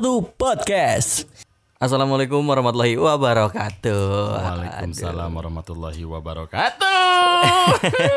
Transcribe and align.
101 0.00 0.32
Podcast. 0.32 1.28
Assalamualaikum 1.76 2.40
warahmatullahi 2.40 2.96
wabarakatuh. 2.96 4.32
Waalaikumsalam 4.32 5.28
warahmatullahi 5.28 6.08
wabarakatuh. 6.08 6.88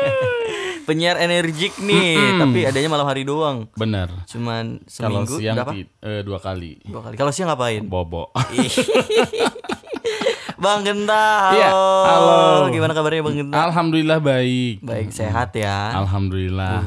Penyiar 0.88 1.20
energik 1.20 1.76
nih, 1.76 2.40
tapi 2.40 2.64
adanya 2.64 2.88
malam 2.88 3.04
hari 3.04 3.28
doang. 3.28 3.68
Bener. 3.76 4.08
Cuman 4.24 4.80
Kalau 4.88 5.28
seminggu 5.28 5.36
siang 5.36 5.60
berapa? 5.60 5.76
eh, 5.76 6.24
dua 6.24 6.40
kali. 6.40 6.80
Dua 6.88 7.04
kali. 7.04 7.20
Kalau 7.20 7.28
siang 7.36 7.52
ngapain? 7.52 7.84
Bobo. 7.84 8.32
Bang 10.64 10.88
Genta, 10.88 11.52
halo. 11.52 11.52
Iya, 11.52 11.68
halo. 12.08 12.40
Gimana 12.72 12.96
kabarnya 12.96 13.20
Bang 13.20 13.36
Genta? 13.36 13.60
Alhamdulillah 13.60 14.24
baik. 14.24 14.80
Baik, 14.80 15.12
sehat 15.12 15.52
ya. 15.52 15.92
Alhamdulillah. 15.92 16.80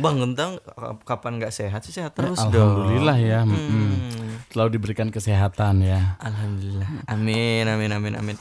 Bang 0.00 0.16
Genta 0.16 0.56
kapan 1.04 1.36
nggak 1.36 1.52
sehat 1.52 1.84
sih? 1.84 1.92
Sehat 1.92 2.16
terus 2.16 2.40
dong. 2.48 2.56
Alhamdulillah 2.56 3.16
ya. 3.20 3.44
mm-mm. 3.44 4.24
Selalu 4.48 4.68
diberikan 4.74 5.08
kesehatan 5.08 5.84
ya. 5.84 6.16
Alhamdulillah. 6.18 6.88
Amin, 7.06 7.64
amin, 7.64 7.90
amin, 7.92 8.14
amin. 8.16 8.36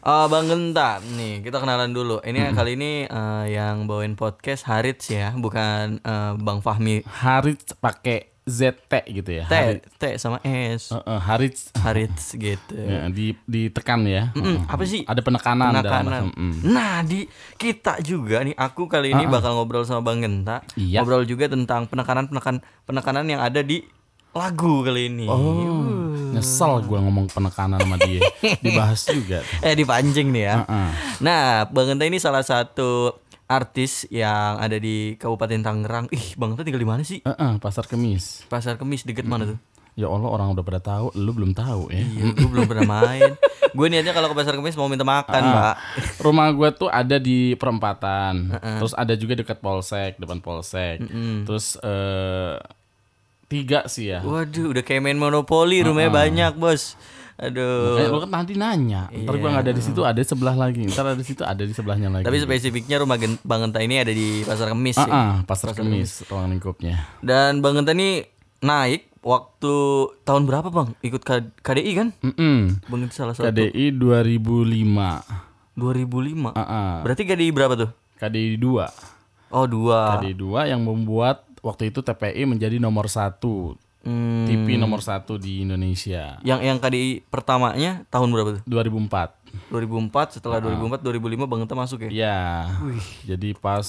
Oh, 0.00 0.26
Bang 0.26 0.48
Genta, 0.48 0.98
nih 0.98 1.44
kita 1.44 1.60
kenalan 1.60 1.92
dulu. 1.92 2.18
Ini 2.18 2.50
kali 2.52 2.74
ini 2.74 3.04
eh, 3.04 3.44
yang 3.50 3.84
bawain 3.84 4.16
podcast 4.16 4.64
Harits 4.64 5.06
ya, 5.06 5.30
bukan 5.32 6.00
eh, 6.00 6.32
Bang 6.36 6.58
Fahmi. 6.58 7.04
Harit 7.04 7.60
pakai 7.78 8.32
ZT 8.42 8.90
gitu 9.06 9.30
ya. 9.30 9.46
T, 9.46 9.54
Harit. 9.54 9.82
T 9.94 10.04
sama 10.16 10.42
S. 10.42 10.90
Eh, 10.90 10.98
eh, 10.98 11.20
Harit 11.20 11.54
Harits 11.78 12.34
gitu. 12.34 12.74
ya, 12.74 13.06
di 13.06 13.36
ditekan 13.44 14.02
ya. 14.02 14.34
Mm, 14.34 14.66
apa 14.66 14.82
sih? 14.82 15.06
Ada 15.06 15.22
penekanan, 15.22 15.70
dalam 15.70 15.84
Penekanan. 15.86 16.10
bahasa- 16.26 16.34
mm. 16.34 16.56
Nah, 16.66 16.96
di 17.04 17.28
kita 17.54 18.02
juga 18.02 18.42
nih 18.42 18.56
aku 18.56 18.90
kali 18.90 19.14
ini 19.14 19.28
bakal 19.30 19.54
ngobrol 19.54 19.84
sama 19.84 20.02
Bang 20.02 20.18
Genta. 20.18 20.64
Iya. 20.74 21.04
Ngobrol 21.04 21.22
juga 21.22 21.46
tentang 21.46 21.86
penekanan-penekanan 21.86 22.58
penekanan 22.82 23.28
yang 23.28 23.38
ada 23.38 23.62
di 23.62 23.84
lagu 24.32 24.80
kali 24.80 25.06
ini. 25.06 25.26
Oh, 25.26 26.08
nyesel 26.32 26.80
gua 26.82 27.00
ngomong 27.00 27.28
penekanan 27.28 27.76
sama 27.78 27.96
dia. 27.98 28.24
Dibahas 28.64 29.04
juga. 29.04 29.40
tuh. 29.40 29.62
Eh 29.62 29.74
dipancing 29.74 30.28
nih 30.28 30.42
ya. 30.42 30.56
Heeh. 30.62 30.88
Nah, 31.20 31.42
Bang 31.66 31.86
Genta 31.86 32.02
ini 32.02 32.16
salah 32.16 32.40
satu 32.40 33.12
artis 33.44 34.08
yang 34.08 34.56
ada 34.56 34.74
di 34.74 35.14
Kabupaten 35.14 35.60
Tangerang. 35.60 36.06
Ih, 36.08 36.32
Bang 36.34 36.52
Genta 36.52 36.64
tinggal 36.64 36.80
di 36.80 36.88
mana 36.88 37.02
sih? 37.02 37.20
Heeh, 37.20 37.52
pasar 37.58 37.84
kemis. 37.84 38.44
Pasar 38.46 38.74
Kemis 38.74 39.04
deket 39.04 39.24
mana 39.24 39.44
tuh? 39.46 39.58
Ya 39.92 40.08
Allah 40.08 40.24
orang 40.26 40.56
udah 40.56 40.64
pada 40.64 40.80
tahu, 40.80 41.12
lu 41.12 41.30
belum 41.30 41.52
tahu 41.52 41.92
ya. 41.92 42.00
Iya, 42.00 42.32
gue 42.32 42.48
belum 42.48 42.64
pernah 42.64 42.88
main. 42.96 43.36
Gue 43.70 43.92
niatnya 43.92 44.12
kalau 44.12 44.26
ke 44.26 44.36
Pasar 44.36 44.56
Kemis 44.56 44.72
mau 44.72 44.88
minta 44.88 45.04
makan, 45.04 45.42
Ah. 45.42 45.52
Pak. 45.52 45.76
Rumah 46.18 46.48
gue 46.50 46.68
tuh 46.74 46.88
ada 46.88 47.20
di 47.20 47.52
perempatan, 47.52 48.56
terus 48.80 48.96
ada 48.96 49.12
juga 49.12 49.36
dekat 49.36 49.60
polsek, 49.60 50.16
depan 50.16 50.40
polsek. 50.40 51.04
Terus 51.44 51.76
eh 51.78 52.56
tiga 53.52 53.84
sih 53.84 54.08
ya. 54.08 54.24
Waduh, 54.24 54.72
udah 54.72 54.80
kayak 54.80 55.04
main 55.04 55.20
monopoli, 55.20 55.84
rumahnya 55.84 56.08
banyak, 56.08 56.52
Bos. 56.56 56.96
Aduh. 57.36 57.98
Eh, 57.98 58.06
lu 58.06 58.22
kan 58.22 58.30
nanti 58.30 58.54
nanya, 58.54 59.10
ntar 59.10 59.34
gue 59.34 59.48
nggak 59.50 59.64
ada 59.66 59.72
di 59.74 59.82
situ, 59.82 60.00
ada 60.04 60.14
di 60.14 60.24
sebelah 60.24 60.54
lagi, 60.54 60.84
ntar 60.86 61.10
ada 61.10 61.18
di 61.18 61.26
situ, 61.26 61.42
ada 61.42 61.62
di 61.64 61.74
sebelahnya 61.74 62.08
lagi. 62.08 62.24
Tapi 62.24 62.38
spesifiknya 62.38 63.02
rumah 63.02 63.18
Bang 63.42 63.66
Genta 63.66 63.82
ini 63.82 63.98
ada 63.98 64.12
di 64.14 64.46
Pasar 64.46 64.70
Kemis 64.70 64.96
Ah, 64.96 65.04
ya. 65.04 65.12
ah, 65.12 65.34
pasar 65.42 65.74
kemis, 65.74 66.22
ruang 66.30 66.48
lingkupnya. 66.48 67.02
Dan 67.18 67.58
Bang 67.58 67.74
Genta 67.74 67.96
ini 67.96 68.22
naik 68.62 69.10
waktu 69.24 69.74
tahun 70.22 70.46
berapa, 70.46 70.70
Bang? 70.70 70.94
Ikut 71.02 71.24
KDI 71.60 71.92
kan? 71.98 72.08
Mm-mm. 72.22 72.78
Bang 72.86 73.00
Genta 73.04 73.14
salah 73.16 73.34
satu. 73.34 73.48
KDI 73.50 73.90
2005. 73.90 75.74
2005. 75.74 76.52
Ah, 76.52 76.60
ah. 76.62 76.92
Berarti 77.02 77.22
KDI 77.26 77.50
berapa 77.50 77.74
tuh? 77.74 77.90
KDI 78.22 78.54
2. 78.60 78.86
Oh, 79.50 79.66
dua. 79.66 80.20
KDI 80.20 80.36
2 80.36 80.70
yang 80.70 80.80
membuat 80.84 81.48
waktu 81.62 81.88
itu 81.88 82.02
TPI 82.02 82.44
menjadi 82.44 82.76
nomor 82.76 83.06
satu 83.06 83.78
Hmm, 84.02 84.50
TV 84.50 84.74
nomor 84.82 84.98
satu 84.98 85.38
di 85.38 85.62
Indonesia. 85.62 86.42
yang 86.42 86.58
yang 86.58 86.82
KDI 86.82 87.22
pertamanya 87.22 88.02
tahun 88.10 88.34
berapa 88.34 88.50
tuh? 88.58 88.62
2004. 88.66 89.70
2004 89.70 90.42
setelah 90.42 90.58
2004 90.58 91.06
2005 91.06 91.46
Bang 91.46 91.62
Genta 91.62 91.78
masuk 91.78 91.98
ya. 92.02 92.10
Ya. 92.10 92.42
Jadi 93.22 93.54
pas 93.54 93.86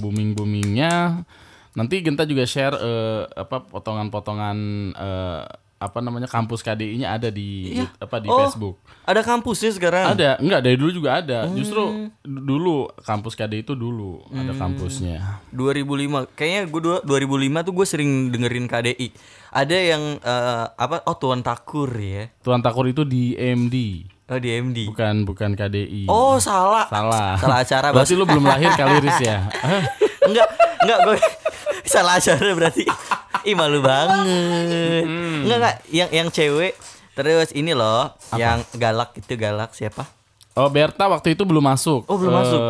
booming 0.00 0.32
boomingnya 0.32 1.28
nanti 1.76 2.00
Genta 2.00 2.24
juga 2.24 2.48
share 2.48 2.72
eh, 2.72 3.22
apa 3.36 3.68
potongan-potongan 3.68 4.56
eh, 4.96 5.44
apa 5.80 5.98
namanya 5.98 6.28
kampus 6.28 6.60
KDI-nya 6.60 7.08
ada 7.10 7.28
di 7.28 7.72
apa 7.96 8.16
di 8.16 8.28
Oh. 8.28 8.36
Facebook. 8.38 8.76
Ada 9.02 9.24
kampusnya 9.24 9.72
sekarang. 9.72 10.12
Ada, 10.12 10.36
enggak 10.36 10.60
dari 10.60 10.76
dulu 10.76 10.92
juga 10.92 11.16
ada. 11.16 11.48
Justru 11.48 11.80
d- 12.14 12.44
dulu 12.44 12.84
kampus 13.00 13.32
KDI 13.32 13.64
itu 13.64 13.72
dulu 13.72 14.20
ada 14.30 14.52
kampusnya. 14.52 15.40
2005 15.50 16.28
kayaknya 16.30 16.60
gue 16.66 16.80
2005 17.00 17.08
tuh 17.62 17.72
gue 17.72 17.86
sering 17.88 18.10
dengerin 18.28 18.66
KDI 18.66 19.08
ada 19.50 19.72
yang 19.74 20.02
eh, 20.16 20.64
apa 20.70 21.00
oh 21.02 21.16
Tuan 21.16 21.40
Takur 21.40 21.90
ya 21.90 22.28
Tuan 22.38 22.60
Takur 22.60 22.86
itu 22.86 23.02
di 23.02 23.34
MD, 23.34 24.04
oh 24.26 24.36
di 24.36 24.52
MD 24.52 24.78
bukan 24.86 25.24
bukan 25.24 25.50
KDI. 25.54 26.06
oh 26.06 26.36
salah 26.36 26.86
Salah. 26.86 27.34
salah 27.34 27.58
acara 27.58 27.88
Berarti 27.96 28.14
lu 28.14 28.22
belum 28.22 28.44
lahir 28.44 28.70
kali 28.70 29.00
Riz 29.00 29.18
ya. 29.18 29.48
Enggak 30.28 30.46
enggak 30.78 30.98
gue 31.02 31.16
salah 31.90 32.14
acara 32.14 32.52
berarti 32.52 32.84
ih 33.42 33.54
malu 33.54 33.80
banget 33.80 34.24
Hmm. 35.00 35.44
enggak 35.44 35.56
enggak 35.56 35.76
yang 35.88 36.10
yang 36.10 36.28
cewek 36.28 36.74
terus 37.12 37.50
ini 37.50 37.70
loh 37.70 38.10
yang 38.32 38.60
galak 38.74 39.12
itu 39.14 39.34
galak 39.34 39.72
siapa 39.72 40.04
Oh 40.50 40.66
Berta 40.66 41.06
waktu 41.06 41.32
itu 41.32 41.46
belum 41.46 41.62
masuk. 41.62 42.04
Oh, 42.04 42.18
belum 42.18 42.32
Eh, 42.32 42.36
masuk. 42.36 42.60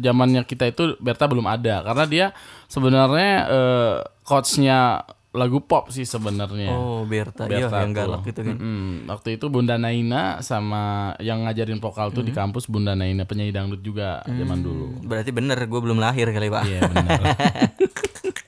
Zamannya 0.00 0.40
kita 0.42 0.66
itu 0.66 0.96
Berta 0.96 1.28
belum 1.28 1.44
ada 1.44 1.84
karena 1.84 2.04
dia 2.04 2.26
sebenarnya 2.66 3.32
eh, 3.46 3.94
coachnya 4.22 5.04
lagu 5.30 5.60
pop 5.60 5.92
sih 5.92 6.02
sebenarnya. 6.02 6.72
oh 6.72 7.04
Berta, 7.04 7.44
iya 7.44 7.68
Berta 7.68 7.76
yang 7.78 7.92
tuh. 7.92 7.98
galak 7.98 8.22
itu 8.24 8.40
kan 8.40 8.56
Mm-mm. 8.56 9.04
Waktu 9.06 9.28
itu 9.34 9.46
Bunda 9.46 9.76
Naina 9.76 10.40
sama 10.40 10.82
yang 11.18 11.44
ngajarin 11.44 11.76
vokal 11.76 12.08
tuh 12.08 12.24
di 12.24 12.32
Hmm. 12.32 12.40
kampus 12.48 12.66
Bunda 12.66 12.94
Naina 12.94 13.22
penyanyi 13.22 13.52
dangdut 13.52 13.80
juga 13.80 14.24
zaman 14.24 14.58
dulu. 14.58 15.04
berarti 15.04 15.28
bener 15.28 15.60
gue 15.60 15.80
belum 15.82 15.98
lahir 15.98 16.26
kali 16.26 16.48
pak 16.48 16.62
Iya 16.64 16.80
benar. 16.88 17.20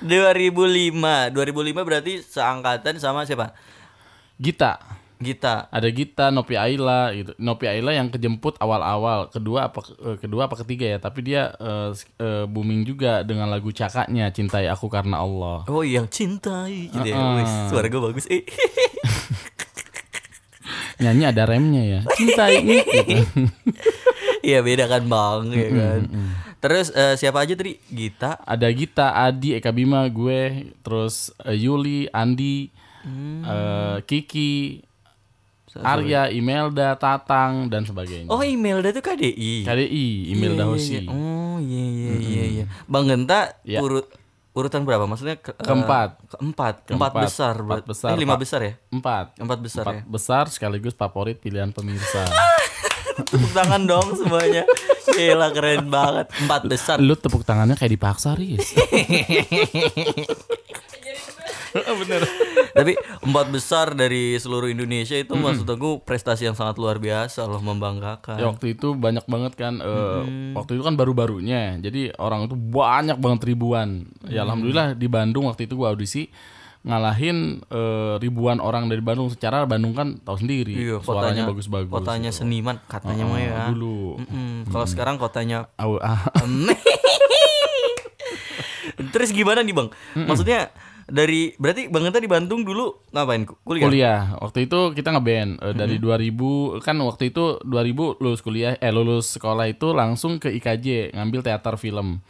2005 0.00 0.94
2005 1.32 1.34
berarti 1.82 2.12
seangkatan 2.20 2.96
sama 2.96 3.22
siapa 3.22 3.52
Gita. 4.36 4.78
Gita 5.18 5.66
Ada 5.68 5.90
Gita, 5.90 6.30
Nopi 6.30 6.54
Aila 6.54 7.10
gitu. 7.10 7.34
Nopi 7.36 7.66
Aila 7.66 7.90
yang 7.90 8.06
kejemput 8.06 8.54
awal-awal, 8.56 9.26
kedua 9.26 9.66
apa 9.66 9.82
eh, 9.98 10.14
kedua 10.14 10.46
apa 10.46 10.54
ketiga 10.56 10.86
ya, 10.86 10.98
tapi 10.98 11.26
dia 11.26 11.50
s- 11.90 12.06
eh, 12.16 12.46
booming 12.46 12.86
juga 12.86 13.26
dengan 13.26 13.50
lagu 13.50 13.66
cakaknya 13.68 14.30
Cintai 14.30 14.70
Aku 14.70 14.86
Karena 14.86 15.18
Allah. 15.18 15.66
Oh 15.66 15.82
yang 15.82 16.06
cintai 16.06 16.86
gitu 16.86 17.02
ya 17.02 17.18
Uh-uh. 17.18 17.34
Wih, 17.34 17.50
Suara 17.66 17.90
gue 17.90 17.98
bagus 18.00 18.30
eh. 18.30 18.46
Nyanyi 20.98 21.24
ada 21.26 21.42
remnya 21.46 21.82
ya. 21.82 22.00
Cintai 22.14 22.62
gitu. 22.66 23.18
Iya 24.38 24.62
beda 24.62 24.86
kan 24.86 25.02
bang 25.02 25.42
ya 25.50 25.68
kan 25.68 26.00
Terus 26.58 26.90
eh, 26.90 27.14
siapa 27.14 27.38
aja 27.38 27.52
tadi 27.52 27.78
Gita 27.86 28.38
Ada 28.40 28.66
Gita, 28.68 29.14
Adi, 29.14 29.54
Eka 29.54 29.70
Bima, 29.70 30.02
gue, 30.04 30.42
terus 30.80 31.14
eh, 31.40 31.54
Yuli, 31.54 32.06
Andi, 32.08 32.66
eh, 33.40 33.96
Kiki, 34.02 34.82
Arya, 35.76 36.26
Imelda, 36.28 36.94
Tatang 36.94 37.68
dan 37.68 37.82
sebagainya. 37.82 38.26
Oh 38.26 38.40
Imelda 38.40 38.90
tuh 38.90 38.98
KDI 39.00 39.62
KDI, 39.62 40.06
Imelda 40.28 40.54
Iya, 40.56 40.66
iya, 40.66 40.66
Hoshi. 40.66 40.96
iya. 40.96 41.02
Oh 41.08 41.56
iya 41.60 41.84
iya 41.86 42.12
iya 42.18 42.44
iya 42.48 42.64
Bang 42.84 43.06
Genta 43.06 43.54
Iya. 43.62 43.78
urut 43.78 44.10
urutan 44.50 44.82
berapa 44.82 45.06
maksudnya 45.06 45.36
ke- 45.36 45.54
eh, 45.54 45.62
Keempat. 45.62 46.18
keempat 46.26 46.42
empat 46.42 46.74
Keempat. 46.82 47.12
besar 47.22 47.54
Empat 47.54 47.84
besar, 47.84 48.08
eh 48.08 48.18
lima 48.18 48.34
besar 48.34 48.60
ya 48.60 48.72
Empat. 48.88 49.26
empat 49.36 49.58
besar 49.60 49.84
Empat 49.84 49.94
ya 49.94 50.02
besar 50.04 50.44
sekaligus 50.48 50.94
favorit 50.94 51.36
pilihan 51.36 51.70
pemirsa. 51.70 52.26
tepuk 53.26 53.52
tangan 53.56 53.82
dong 53.88 54.06
semuanya 54.14 54.62
Gila 55.08 55.50
keren 55.50 55.90
banget 55.90 56.30
empat 56.44 56.62
besar 56.70 56.96
Lu 57.02 57.18
tepuk 57.18 57.42
tangannya 57.42 57.74
kayak 57.74 57.98
dipaksa, 57.98 58.38
Riz. 58.38 58.76
Bener. 61.74 62.22
Tapi 62.72 62.92
empat 63.24 63.46
besar 63.52 63.92
dari 63.92 64.36
seluruh 64.40 64.72
Indonesia 64.72 65.16
itu 65.16 65.36
maksud 65.36 65.68
aku 65.68 66.00
prestasi 66.00 66.48
yang 66.48 66.56
sangat 66.56 66.80
luar 66.80 66.96
biasa 66.96 67.44
loh 67.44 67.60
membanggakan. 67.60 68.40
Ya, 68.40 68.46
waktu 68.48 68.72
itu 68.78 68.96
banyak 68.96 69.28
banget 69.28 69.52
kan 69.58 69.80
eh, 69.82 70.22
waktu 70.56 70.80
itu 70.80 70.82
kan 70.84 70.94
baru-barunya. 70.96 71.76
Jadi 71.80 72.14
orang 72.16 72.48
itu 72.48 72.56
banyak 72.56 73.18
banget 73.20 73.40
ribuan. 73.52 74.08
Ya 74.28 74.48
alhamdulillah 74.48 74.96
di 74.96 75.08
Bandung 75.10 75.48
waktu 75.50 75.68
itu 75.68 75.76
gua 75.76 75.92
audisi 75.92 76.32
ngalahin 76.88 77.60
eh, 77.62 78.14
ribuan 78.16 78.58
orang 78.58 78.88
dari 78.88 78.98
Bandung 78.98 79.28
secara 79.28 79.62
Bandung 79.62 79.92
kan 79.92 80.16
tahu 80.18 80.40
sendiri 80.40 80.72
Iya, 80.72 80.96
suaranya 80.98 81.44
bagus-bagus. 81.44 81.92
Kotanya 81.92 82.32
gitu. 82.32 82.40
seniman 82.40 82.80
katanya 82.82 83.24
mah 83.24 83.38
ya. 83.38 83.68
dulu. 83.68 84.16
Kalau 84.66 84.86
sekarang 84.86 85.20
kotanya 85.20 85.68
Au- 85.76 86.00
ah, 86.00 86.32
Terus 89.08 89.30
gimana 89.30 89.60
nih 89.60 89.70
bang? 89.70 89.88
Maksudnya 90.16 90.72
dari 91.08 91.56
berarti 91.56 91.88
Bang 91.88 92.04
Genta 92.04 92.20
di 92.20 92.28
Bandung 92.28 92.62
dulu 92.68 93.08
ngapain? 93.16 93.48
Kuliah. 93.48 93.84
kuliah. 93.88 94.20
Waktu 94.44 94.68
itu 94.68 94.92
kita 94.92 95.16
ngeband 95.16 95.56
eh, 95.64 95.74
dari 95.74 95.96
2000 95.96 96.84
kan 96.84 96.96
waktu 97.00 97.32
itu 97.32 97.56
2000 97.64 98.20
lulus 98.20 98.40
kuliah 98.44 98.76
eh 98.76 98.92
lulus 98.92 99.32
sekolah 99.40 99.72
itu 99.72 99.96
langsung 99.96 100.36
ke 100.36 100.52
IKJ 100.60 101.16
ngambil 101.16 101.40
teater 101.40 101.80
film. 101.80 102.20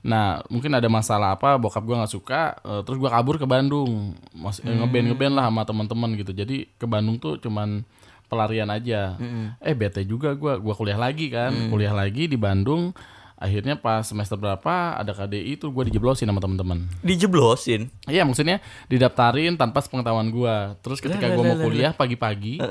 Nah 0.00 0.40
mungkin 0.48 0.72
ada 0.72 0.88
masalah 0.88 1.36
apa 1.36 1.60
bokap 1.60 1.84
gua 1.84 2.04
nggak 2.04 2.12
suka 2.16 2.56
eh, 2.64 2.80
terus 2.88 2.96
gua 2.96 3.12
kabur 3.12 3.36
ke 3.36 3.44
Bandung. 3.44 4.16
Mas, 4.32 4.64
eh, 4.64 4.72
ngeband 4.72 5.12
ngeband 5.12 5.34
lah 5.36 5.44
sama 5.52 5.62
teman-teman 5.68 6.10
gitu. 6.16 6.32
Jadi 6.32 6.72
ke 6.80 6.88
Bandung 6.88 7.20
tuh 7.20 7.36
cuman 7.36 7.84
pelarian 8.32 8.72
aja. 8.72 9.20
Eh 9.60 9.76
bete 9.76 10.00
juga 10.08 10.32
gua. 10.32 10.56
Gua 10.56 10.72
kuliah 10.72 10.96
lagi 10.96 11.28
kan. 11.28 11.52
Kuliah 11.68 11.92
lagi 11.92 12.24
di 12.24 12.40
Bandung 12.40 12.96
akhirnya 13.34 13.74
pas 13.74 14.06
semester 14.06 14.38
berapa 14.38 14.94
ada 14.94 15.10
KDI 15.10 15.58
tuh 15.58 15.74
gue 15.74 15.90
dijeblosin 15.90 16.30
sama 16.30 16.38
teman-teman 16.38 16.86
Dijeblosin. 17.02 17.90
Iya 18.06 18.22
maksudnya 18.22 18.62
didaftarin 18.86 19.58
tanpa 19.58 19.82
sepengetahuan 19.82 20.30
gua. 20.30 20.78
Terus 20.80 21.02
ketika 21.02 21.28
gua 21.34 21.54
mau 21.54 21.58
kuliah 21.58 21.92
pagi-pagi, 21.92 22.62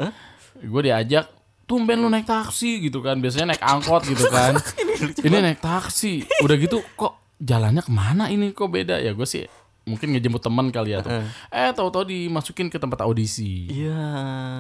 gua 0.66 0.82
diajak 0.82 1.30
tumben 1.68 2.00
lu 2.00 2.10
naik 2.10 2.28
taksi 2.28 2.84
gitu 2.84 3.04
kan. 3.04 3.20
Biasanya 3.20 3.56
naik 3.56 3.64
angkot 3.64 4.08
gitu 4.08 4.28
kan. 4.32 4.56
ini 5.28 5.38
naik 5.40 5.60
taksi. 5.60 6.24
Udah 6.42 6.56
gitu 6.56 6.80
kok 6.96 7.24
jalannya 7.44 7.84
ke 7.84 7.92
mana 7.92 8.32
ini 8.32 8.56
kok 8.56 8.72
beda 8.72 9.04
ya 9.04 9.12
gue 9.12 9.28
sih 9.28 9.44
mungkin 9.84 10.16
ngejemput 10.16 10.40
teman 10.40 10.72
kali 10.72 10.96
ya 10.96 11.04
tuh. 11.04 11.12
Eh 11.52 11.72
tahu-tahu 11.76 12.08
dimasukin 12.08 12.72
ke 12.72 12.80
tempat 12.80 13.04
audisi. 13.04 13.68
Iya. 13.68 14.04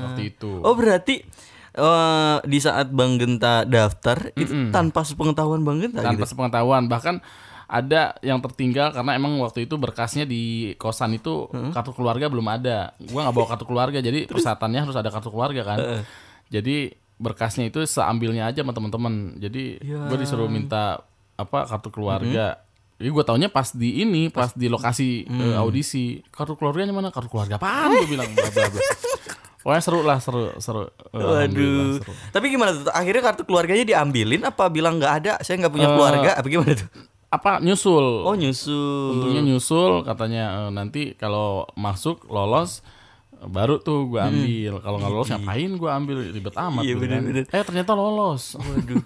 Waktu 0.04 0.36
itu. 0.36 0.60
Oh 0.60 0.76
berarti 0.76 1.24
eh, 1.74 2.38
di 2.46 2.60
saat 2.62 2.94
Bang 2.94 3.18
Genta 3.18 3.66
daftar 3.66 4.32
itu 4.38 4.70
tanpa 4.70 5.02
sepengetahuan 5.04 5.62
Bang 5.66 5.82
Genta 5.82 6.06
tanpa 6.06 6.24
gitu. 6.26 6.38
sepengetahuan. 6.38 6.86
Bahkan 6.86 7.16
ada 7.68 8.14
yang 8.22 8.38
tertinggal 8.38 8.94
karena 8.94 9.18
emang 9.18 9.42
waktu 9.42 9.66
itu 9.66 9.82
berkasnya 9.82 10.30
di 10.30 10.76
kosan 10.78 11.18
itu 11.18 11.50
kartu 11.74 11.92
keluarga 11.98 12.30
belum 12.30 12.46
ada. 12.46 12.94
Gua 13.10 13.26
nggak 13.26 13.36
bawa 13.36 13.48
kartu 13.56 13.66
keluarga 13.66 13.98
jadi 14.00 14.26
persyaratannya 14.32 14.80
harus 14.86 14.98
ada 14.98 15.10
kartu 15.10 15.34
keluarga 15.34 15.62
kan. 15.66 16.06
Jadi 16.54 16.94
berkasnya 17.18 17.72
itu 17.72 17.82
seambilnya 17.88 18.50
aja 18.52 18.62
sama 18.62 18.76
teman-teman. 18.76 19.40
Jadi 19.42 19.80
gue 19.82 20.18
disuruh 20.20 20.52
minta 20.52 21.02
apa 21.40 21.66
kartu 21.66 21.90
keluarga. 21.90 22.62
Jadi 23.02 23.10
gue 23.10 23.24
taunya 23.26 23.50
pas 23.50 23.68
di 23.74 24.06
ini, 24.06 24.30
pas 24.30 24.54
di 24.54 24.70
lokasi 24.70 25.26
eh, 25.26 25.56
audisi, 25.58 26.22
kartu 26.30 26.54
keluarganya 26.56 26.94
mana? 26.94 27.10
Kartu 27.10 27.28
keluarga 27.28 27.58
apaan? 27.58 27.90
Gue 28.06 28.16
bilang 28.16 28.30
bla 28.32 28.48
bla 28.54 28.70
bla. 28.70 28.80
Pokoknya 29.64 29.80
seru 29.80 30.00
lah, 30.04 30.20
seru, 30.20 30.52
seru. 30.60 30.84
Waduh. 31.10 31.98
seru. 31.98 32.12
Tapi 32.30 32.46
gimana 32.48 32.76
tuh? 32.76 32.92
Akhirnya 32.92 33.24
kartu 33.24 33.42
keluarganya 33.44 33.88
diambilin 33.88 34.44
apa 34.44 34.68
bilang 34.68 35.00
nggak 35.00 35.14
ada? 35.18 35.34
Saya 35.40 35.56
nggak 35.58 35.72
punya 35.72 35.88
Eh, 35.88 35.94
keluarga. 35.94 36.30
Apa 36.36 36.48
gimana 36.48 36.76
tuh? 36.76 36.90
Apa 37.30 37.52
nyusul? 37.58 38.06
Oh 38.22 38.36
nyusul. 38.36 39.18
Untungnya 39.18 39.42
nyusul 39.42 40.04
katanya 40.04 40.44
eh, 40.60 40.70
nanti 40.70 41.02
kalau 41.14 41.64
masuk 41.74 42.28
lolos 42.28 42.84
baru 43.42 43.80
tuh 43.80 44.06
gue 44.06 44.20
ambil. 44.20 44.74
Kalau 44.80 44.98
nggak 45.00 45.12
lolos 45.12 45.30
ngapain 45.34 45.72
gue 45.74 45.90
ambil 45.90 46.18
ribet 46.28 46.54
amat. 46.54 46.84
Iya, 46.84 46.92
gitu 46.92 47.00
kan. 47.00 47.10
bener-bener. 47.24 47.44
Eh 47.50 47.64
ternyata 47.64 47.92
lolos. 47.94 48.54
Waduh. 48.54 49.00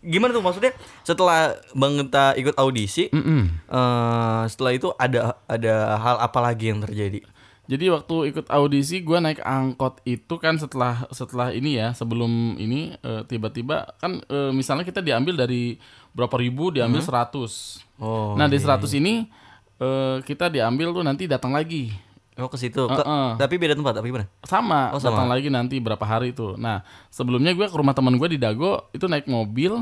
Gimana 0.00 0.30
tuh 0.30 0.40
maksudnya 0.40 0.72
setelah 1.02 1.56
Bang 1.72 1.92
Genta 1.94 2.32
ikut 2.32 2.56
audisi, 2.56 3.08
Mm-mm. 3.08 3.42
eh, 3.64 4.42
setelah 4.46 4.72
itu 4.72 4.88
ada 4.94 5.36
ada 5.44 5.74
hal 5.96 6.16
apa 6.18 6.38
lagi 6.38 6.68
yang 6.68 6.80
terjadi? 6.80 7.20
Jadi 7.70 7.86
waktu 7.86 8.34
ikut 8.34 8.50
audisi 8.50 8.98
gue 8.98 9.14
naik 9.16 9.38
angkot 9.40 10.02
itu 10.02 10.34
kan 10.36 10.58
setelah 10.58 11.06
setelah 11.08 11.54
ini 11.54 11.78
ya 11.78 11.94
sebelum 11.94 12.58
ini 12.58 12.98
eh, 12.98 13.22
tiba-tiba 13.24 13.94
kan 13.96 14.18
eh, 14.20 14.50
misalnya 14.50 14.82
kita 14.82 14.98
diambil 14.98 15.38
dari 15.38 15.78
berapa 16.10 16.34
ribu 16.34 16.74
diambil 16.74 16.98
100. 16.98 18.02
Oh. 18.02 18.34
nah 18.34 18.50
di 18.50 18.58
100 18.58 18.90
ini 18.92 19.30
eh, 19.78 20.16
kita 20.20 20.50
diambil 20.50 20.90
tuh 20.90 21.06
nanti 21.06 21.30
datang 21.30 21.54
lagi. 21.54 21.94
Oh 22.34 22.48
ke 22.48 22.58
situ. 22.58 22.90
Ke- 22.90 23.06
Heeh. 23.06 23.28
Tapi 23.38 23.54
beda 23.54 23.78
tempat 23.78 23.94
apa 23.94 24.02
gimana? 24.02 24.26
sama, 24.42 24.90
Oh, 24.90 24.98
sama. 24.98 25.14
datang 25.14 25.28
lagi 25.30 25.46
nanti 25.46 25.78
berapa 25.78 26.02
hari 26.02 26.34
itu. 26.34 26.56
Nah, 26.56 26.82
sebelumnya 27.06 27.52
gue 27.52 27.68
ke 27.68 27.76
rumah 27.76 27.94
teman 27.94 28.16
gue 28.16 28.28
di 28.30 28.38
Dago 28.40 28.88
itu 28.90 29.04
naik 29.04 29.28
mobil, 29.28 29.78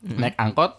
naik 0.00 0.38
angkot. 0.38 0.78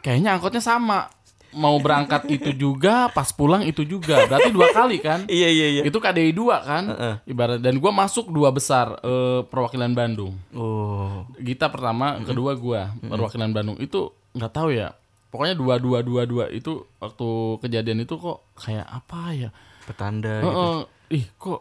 Kayaknya 0.00 0.34
angkotnya 0.34 0.60
sama. 0.60 1.06
Mau 1.54 1.78
berangkat 1.78 2.26
itu 2.28 2.50
juga, 2.50 3.08
pas 3.14 3.30
pulang 3.30 3.62
itu 3.62 3.86
juga. 3.86 4.26
Berarti 4.26 4.50
dua 4.50 4.68
kali 4.74 4.98
kan? 4.98 5.26
Iya 5.34 5.48
iya 5.50 5.66
iya. 5.78 5.82
Itu 5.86 5.98
KDI 6.02 6.34
2 6.34 6.68
kan? 6.68 6.84
Ibarat 7.24 7.58
dan 7.62 7.78
gue 7.78 7.92
masuk 7.94 8.28
dua 8.30 8.50
besar 8.50 8.98
eh, 9.00 9.40
perwakilan 9.46 9.94
Bandung. 9.94 10.34
Oh. 10.52 11.24
Gita 11.38 11.70
pertama, 11.70 12.18
kedua 12.22 12.54
gua 12.58 12.90
perwakilan 13.00 13.50
Bandung. 13.54 13.76
Itu 13.78 14.12
nggak 14.34 14.52
tahu 14.52 14.74
ya. 14.74 14.92
Pokoknya 15.30 15.54
dua 15.58 15.74
dua 15.82 15.98
dua 16.02 16.22
dua 16.26 16.44
itu 16.50 16.86
waktu 17.02 17.28
kejadian 17.58 18.06
itu 18.06 18.14
kok 18.14 18.42
kayak 18.54 18.86
apa 18.86 19.20
ya? 19.34 19.50
Petanda 19.84 20.40
Heeh, 20.40 20.76
gitu. 21.10 21.14
ih 21.18 21.24
kok 21.34 21.60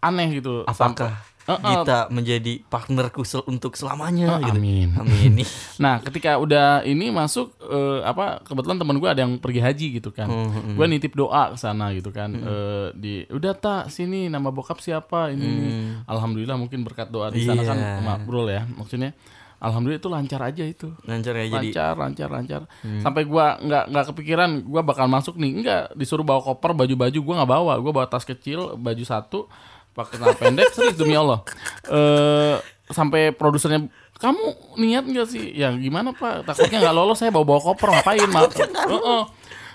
aneh 0.00 0.28
gitu. 0.40 0.64
Apakah 0.64 1.20
Heeh. 1.54 1.72
kita 1.76 1.98
menjadi 2.08 2.52
partnerku 2.64 3.22
sel- 3.22 3.44
untuk 3.44 3.72
selamanya 3.72 4.38
Eh, 4.38 4.46
gitu? 4.46 4.56
amin. 4.56 4.88
Amin. 4.94 5.32
Nah, 5.78 5.98
ketika 6.00 6.36
udah 6.36 6.66
ini 6.82 7.08
masuk 7.08 7.52
eh, 7.60 8.00
apa 8.02 8.40
kebetulan 8.40 8.76
teman 8.76 8.96
gue 8.96 9.08
ada 9.08 9.20
yang 9.20 9.36
pergi 9.36 9.58
haji 9.58 9.86
gitu 9.96 10.10
kan. 10.10 10.26
Hmm, 10.26 10.72
Gue 10.72 10.86
nitip 10.86 11.12
doa 11.12 11.50
ke 11.50 11.56
sana 11.56 11.90
gitu 11.90 12.08
kan. 12.08 12.30
Eh, 12.30 12.86
di 12.94 13.12
udah 13.28 13.52
tak 13.52 13.88
sini 13.88 14.26
nama 14.26 14.48
bokap 14.48 14.78
siapa 14.78 15.28
ini. 15.28 15.42
ini. 15.42 15.68
Alhamdulillah 16.04 16.54
mungkin 16.54 16.82
berkat 16.82 17.08
doa 17.08 17.28
di 17.28 17.42
sana 17.42 17.60
kan 17.60 17.74
Hmm. 17.74 17.88
Iya. 17.92 18.04
makbrul 18.04 18.46
ya. 18.46 18.62
Maksudnya 18.68 19.10
alhamdulillah 19.58 19.98
itu 19.98 20.10
lancar 20.10 20.40
aja 20.40 20.64
itu. 20.64 20.90
Lancar 21.02 21.34
ya 21.34 21.46
jadi. 21.48 21.68
lancar 21.70 21.94
lancar 21.96 22.28
lancar 22.28 22.62
Hmm. 22.78 22.98
sampai 22.98 23.22
gua 23.24 23.56
nggak 23.56 23.84
nggak 23.88 24.04
kepikiran 24.10 24.50
gua 24.62 24.82
bakal 24.82 25.06
masuk 25.06 25.34
nih 25.36 25.50
enggak 25.56 25.82
disuruh 25.92 26.22
bawa 26.22 26.40
koper 26.40 26.74
baju 26.74 26.94
baju 26.96 27.18
gua 27.20 27.34
nggak 27.36 27.50
bawa 27.52 27.72
gua 27.76 27.92
bawa 27.92 28.06
tas 28.06 28.22
kecil 28.22 28.74
baju 28.76 29.02
satu 29.02 29.46
pakai 29.92 30.16
celana 30.16 30.36
pendek 30.36 30.72
serius 30.72 30.96
demi 30.96 31.12
Allah 31.12 31.44
eh 31.86 32.56
sampai 32.88 33.32
produsernya 33.32 33.88
kamu 34.16 34.44
niat 34.78 35.04
nggak 35.04 35.26
sih 35.26 35.50
ya 35.52 35.72
gimana 35.74 36.12
pak 36.12 36.44
takutnya 36.44 36.78
nggak 36.84 36.94
lolos 36.94 37.18
saya 37.18 37.32
bawa 37.32 37.44
bawa 37.48 37.60
koper 37.60 37.88
ngapain 37.90 38.28
mak 38.28 38.52
Heeh. 38.54 39.22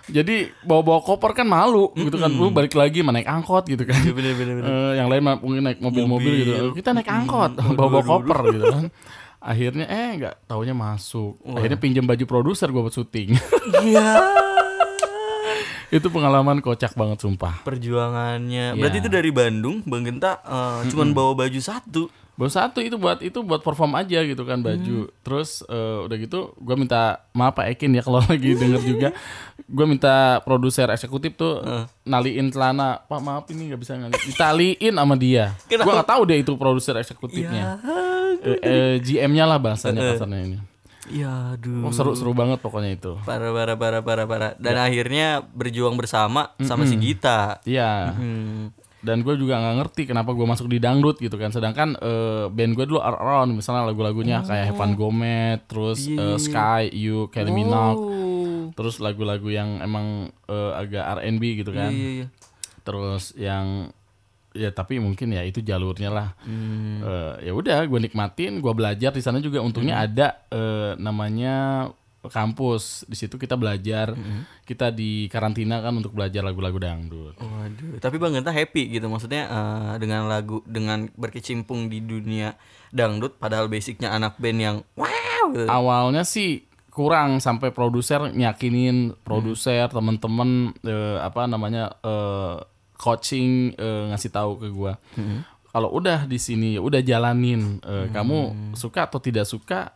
jadi 0.08 0.36
bawa 0.64 0.82
bawa 0.86 1.00
koper 1.04 1.36
kan 1.36 1.44
malu 1.44 1.92
gitu 1.94 2.16
kan 2.16 2.32
lu 2.32 2.48
balik 2.48 2.72
lagi 2.74 3.04
mana 3.04 3.20
naik 3.20 3.28
angkot 3.28 3.68
gitu 3.68 3.84
kan 3.84 4.00
Iya, 4.00 4.14
bener 4.16 4.34
bener 4.40 4.54
bener. 4.62 4.70
Eh, 4.72 4.94
yang 4.96 5.12
lain 5.12 5.20
mah 5.20 5.36
mungkin 5.38 5.68
naik 5.68 5.80
mobil-mobil 5.84 6.34
gitu. 6.40 6.54
Kita 6.72 6.96
naik 6.96 7.12
angkot, 7.12 7.60
bawa-bawa 7.76 8.04
koper 8.08 8.40
gitu 8.56 8.66
kan. 8.72 8.84
Akhirnya 9.38 9.86
eh 9.86 10.10
nggak 10.16 10.48
taunya 10.48 10.72
masuk. 10.72 11.44
Akhirnya 11.44 11.76
pinjam 11.76 12.08
baju 12.08 12.24
produser 12.24 12.72
gue 12.72 12.82
buat 12.82 12.96
syuting. 12.96 13.36
Iya. 13.84 14.08
Itu 15.88 16.08
pengalaman 16.12 16.60
kocak 16.60 16.94
banget 16.94 17.24
sumpah. 17.24 17.64
Perjuangannya. 17.64 18.76
Iya. 18.76 18.80
Berarti 18.80 18.98
itu 19.00 19.10
dari 19.10 19.30
Bandung, 19.32 19.80
Bang 19.88 20.04
Genta 20.04 20.44
eh, 20.44 20.92
cuman 20.92 21.16
bawa 21.16 21.32
baju 21.46 21.60
satu. 21.60 22.12
Baru 22.38 22.54
satu 22.54 22.86
itu 22.86 23.02
buat 23.02 23.18
itu 23.26 23.42
buat 23.42 23.66
perform 23.66 23.98
aja 23.98 24.22
gitu 24.22 24.46
kan 24.46 24.62
baju. 24.62 25.10
Terus 25.26 25.66
eh, 25.66 25.98
udah 26.06 26.18
gitu 26.22 26.54
gue 26.60 26.76
minta 26.78 27.26
maaf 27.34 27.58
Pak 27.58 27.74
Ekin 27.74 27.98
ya 27.98 28.04
kalau 28.06 28.22
lagi 28.30 28.54
denger 28.54 28.82
juga. 28.84 29.10
Gue 29.66 29.86
minta 29.90 30.44
produser 30.46 30.86
eksekutif 30.92 31.34
tuh 31.40 31.64
naliin 32.06 32.52
celana. 32.54 33.02
Pak 33.08 33.22
maaf 33.24 33.48
ini 33.50 33.74
nggak 33.74 33.82
bisa 33.82 33.98
ngali. 33.98 34.14
Ditaliin 34.28 34.94
sama 34.94 35.16
dia. 35.16 35.56
Gue 35.66 35.82
nggak 35.82 36.10
tahu 36.14 36.22
dia 36.30 36.38
itu 36.38 36.54
produser 36.60 37.00
eksekutifnya. 37.00 37.80
Eh, 38.44 38.60
eh, 38.62 38.94
GM-nya 39.02 39.50
lah 39.50 39.58
bahasanya 39.58 40.14
kasarnya 40.14 40.40
ini. 40.46 40.58
Ya 41.08 41.56
aduh. 41.56 41.88
Oh 41.88 41.94
seru 41.96 42.12
seru 42.14 42.32
banget 42.32 42.60
pokoknya 42.60 42.92
itu. 42.94 43.16
Parah 43.24 43.52
parah 43.52 43.76
parah 43.76 44.02
parah 44.02 44.26
parah. 44.26 44.52
Dan 44.60 44.76
Ya. 44.76 44.84
akhirnya 44.84 45.28
berjuang 45.42 45.96
bersama 45.96 46.52
sama 46.60 46.84
si 46.84 47.00
Gita. 47.00 47.64
Iya. 47.64 48.12
Hmm. 48.12 48.76
Dan 48.98 49.24
gue 49.24 49.40
juga 49.40 49.56
nggak 49.56 49.76
ngerti 49.80 50.02
kenapa 50.04 50.34
gue 50.34 50.44
masuk 50.44 50.68
di 50.68 50.84
dangdut 50.84 51.16
gitu 51.18 51.40
kan. 51.40 51.54
Sedangkan 51.54 51.96
eh, 51.96 52.52
band 52.52 52.74
gue 52.76 52.86
dulu 52.86 53.00
around 53.00 53.56
misalnya 53.56 53.88
lagu-lagunya 53.88 54.44
kayak 54.44 54.74
Heaven 54.74 55.00
Gomez, 55.00 55.64
terus 55.66 56.04
eh, 56.06 56.36
Sky, 56.36 56.92
You, 56.92 57.32
Kylie 57.32 57.56
Minogue, 57.56 58.04
Oh. 58.68 58.76
terus 58.76 59.00
lagu-lagu 59.00 59.48
yang 59.48 59.80
emang 59.80 60.28
eh, 60.46 60.72
agak 60.76 61.24
R&B 61.24 61.64
gitu 61.64 61.72
kan. 61.72 61.88
Iya, 61.88 62.10
iya. 62.20 62.28
Terus 62.84 63.32
yang 63.38 63.96
ya 64.58 64.74
tapi 64.74 64.98
mungkin 64.98 65.38
ya 65.38 65.46
itu 65.46 65.62
jalurnya 65.62 66.10
lah. 66.10 66.30
Hmm. 66.42 67.06
Eh, 67.06 67.50
ya 67.50 67.54
udah 67.54 67.86
gue 67.86 68.00
nikmatin, 68.10 68.60
gue 68.60 68.74
belajar 68.74 69.14
di 69.14 69.22
sana 69.22 69.38
juga 69.38 69.62
untungnya 69.62 70.02
ada 70.02 70.42
eh, 70.50 70.98
namanya 70.98 71.88
kampus. 72.26 73.06
Di 73.08 73.16
situ 73.16 73.38
kita 73.40 73.56
belajar. 73.56 74.18
Kita 74.68 74.92
di 74.92 75.32
karantina 75.32 75.80
kan 75.80 75.96
untuk 75.96 76.12
belajar 76.12 76.44
lagu-lagu 76.44 76.76
dangdut. 76.76 77.40
Waduh, 77.40 78.02
tapi 78.04 78.20
Bang 78.20 78.36
Genta 78.36 78.52
happy 78.52 79.00
gitu 79.00 79.08
maksudnya 79.08 79.48
eh, 79.48 79.94
dengan 80.02 80.28
lagu 80.28 80.66
dengan 80.68 81.08
berkecimpung 81.16 81.88
di 81.88 82.04
dunia 82.04 82.58
dangdut 82.92 83.38
padahal 83.38 83.70
basicnya 83.70 84.12
anak 84.12 84.36
band 84.42 84.60
yang 84.60 84.78
wow 84.98 85.44
gitu. 85.54 85.68
Awalnya 85.68 86.24
sih 86.28 86.68
kurang 86.98 87.38
sampai 87.38 87.70
produser 87.70 88.34
nyakinin 88.34 89.14
produser 89.22 89.86
temen-temen 89.86 90.74
eh, 90.82 91.22
apa 91.22 91.46
namanya 91.46 91.94
eh, 92.02 92.58
coaching 92.98 93.78
eh, 93.78 94.04
ngasih 94.12 94.32
tahu 94.34 94.52
ke 94.60 94.68
gua. 94.74 94.98
Kalau 95.72 95.94
udah 95.94 96.26
di 96.26 96.42
sini 96.42 96.76
ya 96.76 96.82
udah 96.82 97.02
jalanin. 97.06 97.78
Eh, 97.86 98.10
kamu 98.10 98.74
suka 98.74 99.06
atau 99.06 99.22
tidak 99.22 99.46
suka 99.46 99.94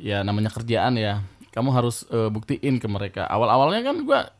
ya 0.00 0.24
namanya 0.24 0.48
kerjaan 0.48 0.96
ya. 0.96 1.20
Kamu 1.52 1.68
harus 1.70 2.08
eh, 2.08 2.32
buktiin 2.32 2.80
ke 2.80 2.88
mereka. 2.88 3.28
Awal-awalnya 3.28 3.82
kan 3.84 3.96
gua 4.02 4.32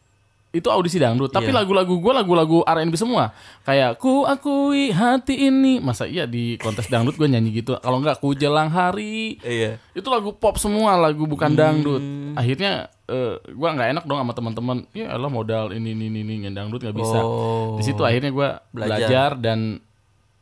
itu 0.48 0.64
audisi 0.72 0.96
dangdut, 0.96 1.28
tapi 1.28 1.52
Iya. 1.52 1.60
lagu-lagu 1.60 2.00
gue 2.00 2.12
lagu-lagu 2.14 2.64
R&B 2.64 2.96
semua. 2.96 3.36
Kayak 3.62 4.00
ku 4.00 4.24
akui 4.24 4.88
hati 4.90 5.46
ini, 5.46 5.76
masa 5.76 6.08
iya 6.08 6.24
di 6.24 6.56
kontes 6.56 6.88
dangdut 6.88 7.14
gue 7.14 7.28
nyanyi 7.28 7.60
gitu. 7.60 7.76
Kalau 7.76 8.00
enggak 8.00 8.16
ku 8.16 8.32
jelang 8.32 8.72
hari, 8.72 9.36
Iya. 9.44 9.76
itu 9.92 10.08
lagu 10.08 10.32
pop 10.32 10.56
semua, 10.56 10.96
lagu 10.96 11.28
bukan 11.28 11.52
dangdut. 11.52 12.00
Akhirnya 12.32 12.88
eh, 13.04 13.40
gua 13.56 13.72
nggak 13.72 13.88
enak 13.96 14.04
dong 14.04 14.20
sama 14.20 14.32
teman-teman. 14.32 14.84
Ya 14.92 15.16
Allah 15.16 15.32
modal 15.32 15.72
ini 15.72 15.96
ini 15.96 16.12
ini, 16.12 16.20
ini 16.24 16.48
dangdut 16.48 16.80
nggak 16.80 16.92
bisa. 16.92 17.20
Oh. 17.24 17.80
Di 17.80 17.84
situ 17.84 18.04
akhirnya 18.04 18.28
gua 18.28 18.60
Belajar. 18.68 19.00
belajar 19.00 19.30
dan 19.40 19.58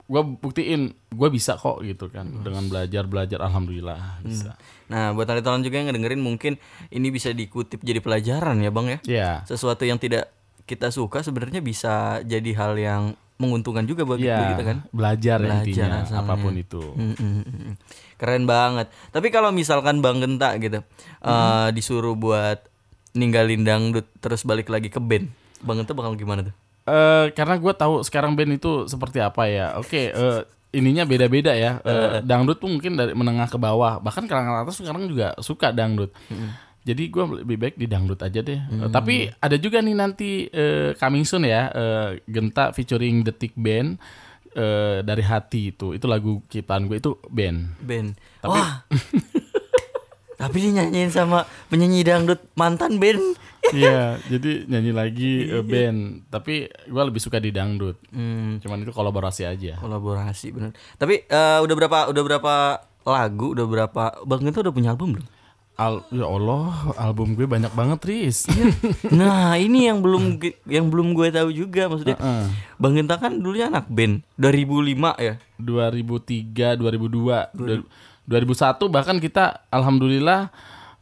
gua 0.07 0.23
buktiin 0.23 0.91
gua 1.11 1.31
bisa 1.31 1.55
kok 1.55 1.83
gitu 1.83 2.11
kan 2.11 2.27
dengan 2.43 2.67
belajar 2.67 3.07
belajar 3.07 3.39
alhamdulillah 3.43 4.19
bisa. 4.23 4.55
Nah, 4.87 5.11
buat 5.11 5.25
teman-teman 5.25 5.61
juga 5.61 5.77
yang 5.77 5.87
ngedengerin 5.89 6.19
mungkin 6.19 6.53
ini 6.89 7.09
bisa 7.09 7.31
dikutip 7.31 7.81
jadi 7.81 7.99
pelajaran 7.99 8.59
ya, 8.59 8.71
Bang 8.71 8.87
ya. 8.87 8.99
Ya. 9.03 9.31
Sesuatu 9.43 9.83
yang 9.83 9.97
tidak 9.97 10.31
kita 10.63 10.91
suka 10.91 11.21
sebenarnya 11.21 11.59
bisa 11.59 12.21
jadi 12.23 12.51
hal 12.55 12.75
yang 12.75 13.03
menguntungkan 13.37 13.85
juga 13.85 14.03
bagi 14.03 14.25
Ya, 14.25 14.49
kita 14.51 14.65
kan. 14.65 14.79
belajar, 14.91 15.37
Belajar 15.37 15.61
intinya 15.63 15.87
asalnya. 16.03 16.25
apa 16.25 16.35
pun 16.37 16.53
itu. 16.55 16.81
Mm, 16.95 17.15
mm, 17.15 17.43
mm. 17.45 17.73
Keren 18.17 18.45
banget. 18.45 18.87
Tapi 19.11 19.29
kalau 19.29 19.53
misalkan 19.53 20.01
Bang 20.01 20.19
Genta 20.19 20.57
gitu 20.57 20.81
eh, 21.21 21.69
disuruh 21.71 22.15
buat 22.15 22.65
ninggalin 23.13 23.63
dangdut 23.63 24.09
terus 24.19 24.43
balik 24.43 24.67
lagi 24.67 24.89
ke 24.89 24.97
band, 24.97 25.29
Bang 25.61 25.77
Genta 25.77 25.93
bakal 25.93 26.15
gimana 26.15 26.49
tuh? 26.49 26.55
Eh 26.87 27.35
karena 27.35 27.57
gue 27.57 27.73
tahu 27.73 28.01
sekarang 28.01 28.33
band 28.33 28.57
itu 28.57 28.87
seperti 28.87 29.21
apa 29.21 29.45
ya. 29.47 29.77
Oke, 29.77 30.09
eh, 30.09 30.41
ininya 30.77 31.09
beda-beda 31.09 31.57
ya. 31.57 31.81
Eh, 31.81 32.21
dangdut 32.21 32.61
tuh 32.61 32.69
mungkin 32.69 32.95
dari 32.95 33.17
menengah 33.17 33.49
ke 33.49 33.57
bawah. 33.57 33.97
Bahkan 33.99 34.29
kalangan 34.29 34.63
atas 34.63 34.79
sekarang 34.79 35.09
juga 35.09 35.33
suka 35.41 35.73
dangdut. 35.73 36.13
Jadi 36.87 37.11
gue 37.11 37.25
lebih 37.43 37.57
baik 37.59 37.75
di 37.75 37.91
dangdut 37.91 38.21
aja 38.21 38.39
deh. 38.39 38.61
Eh, 38.61 38.89
tapi 38.93 39.27
ada 39.27 39.57
juga 39.57 39.83
nih 39.83 39.97
nanti 39.97 40.47
eh, 40.47 40.95
coming 40.95 41.25
soon 41.25 41.49
ya. 41.49 41.67
eh, 41.73 42.09
Genta 42.29 42.71
featuring 42.71 43.27
Detik 43.27 43.59
Band 43.59 43.99
eh, 44.55 45.03
dari 45.03 45.25
hati 45.25 45.75
itu. 45.75 45.97
Itu 45.97 46.07
lagu 46.07 46.47
ciptaan 46.47 46.87
gue 46.87 47.03
itu 47.03 47.19
band. 47.27 47.81
Band. 47.83 48.15
Wah. 48.45 48.87
Tapi 50.37 50.57
dia 50.59 50.73
nyanyiin 50.75 51.09
sama 51.09 51.43
penyanyi 51.67 52.01
dangdut 52.03 52.45
mantan 52.53 52.97
band. 52.97 53.21
Iya, 53.67 54.21
jadi 54.27 54.69
nyanyi 54.69 54.93
lagi 54.93 55.33
eh, 55.55 55.65
band. 55.65 56.29
Tapi 56.29 56.55
gue 56.69 57.03
lebih 57.03 57.19
suka 57.19 57.37
di 57.37 57.51
dangdut. 57.51 57.97
Hmm, 58.09 58.61
Cuman 58.61 58.81
itu 58.81 58.93
kolaborasi 58.93 59.43
aja. 59.43 59.77
kolaborasi 59.77 60.53
bener. 60.53 60.71
Tapi 60.95 61.25
eh, 61.25 61.59
udah 61.59 61.75
berapa 61.75 61.99
udah 62.07 62.23
berapa 62.23 62.55
lagu, 63.03 63.53
udah 63.53 63.67
berapa 63.67 64.03
Bang 64.23 64.43
Genta 64.43 64.61
udah 64.61 64.71
punya 64.71 64.93
album 64.93 65.15
belum? 65.15 65.29
Al 65.77 66.01
ya 66.09 66.25
Allah, 66.25 66.73
album 66.97 67.37
gue 67.37 67.45
banyak 67.45 67.69
banget, 67.71 68.01
Riz. 68.03 68.49
Nah, 69.13 69.57
ini 69.57 69.85
yang 69.85 70.01
belum 70.01 70.41
yang 70.65 70.89
belum 70.89 71.13
gue 71.13 71.29
tahu 71.29 71.53
juga 71.53 71.85
maksudnya. 71.87 72.17
Heeh. 72.17 72.45
Bang 72.77 72.97
Genta 72.97 73.17
kan 73.17 73.37
dulunya 73.37 73.69
anak 73.69 73.85
band 73.87 74.25
2005 74.37 74.97
ya. 75.21 75.37
2003, 75.61 76.81
2002, 76.81 77.53
du- 77.53 77.85
2001 78.27 78.87
bahkan 78.91 79.17
kita 79.17 79.65
alhamdulillah 79.71 80.51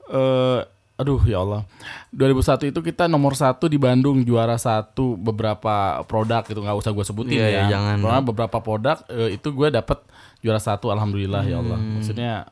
eh 0.09 0.61
aduh 0.95 1.19
ya 1.27 1.43
Allah. 1.43 1.67
2001 2.15 2.71
itu 2.71 2.79
kita 2.79 3.11
nomor 3.11 3.35
satu 3.35 3.67
di 3.67 3.75
Bandung 3.75 4.23
juara 4.23 4.55
satu 4.55 5.19
beberapa 5.19 5.99
produk 6.07 6.47
itu 6.47 6.55
nggak 6.55 6.79
usah 6.79 6.95
gue 6.95 7.03
sebutin 7.03 7.35
Iya, 7.35 7.49
ya. 7.51 7.63
jangan. 7.67 7.99
Pokoknya 7.99 8.23
beberapa 8.23 8.59
produk 8.63 8.97
eh, 9.11 9.35
itu 9.35 9.51
gue 9.51 9.69
dapet 9.75 9.99
juara 10.39 10.63
satu 10.63 10.95
alhamdulillah 10.95 11.43
ya 11.43 11.59
Allah. 11.59 11.81
Maksudnya 11.99 12.47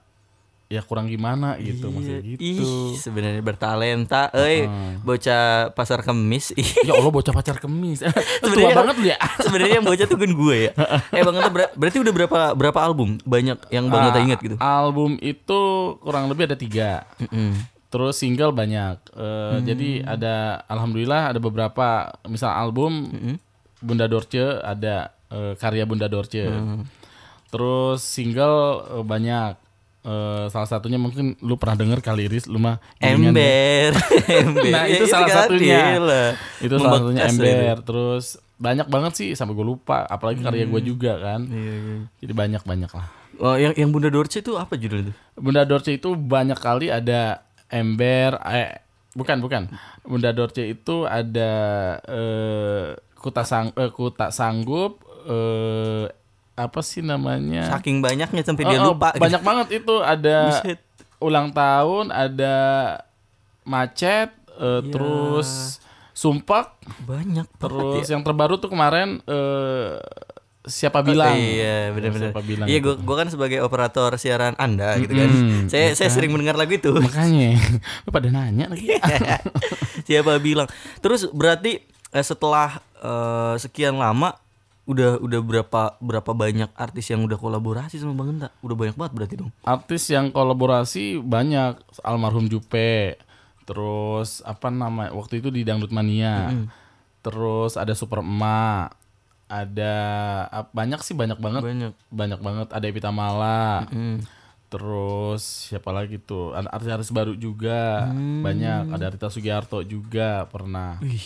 ya 0.73 0.81
kurang 0.81 1.05
gimana 1.05 1.61
gitu 1.61 1.93
maksudnya 1.93 2.25
gitu. 2.25 2.41
Ih, 2.41 2.97
sebenarnya 2.97 3.45
bertalenta. 3.45 4.33
Eh, 4.33 4.65
bocah 4.99 5.69
pasar 5.71 6.01
kemis. 6.01 6.57
Ya 6.81 6.97
Allah 6.97 7.13
bocah 7.13 7.29
pacar 7.29 7.61
kemis. 7.61 8.01
Sebenarnya- 8.41 8.73
banget 8.73 8.97
lu 8.97 9.07
ya. 9.07 9.19
sebenarnya 9.45 9.73
yang 9.77 9.85
bocah 9.85 10.07
tuh 10.09 10.17
kan 10.17 10.31
gue 10.33 10.57
ya. 10.57 10.73
Eh, 11.13 11.21
Bang 11.21 11.37
ber- 11.53 11.75
berarti 11.77 12.01
udah 12.01 12.13
berapa 12.15 12.39
berapa 12.57 12.79
album? 12.81 13.21
Banyak 13.23 13.69
yang 13.69 13.93
Bang 13.93 14.09
Ah, 14.09 14.17
ingat 14.17 14.41
gitu. 14.41 14.57
Album 14.57 15.21
itu 15.21 15.61
kurang 16.01 16.33
lebih 16.33 16.49
ada 16.49 16.57
tiga. 16.57 17.05
Mm-mm. 17.21 17.53
Terus 17.93 18.17
single 18.17 18.57
banyak. 18.57 18.97
Eh, 19.13 19.57
Jadi 19.63 20.01
ada 20.01 20.65
alhamdulillah 20.65 21.29
ada 21.29 21.39
beberapa 21.39 22.17
misal 22.25 22.49
album 22.49 23.13
Bunda 23.77 24.09
Dorce 24.09 24.41
ada 24.65 25.13
eh, 25.29 25.53
karya 25.61 25.85
Bunda 25.85 26.09
Dorce. 26.09 26.49
Terus 27.49 28.01
single 28.01 28.59
eh, 28.91 29.05
banyak. 29.05 29.53
Eh, 30.03 30.47
salah 30.51 30.67
satunya 30.67 30.99
mungkin 30.99 31.39
lu 31.39 31.55
pernah 31.55 31.79
denger 31.79 32.03
kali 32.03 32.27
Riz 32.27 32.51
lu 32.51 32.59
mah. 32.59 32.83
Ember. 32.99 33.95
Ember. 34.43 34.67
Nah, 34.67 34.85
Ya, 34.85 34.99
itu 34.99 35.07
salah 35.07 35.31
kan, 35.31 35.37
satunya. 35.47 35.79
gila. 35.95 36.25
Itu 36.59 36.75
salah 36.77 36.99
satunya 36.99 37.23
Ember. 37.31 37.77
Terus 37.87 38.25
banyak 38.59 38.87
banget 38.87 39.13
sih 39.15 39.29
sampai 39.35 39.55
gue 39.55 39.63
lupa 39.65 40.03
apalagi 40.05 40.43
karya 40.43 40.67
gue 40.67 40.81
juga 40.83 41.19
kan. 41.19 41.47
Iya, 41.47 41.75
iya. 41.79 41.97
Jadi 42.19 42.33
banyak-banyak 42.35 42.91
lah. 42.91 43.07
Oh, 43.39 43.55
yang 43.55 43.75
yang 43.75 43.91
Bunda 43.91 44.07
Dorce 44.07 44.39
itu 44.39 44.59
apa 44.59 44.75
judulnya 44.75 45.11
itu? 45.11 45.15
Bunda 45.35 45.63
Dorce 45.63 45.95
itu 45.95 46.15
banyak 46.15 46.59
kali 46.59 46.91
ada 46.91 47.43
ember 47.67 48.43
eh 48.45 48.83
bukan 49.15 49.39
bukan. 49.39 49.63
Bunda 50.03 50.31
Dorce 50.31 50.67
itu 50.67 51.07
ada 51.07 51.53
eh 52.07 52.87
kuta 53.15 53.47
sang 53.47 53.71
eh, 53.75 53.89
kuta 53.89 54.31
sanggup 54.31 54.99
eh 55.27 56.11
apa 56.55 56.81
sih 56.81 57.01
namanya? 57.01 57.69
Saking 57.71 57.99
banyaknya 57.99 58.43
sampai 58.43 58.65
dia 58.65 58.79
Oh, 58.79 58.83
oh, 58.83 58.89
lupa. 58.93 59.11
gitu. 59.11 59.23
banyak 59.23 59.43
banget 59.43 59.69
itu 59.79 59.95
ada 59.99 60.37
Buset. 60.53 60.79
ulang 61.19 61.49
tahun, 61.51 62.09
ada 62.09 62.57
macet, 63.63 64.31
eh, 64.53 64.81
Iya. 64.81 64.91
terus 64.91 65.81
sumpak, 66.13 66.77
Banyak 67.03 67.49
terus 67.57 68.05
ya. 68.05 68.15
yang 68.15 68.23
terbaru 68.23 68.57
tuh 68.57 68.69
kemarin 68.69 69.23
eh 69.25 69.97
siapa 70.63 71.01
bilang? 71.01 71.35
Iya, 71.35 71.91
benar-benar. 71.91 72.31
Siapa 72.31 72.43
bilang? 72.45 72.67
Iya, 72.69 72.79
gua, 72.79 72.95
gua 72.97 73.17
kan 73.19 73.29
sebagai 73.29 73.59
operator 73.61 74.15
siaran 74.15 74.55
Anda 74.57 74.95
gitu 74.97 75.11
kan. 75.11 75.27
Mm-mm, 75.27 75.67
Saya 75.67 75.91
saya 75.93 76.07
sering 76.07 76.31
mendengar 76.31 76.55
lagu 76.55 76.71
itu. 76.71 76.93
Makanya, 76.93 77.59
lu 78.05 78.11
pada 78.11 78.29
nanya 78.29 78.71
lagi. 78.71 78.87
Siapa 80.07 80.39
bilang? 80.39 80.71
Terus 80.99 81.27
berarti 81.29 81.83
eh, 82.13 82.23
setelah 82.23 82.79
eh, 82.95 83.55
sekian 83.59 83.97
lama 83.97 84.39
udah 84.83 85.23
udah 85.23 85.41
berapa 85.41 85.83
berapa 86.03 86.31
banyak 86.35 86.71
artis 86.75 87.15
yang 87.15 87.23
udah 87.23 87.39
kolaborasi 87.39 88.03
sama 88.03 88.19
Bang 88.19 88.35
Genta? 88.35 88.49
Udah 88.67 88.75
banyak 88.75 88.97
banget 88.99 89.13
berarti 89.15 89.35
dong. 89.39 89.51
artis 89.63 90.11
yang 90.11 90.35
kolaborasi 90.35 91.23
banyak. 91.23 91.79
Almarhum 92.03 92.51
Jupe 92.51 93.19
terus 93.63 94.43
apa 94.43 94.75
nama 94.75 95.15
waktu 95.15 95.39
itu 95.39 95.49
di 95.55 95.63
Dangdut 95.63 95.95
Mania. 95.95 96.51
Terus 97.23 97.79
ada 97.79 97.95
Super 97.95 98.19
Emak 98.27 98.99
ada 99.53 99.95
banyak 100.73 101.01
sih 101.05 101.13
banyak 101.13 101.37
banget. 101.37 101.61
Banyak. 101.61 101.93
banyak 102.09 102.41
banget. 102.41 102.69
Ada 102.73 102.85
Evita 102.89 103.13
Mala. 103.13 103.85
Hmm. 103.93 104.25
terus 104.73 105.69
siapa 105.69 105.93
lagi 105.93 106.17
tuh? 106.17 106.57
Ada 106.57 106.73
artis-artis 106.73 107.13
baru 107.13 107.37
juga. 107.37 108.09
Banyak. 108.17 108.97
Ada 108.97 109.13
Rita 109.13 109.29
Sugiarto 109.29 109.85
juga 109.85 110.49
pernah. 110.49 110.97
Wih, 111.05 111.21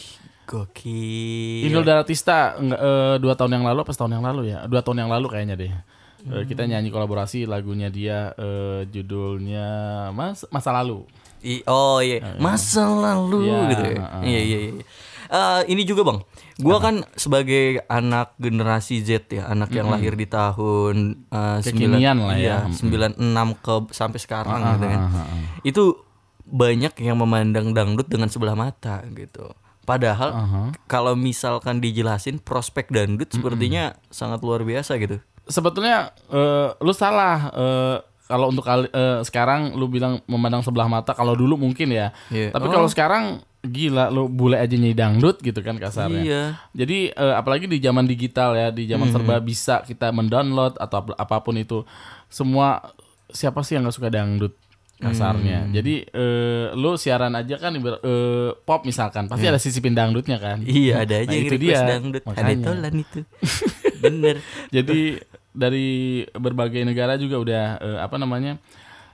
gokil. 0.47 1.67
Inul 1.67 1.83
Daratista 1.83 2.55
enggak, 2.55 2.79
eh, 2.79 3.17
dua 3.19 3.35
tahun 3.35 3.53
yang 3.53 3.65
lalu 3.67 3.79
apa 3.83 3.91
setahun 3.91 4.13
yang 4.13 4.25
lalu 4.25 4.43
ya 4.49 4.65
dua 4.65 4.81
tahun 4.81 5.03
yang 5.03 5.11
lalu 5.11 5.27
kayaknya 5.29 5.57
deh 5.57 5.73
Eh, 6.27 6.43
kita 6.43 6.67
nyanyi 6.67 6.91
kolaborasi 6.91 7.47
lagunya 7.47 7.87
dia 7.87 8.35
eh, 8.35 8.83
judulnya 8.89 9.69
mas 10.11 10.43
masa 10.49 10.75
lalu 10.75 11.07
I- 11.39 11.63
oh 11.65 12.03
iya, 12.03 12.35
masa 12.39 12.83
lalu 12.83 13.47
Iya, 13.47 13.59
gitu 13.71 13.85
ya. 13.85 13.95
heeh. 13.95 14.23
Iya 14.25 14.41
iya 14.43 14.59
iya. 14.59 14.73
Eh, 15.27 15.61
ini 15.71 15.83
juga 15.83 16.03
bang, 16.03 16.19
gua 16.59 16.79
kan 16.81 17.07
sebagai 17.15 17.83
anak 17.87 18.35
generasi 18.39 19.03
Z 19.03 19.27
ya, 19.29 19.47
anak 19.47 19.71
yang 19.71 19.87
lahir 19.87 20.15
di 20.15 20.27
tahun 20.27 21.27
eh, 21.29 21.59
Kekinian 21.63 22.17
lah 22.19 22.35
iya, 22.35 22.67
ya. 22.67 22.75
96 22.75 23.23
ke 23.59 23.75
sampai 23.91 24.19
sekarang 24.19 24.59
gitu 24.75 24.87
kan. 24.89 25.01
ah, 25.05 25.19
ah. 25.23 25.43
Itu 25.63 26.03
banyak 26.43 26.95
yang 26.99 27.19
memandang 27.19 27.71
dangdut 27.71 28.07
dengan 28.07 28.27
sebelah 28.27 28.55
mata 28.55 29.03
gitu. 29.09 29.51
Padahal 29.87 30.31
Aha. 30.33 30.63
kalau 30.85 31.15
misalkan 31.15 31.79
dijelasin 31.79 32.37
prospek 32.39 32.91
dangdut 32.91 33.31
sepertinya 33.31 33.95
sangat 34.09 34.43
luar 34.43 34.61
biasa 34.61 34.99
gitu. 34.99 35.23
sebetulnya 35.47 36.11
eh, 36.27 36.75
lu 36.77 36.91
salah 36.91 37.39
eh, 37.49 37.97
kalau 38.27 38.51
untuk 38.51 38.67
eh, 38.67 39.23
sekarang 39.23 39.73
lu 39.73 39.87
bilang 39.87 40.19
memandang 40.27 40.59
sebelah 40.59 40.85
mata 40.87 41.15
kalau 41.15 41.33
dulu 41.33 41.55
mungkin 41.57 41.87
ya 41.89 42.11
Iya. 42.29 42.51
tapi 42.51 42.67
Oh. 42.67 42.73
kalau 42.75 42.89
sekarang 42.89 43.25
gila 43.63 44.11
lu 44.11 44.27
bule 44.27 44.55
aja 44.55 44.75
nyanyi 44.75 44.93
dangdut 44.93 45.39
gitu 45.39 45.59
kan 45.61 45.75
kasarnya 45.77 46.19
Iya. 46.21 46.43
Jadi 46.73 46.99
eh, 47.09 47.35
apalagi 47.35 47.67
di 47.67 47.79
zaman 47.79 48.05
digital 48.05 48.53
ya, 48.53 48.69
di 48.69 48.85
zaman 48.85 49.07
serba 49.09 49.39
bisa 49.39 49.81
kita 49.81 50.11
mendownload 50.11 50.75
atau 50.77 50.97
ap- 51.01 51.15
apa 51.17 51.37
pun 51.41 51.55
itu, 51.55 51.87
semua 52.27 52.83
siapa 53.29 53.63
sih 53.63 53.75
yang 53.75 53.83
nggak 53.83 53.97
suka 53.97 54.07
dangdut 54.09 54.51
kasarnya. 54.97 55.69
Jadi 55.71 56.09
eh, 56.09 56.67
lu 56.73 56.97
siaran 56.97 57.33
aja 57.33 57.61
kan 57.61 57.73
eh, 57.77 58.51
pop 58.57 58.81
misalkan, 58.83 59.29
pasti 59.29 59.45
ada 59.45 59.61
sisipin 59.61 59.93
dangdutnya 59.93 60.41
kan. 60.41 60.65
Iya 60.65 61.05
ada 61.05 61.21
aja 61.21 61.29
Nah, 61.29 61.37
yang 61.37 61.47
itu 61.47 61.57
dia. 61.61 61.79
dangdut. 61.85 62.23
Ada 62.25 62.33
Makanya. 62.33 62.65
tolan 62.65 62.95
itu. 62.97 63.21
Bener. 64.05 64.37
Jadi 64.73 65.01
dari 65.53 65.89
berbagai 66.31 66.81
negara 66.83 67.17
juga 67.17 67.37
udah 67.37 67.65
eh, 67.77 67.99
apa 68.01 68.17
namanya? 68.17 68.57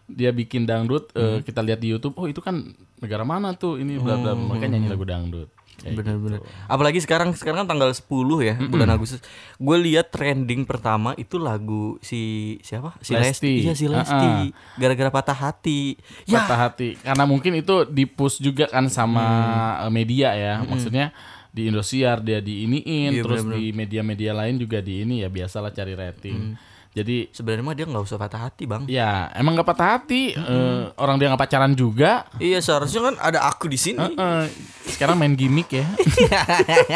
Dia 0.06 0.30
bikin 0.30 0.66
dangdut, 0.66 1.08
eh, 1.14 1.40
kita 1.40 1.62
lihat 1.62 1.78
di 1.78 1.88
YouTube, 1.88 2.18
oh 2.18 2.26
itu 2.26 2.38
kan 2.38 2.74
negara 2.98 3.22
mana 3.22 3.54
tuh? 3.54 3.78
Ini 3.78 3.96
bla 3.98 4.18
bla, 4.18 4.34
bla. 4.34 4.54
makanya 4.54 4.76
nyanyi 4.76 4.88
lagu 4.90 5.06
dangdut. 5.06 5.48
Kayak 5.74 5.94
Bener-bener. 5.98 6.38
gitu. 6.38 6.48
Apalagi 6.64 6.98
sekarang 6.98 7.32
sekarang 7.32 7.64
kan 7.64 7.74
tanggal 7.74 7.88
10 7.88 8.04
ya 8.40 8.54
bulan 8.62 8.88
Agustus. 8.88 9.18
Gue 9.56 9.76
lihat 9.80 10.08
trending 10.08 10.62
pertama 10.62 11.16
itu 11.16 11.36
lagu 11.36 11.96
si 11.98 12.20
siapa? 12.60 12.94
Si 12.98 13.12
Lesti. 13.12 13.24
Lesti. 13.24 13.52
Iya 13.60 13.72
si 13.72 13.86
Lesti. 13.86 14.52
Gara-gara 14.76 15.10
patah 15.10 15.38
hati. 15.40 15.96
Ya. 16.24 16.40
patah 16.40 16.58
hati 16.66 16.94
karena 16.98 17.24
mungkin 17.24 17.52
itu 17.54 17.82
dipush 17.84 18.38
juga 18.38 18.66
kan 18.66 18.86
sama 18.86 19.22
Hmm. 19.22 19.84
eh, 19.84 19.92
media 19.92 20.28
ya 20.32 20.54
maksudnya 20.62 21.10
di 21.48 21.66
Indosiar 21.66 22.18
dia 22.18 22.38
diiniin 22.38 23.12
Iya, 23.12 23.22
terus 23.22 23.42
bener-bener. 23.42 23.58
di 23.58 23.66
media-media 23.74 24.32
lain 24.32 24.56
juga 24.56 24.78
di 24.78 25.02
ini 25.02 25.20
ya 25.20 25.28
biasalah 25.28 25.68
cari 25.70 25.92
rating 25.92 26.54
Hmm. 26.54 26.71
Jadi 26.92 27.32
Sebenarnya 27.32 27.64
mah 27.64 27.72
dia 27.72 27.84
nggak 27.84 28.04
usah 28.04 28.16
patah 28.16 28.44
hati 28.44 28.64
bang. 28.64 28.84
ya 28.84 29.32
emang 29.32 29.52
nggak 29.52 29.64
patah 29.66 29.88
hati. 29.96 30.32
Eh, 30.32 30.82
orang 30.94 31.16
dia 31.16 31.26
nggak 31.26 31.40
pacaran 31.40 31.72
juga. 31.72 32.28
Iya 32.37 32.61
seharusnya 32.61 33.00
kan 33.02 33.14
ada 33.18 33.40
aku 33.42 33.64
di 33.66 33.76
sini. 33.76 34.12
Eh, 34.12 34.44
sekarang 34.87 35.16
main 35.16 35.32
gimmick 35.32 35.72
ya. 35.72 35.88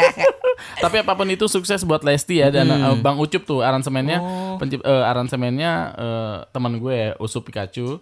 Tapi 0.77 0.95
apa 0.99 1.13
pun 1.13 1.25
itu 1.27 1.45
sukses 1.45 1.81
buat 1.81 2.01
Lesti 2.01 2.39
ya 2.39 2.49
dan 2.49 2.67
eh, 2.67 2.95
Bang 2.99 3.17
Ucup 3.17 3.41
tuh 3.43 3.61
aransemennya 3.61 4.17
pencip- 4.57 4.81
eh, 4.81 5.03
aransemennya 5.03 5.71
eh, 5.93 6.35
teman 6.47 6.77
gue 6.77 7.17
Usup 7.17 7.41
Pikachu 7.41 7.97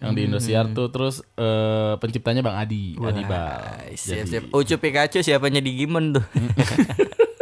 yang 0.00 0.12
di 0.12 0.24
Indosiar 0.24 0.68
tuh. 0.70 0.88
Terus 0.88 1.20
eh, 1.34 1.94
penciptanya 1.98 2.40
Bang 2.40 2.56
Adi 2.56 2.96
Adi 2.96 3.22
Bal. 3.22 3.92
Siap 3.92 4.26
siap. 4.26 4.44
Ucup 4.48 4.78
Pikachu 4.78 5.20
siapanya 5.20 5.60
di 5.60 5.76
Gimen 5.76 6.16
tuh. 6.16 6.24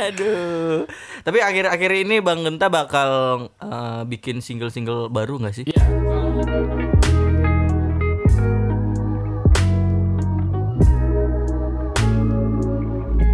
Aduh. 0.00 0.88
Tapi 1.20 1.38
akhir-akhir 1.44 1.90
ini 2.08 2.24
Bang 2.24 2.40
Genta 2.40 2.72
bakal 2.72 3.10
eh, 3.60 4.02
bikin 4.08 4.40
single-single 4.40 5.12
baru 5.12 5.36
nggak 5.36 5.54
sih? 5.54 5.64
Iya. 5.68 5.84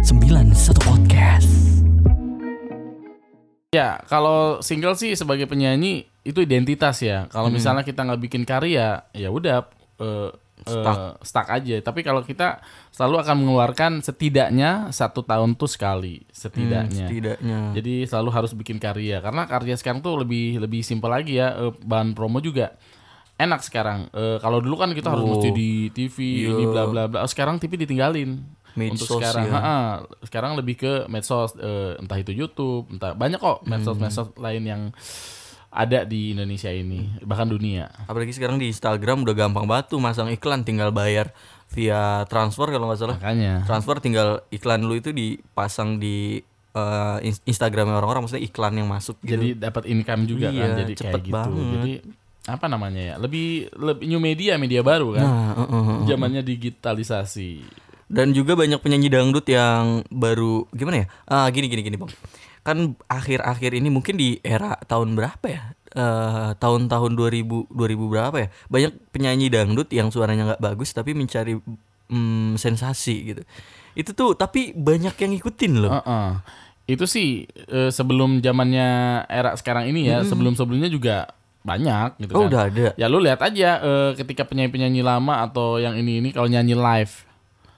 91 0.07 0.83
podcast. 0.83 1.51
Ya, 3.71 3.99
kalau 4.07 4.59
single 4.59 4.95
sih 4.99 5.15
sebagai 5.15 5.47
penyanyi 5.47 6.07
itu 6.27 6.43
identitas 6.43 6.99
ya. 6.99 7.31
Kalau 7.31 7.47
misalnya 7.47 7.87
kita 7.87 8.03
nggak 8.03 8.21
bikin 8.27 8.43
karya, 8.43 9.07
ya 9.15 9.29
udah 9.31 9.67
eh, 10.67 10.83
eh, 10.83 11.11
stuck. 11.21 11.47
aja. 11.47 11.75
Tapi 11.79 11.99
kalau 12.01 12.21
kita 12.21 12.59
selalu 12.89 13.15
akan 13.21 13.35
mengeluarkan 13.39 13.91
setidaknya 14.01 14.89
satu 14.89 15.21
tahun 15.21 15.55
tuh 15.55 15.67
sekali, 15.67 16.27
setidaknya. 16.29 17.07
Setidaknya. 17.07 17.59
Jadi 17.73 18.03
selalu 18.03 18.29
harus 18.29 18.51
bikin 18.51 18.77
karya 18.77 19.19
karena 19.19 19.45
karya 19.45 19.73
sekarang 19.73 19.99
tuh 19.99 20.19
lebih 20.19 20.59
lebih 20.59 20.81
simpel 20.81 21.09
lagi 21.09 21.37
ya. 21.37 21.55
Eh, 21.57 21.73
bahan 21.79 22.11
promo 22.11 22.37
juga 22.37 22.75
enak 23.35 23.61
sekarang. 23.61 24.09
Eh, 24.11 24.37
kalau 24.37 24.57
dulu 24.57 24.77
kan 24.77 24.91
kita 24.91 25.07
harus 25.07 25.21
Oh. 25.21 25.31
mesti 25.33 25.49
di 25.51 25.87
TV 25.89 26.17
ini 26.47 26.63
bla 26.65 26.83
bla 26.85 27.05
bla. 27.05 27.21
Oh, 27.21 27.29
Sekarang 27.29 27.57
TV 27.57 27.77
ditinggalin. 27.77 28.55
Medsos 28.77 29.09
Untuk 29.09 29.25
sekarang, 29.25 29.49
ya. 29.49 29.57
Ha-ha. 29.57 29.77
sekarang 30.21 30.53
lebih 30.53 30.77
ke 30.77 30.93
medsos, 31.09 31.57
eh, 31.57 31.97
entah 31.97 32.13
itu 32.13 32.29
YouTube, 32.29 32.85
entah 32.93 33.17
banyak 33.17 33.41
kok 33.41 33.65
medsos-medsos 33.65 34.29
Hmm. 34.29 34.37
lain 34.37 34.63
yang 34.63 34.81
ada 35.77 36.01
di 36.01 36.33
Indonesia 36.33 36.73
ini, 36.73 37.21
bahkan 37.21 37.45
dunia. 37.45 37.93
Apalagi 38.09 38.33
sekarang 38.33 38.57
di 38.57 38.65
Instagram 38.67 39.21
udah 39.21 39.35
gampang 39.37 39.69
banget 39.69 39.93
tuh 39.93 40.01
masang 40.01 40.25
iklan 40.27 40.65
tinggal 40.65 40.89
bayar 40.89 41.29
via 41.69 42.25
transfer 42.25 42.65
kalau 42.67 42.89
nggak 42.89 42.97
salah. 42.97 43.17
Makanya, 43.21 43.61
Transfer 43.63 44.01
tinggal 44.01 44.41
iklan 44.49 44.81
lu 44.81 44.97
itu 44.97 45.13
dipasang 45.13 46.01
di 46.01 46.41
ins- 47.21 47.41
Instagramnya 47.43 47.97
orang-orang 47.97 48.25
maksudnya 48.25 48.45
iklan 48.45 48.73
yang 48.77 48.89
masuk 48.89 49.17
gitu. 49.21 49.33
jadi 49.33 49.47
dapat 49.69 49.83
income 49.85 50.25
juga 50.25 50.49
Iya, 50.49 50.61
kan, 50.61 50.77
jadi 50.77 50.93
kayak 50.93 51.01
cepet 51.01 51.21
gitu. 51.23 51.33
banget. 51.33 51.65
Jadi 51.73 51.91
apa 52.47 52.65
namanya 52.65 53.01
ya? 53.01 53.15
Lebih 53.17 53.47
lebih 53.75 54.05
new 54.07 54.21
media, 54.21 54.55
media 54.55 54.81
baru 54.81 55.13
kan. 55.13 55.25
Nah, 55.25 55.51
eh, 55.53 55.65
eh, 55.67 55.83
eh. 55.83 55.97
Zamannya 56.07 56.41
digitalisasi. 56.41 57.51
Dan 58.07 58.31
juga 58.31 58.55
banyak 58.55 58.79
penyanyi 58.79 59.11
dangdut 59.11 59.43
yang 59.45 59.99
baru 60.07 60.63
gimana 60.71 61.03
ya? 61.03 61.07
Ah 61.27 61.47
gini 61.51 61.67
gini 61.67 61.83
gini 61.83 61.97
bang. 61.99 62.07
Kan 62.67 62.99
akhir-akhir 63.07 63.79
ini 63.79 63.87
mungkin 63.87 64.19
di 64.19 64.43
era 64.43 64.75
tahun 64.83 65.15
berapa 65.15 65.45
ya? 65.47 65.71
Eh, 65.95 66.51
tahun-tahun 66.59 67.15
2000 67.15 67.71
2000 67.71 68.11
berapa 68.11 68.35
ya? 68.43 68.47
Banyak 68.67 69.15
penyanyi 69.15 69.47
dangdut 69.47 69.87
yang 69.95 70.11
suaranya 70.11 70.51
nggak 70.51 70.63
bagus 70.67 70.91
tapi 70.91 71.15
mencari 71.15 71.55
mm, 72.11 72.59
sensasi 72.59 73.15
gitu. 73.31 73.41
Itu 73.95 74.11
tuh 74.11 74.35
tapi 74.35 74.75
banyak 74.75 75.15
yang 75.15 75.31
ngikutin 75.39 75.73
loh. 75.79 75.95
Heeh. 75.95 76.29
Itu 76.91 77.07
sih 77.07 77.47
eh, 77.71 77.87
sebelum 77.87 78.43
zamannya 78.43 79.23
era 79.31 79.55
sekarang 79.55 79.87
ini 79.87 80.11
ya, 80.11 80.27
sebelum-sebelumnya 80.27 80.91
juga 80.91 81.31
banyak 81.63 82.23
gitu 82.23 82.31
oh 82.35 82.43
kan. 82.43 82.49
udah 82.51 82.61
ada. 82.67 82.87
Ya 82.99 83.07
lu 83.07 83.23
lihat 83.23 83.39
aja 83.43 83.79
eh, 83.79 84.11
ketika 84.19 84.43
penyanyi-penyanyi 84.43 85.07
lama 85.07 85.43
atau 85.47 85.79
yang 85.79 85.95
ini 85.95 86.19
ini 86.19 86.29
kalau 86.35 86.51
nyanyi 86.51 86.75
live 86.75 87.26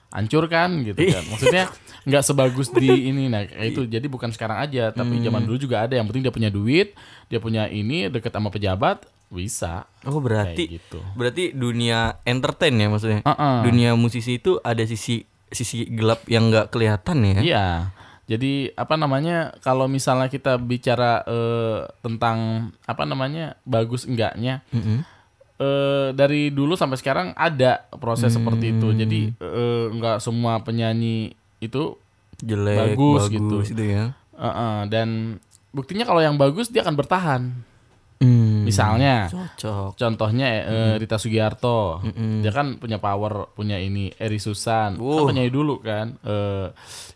hancur 0.09 0.45
kan 0.49 0.81
gitu 0.85 0.97
kan. 0.97 1.23
Maksudnya 1.31 1.65
nggak 2.05 2.23
sebagus 2.25 2.69
di 2.73 3.09
ini 3.09 3.29
nah 3.29 3.45
itu. 3.45 3.85
Jadi 3.85 4.05
bukan 4.09 4.33
sekarang 4.33 4.59
aja, 4.61 4.89
tapi 4.89 5.21
zaman 5.21 5.45
dulu 5.45 5.57
juga 5.57 5.85
ada 5.85 5.93
yang 5.97 6.05
penting 6.09 6.25
dia 6.25 6.33
punya 6.33 6.49
duit, 6.49 6.97
dia 7.29 7.39
punya 7.41 7.69
ini 7.69 8.09
deket 8.09 8.33
sama 8.33 8.49
pejabat 8.49 9.05
bisa 9.29 9.85
Oh 10.09 10.17
berarti 10.17 10.65
kayak 10.65 10.75
gitu. 10.81 10.99
berarti 11.13 11.53
dunia 11.53 12.17
entertain 12.25 12.73
ya 12.73 12.89
maksudnya. 12.89 13.21
Heeh. 13.21 13.55
Dunia 13.61 13.93
musisi 13.93 14.41
itu 14.41 14.57
ada 14.65 14.81
sisi 14.89 15.21
sisi 15.53 15.85
gelap 15.85 16.25
yang 16.25 16.49
nggak 16.49 16.73
kelihatan 16.73 17.21
ya. 17.25 17.39
Iya. 17.41 17.67
Jadi 18.29 18.69
apa 18.77 18.93
namanya 18.93 19.57
kalau 19.65 19.89
misalnya 19.89 20.29
kita 20.29 20.61
bicara 20.61 21.25
eh, 21.25 21.81
tentang 22.05 22.69
apa 22.85 23.01
namanya 23.05 23.57
bagus 23.65 24.05
enggaknya 24.05 24.61
Mm-mm. 24.69 25.01
Eh, 25.59 26.09
dari 26.15 26.49
dulu 26.49 26.73
sampai 26.73 26.97
sekarang 26.97 27.27
ada 27.35 27.85
proses 27.99 28.31
seperti 28.33 28.73
itu. 28.73 28.87
Jadi 28.95 29.21
eh, 29.35 29.85
enggak 29.91 30.23
semua 30.23 30.63
penyanyi 30.63 31.35
itu 31.59 31.99
Jelek, 32.39 32.95
Bagus 32.95 33.27
bagus, 33.27 33.31
gitu. 33.35 33.55
gitu 33.75 33.83
ya. 33.83 34.15
eh, 34.15 34.47
eh, 34.47 34.79
dan 34.87 35.37
buktinya 35.75 36.07
kalau 36.07 36.23
yang 36.23 36.39
bagus 36.39 36.71
dia 36.71 36.81
akan 36.87 36.95
bertahan. 36.95 37.41
Hmm, 38.19 38.67
Misalnya 38.67 39.31
cocok. 39.31 39.95
contohnya 39.95 40.47
eh, 40.59 40.93
Rita 40.99 41.15
Sugiarto. 41.15 42.03
Dia 42.43 42.51
kan 42.51 42.75
punya 42.75 42.99
power, 42.99 43.47
punya 43.49 43.79
ini 43.79 44.11
Eri 44.13 44.35
Susan. 44.37 44.93
Kan 44.93 44.99
Wow. 44.99 45.31
penyanyi 45.31 45.47
dulu 45.47 45.79
kan 45.79 46.19
eh 46.19 46.67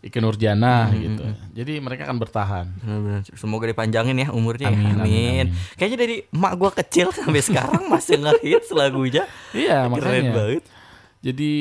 Ike 0.01 0.17
Nurjana 0.17 0.87
gitu. 0.95 1.19
Jadi 1.51 1.83
mereka 1.83 2.07
akan 2.07 2.17
bertahan. 2.17 2.65
Benar-benar. 2.79 3.21
Semoga 3.29 3.67
dipanjangin 3.67 4.15
ya 4.17 4.31
umurnya. 4.31 4.71
ya. 4.71 4.73
Amin, 4.73 4.95
Amin. 4.95 4.99
amin, 5.01 5.27
amin. 5.43 5.47
Kayaknya 5.75 5.97
dari 5.99 6.15
emak 6.25 6.53
gua 6.55 6.71
kecil 6.71 7.11
sampai 7.11 7.41
sekarang 7.41 7.83
masih 7.85 8.15
ngehits 8.17 8.71
lagunya. 8.71 9.27
Iya, 9.51 9.85
Keren 9.85 9.91
makanya. 9.91 10.31
banget. 10.31 10.63
Jadi 11.19 11.51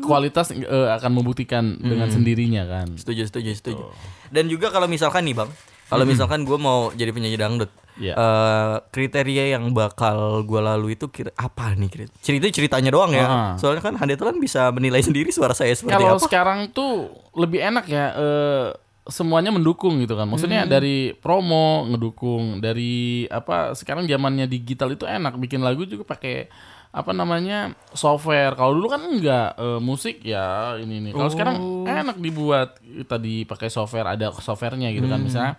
kualitas 0.00 0.50
eh, 0.50 0.62
akan 0.92 1.10
membuktikan 1.12 1.78
dengan 1.78 2.06
Hmm. 2.06 2.14
sendirinya 2.14 2.62
kan. 2.64 2.94
Setuju, 2.94 3.26
setuju, 3.26 3.50
setuju. 3.52 3.84
Dan 4.30 4.46
juga 4.46 4.70
kalau 4.70 4.86
misalkan 4.86 5.22
nih, 5.22 5.34
Bang, 5.34 5.50
kalau 5.86 6.06
misalkan 6.06 6.42
gua 6.42 6.58
mau 6.58 6.80
jadi 6.90 7.10
penyanyi 7.10 7.34
dangdut, 7.36 7.70
Iya. 7.94 8.14
eh, 8.14 8.74
kriteria 8.88 9.52
yang 9.52 9.68
bakal 9.70 10.40
gua 10.42 10.72
lalui 10.72 10.94
itu 10.94 11.08
kira 11.08 11.28
apa 11.34 11.72
nih 11.72 11.88
kira? 11.88 12.04
Cerita 12.18 12.48
ceritanya 12.48 12.88
doang 12.88 13.12
ya. 13.12 13.24
Ah. 13.24 13.52
Soalnya 13.54 13.80
kan 13.80 13.94
Handetelan 13.94 14.36
bisa 14.36 14.68
menilai 14.68 15.00
sendiri 15.00 15.28
suara 15.28 15.52
saya 15.52 15.70
seperti 15.70 15.92
Kalau 15.94 16.16
apa. 16.16 16.24
sekarang 16.24 16.70
tuh 16.70 17.08
lebih 17.32 17.60
enak 17.60 17.84
ya 17.86 18.04
eh, 18.12 18.68
semuanya 19.04 19.50
mendukung 19.50 19.98
gitu 19.98 20.14
kan. 20.14 20.24
Hmm. 20.24 20.32
Maksudnya 20.32 20.64
dari 20.64 21.12
promo 21.12 21.84
ngedukung, 21.86 22.58
dari 22.58 23.26
apa 23.26 23.72
sekarang 23.72 24.04
zamannya 24.04 24.46
digital 24.46 24.88
itu 24.88 25.04
enak 25.04 25.36
bikin 25.36 25.58
lagu 25.58 25.82
juga 25.82 26.06
pakai 26.06 26.46
apa 26.92 27.10
namanya 27.10 27.72
software. 27.90 28.52
Kalau 28.52 28.72
dulu 28.72 28.88
kan 28.88 29.02
enggak 29.02 29.48
eh, 29.54 29.80
musik 29.80 30.22
ya 30.22 30.76
ini 30.76 31.02
nih. 31.02 31.12
Kalau 31.12 31.28
sekarang 31.28 31.56
Oh. 31.56 31.84
enak 31.84 32.16
dibuat 32.16 32.78
tadi 33.04 33.42
pakai 33.42 33.68
software 33.68 34.06
ada 34.08 34.30
softwarenya 34.30 34.88
gitu 34.90 35.04
Hmm. 35.04 35.12
kan 35.12 35.20
misalnya 35.20 35.54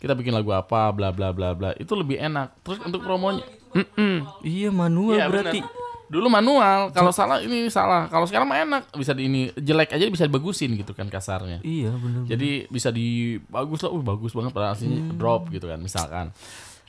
kita 0.00 0.16
bikin 0.16 0.32
lagu 0.32 0.50
apa 0.50 0.88
bla 0.90 1.12
bla 1.12 1.30
bla 1.30 1.52
bla 1.52 1.70
itu 1.76 1.92
lebih 1.92 2.16
enak. 2.16 2.64
Terus 2.64 2.80
untuk 2.82 3.04
promonya 3.04 3.44
Mm-mm. 3.70 4.26
Iya, 4.42 4.74
manual 4.74 5.14
Iya, 5.14 5.26
berarti. 5.30 5.60
benar. 5.62 5.78
Dulu 6.10 6.26
manual, 6.26 6.90
kalau 6.90 7.14
salah 7.14 7.38
ini 7.38 7.70
salah. 7.70 8.10
Kalau 8.10 8.26
sekarang 8.26 8.50
mah 8.50 8.58
enak, 8.58 8.82
bisa 8.98 9.14
di 9.14 9.30
ini 9.30 9.46
jelek 9.54 9.94
aja 9.94 10.10
bisa 10.10 10.26
dibagusin 10.26 10.74
gitu 10.74 10.90
kan 10.90 11.06
kasarnya. 11.06 11.62
Iya, 11.62 11.94
benar. 11.94 12.26
Jadi 12.26 12.66
bisa 12.66 12.90
di 12.90 13.38
bagus 13.46 13.86
lah, 13.86 13.94
uh, 13.94 14.02
bagus 14.02 14.34
banget 14.34 14.50
padahal 14.50 14.74
aslinya 14.74 15.14
drop 15.14 15.46
gitu 15.54 15.70
kan 15.70 15.78
misalkan. 15.78 16.34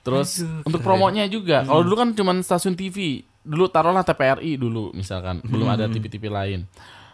Terus 0.01 0.41
untuk 0.65 0.81
promonya 0.81 1.29
juga, 1.29 1.61
kalau 1.61 1.85
dulu 1.85 1.93
kan 2.01 2.09
cuman 2.17 2.41
stasiun 2.41 2.73
TV, 2.73 3.21
dulu 3.45 3.69
taruhlah 3.69 4.01
TPRI 4.01 4.57
dulu 4.57 4.89
misalkan, 4.97 5.37
belum 5.45 5.69
ada 5.69 5.85
TV-TV 5.85 6.25
lain. 6.25 6.65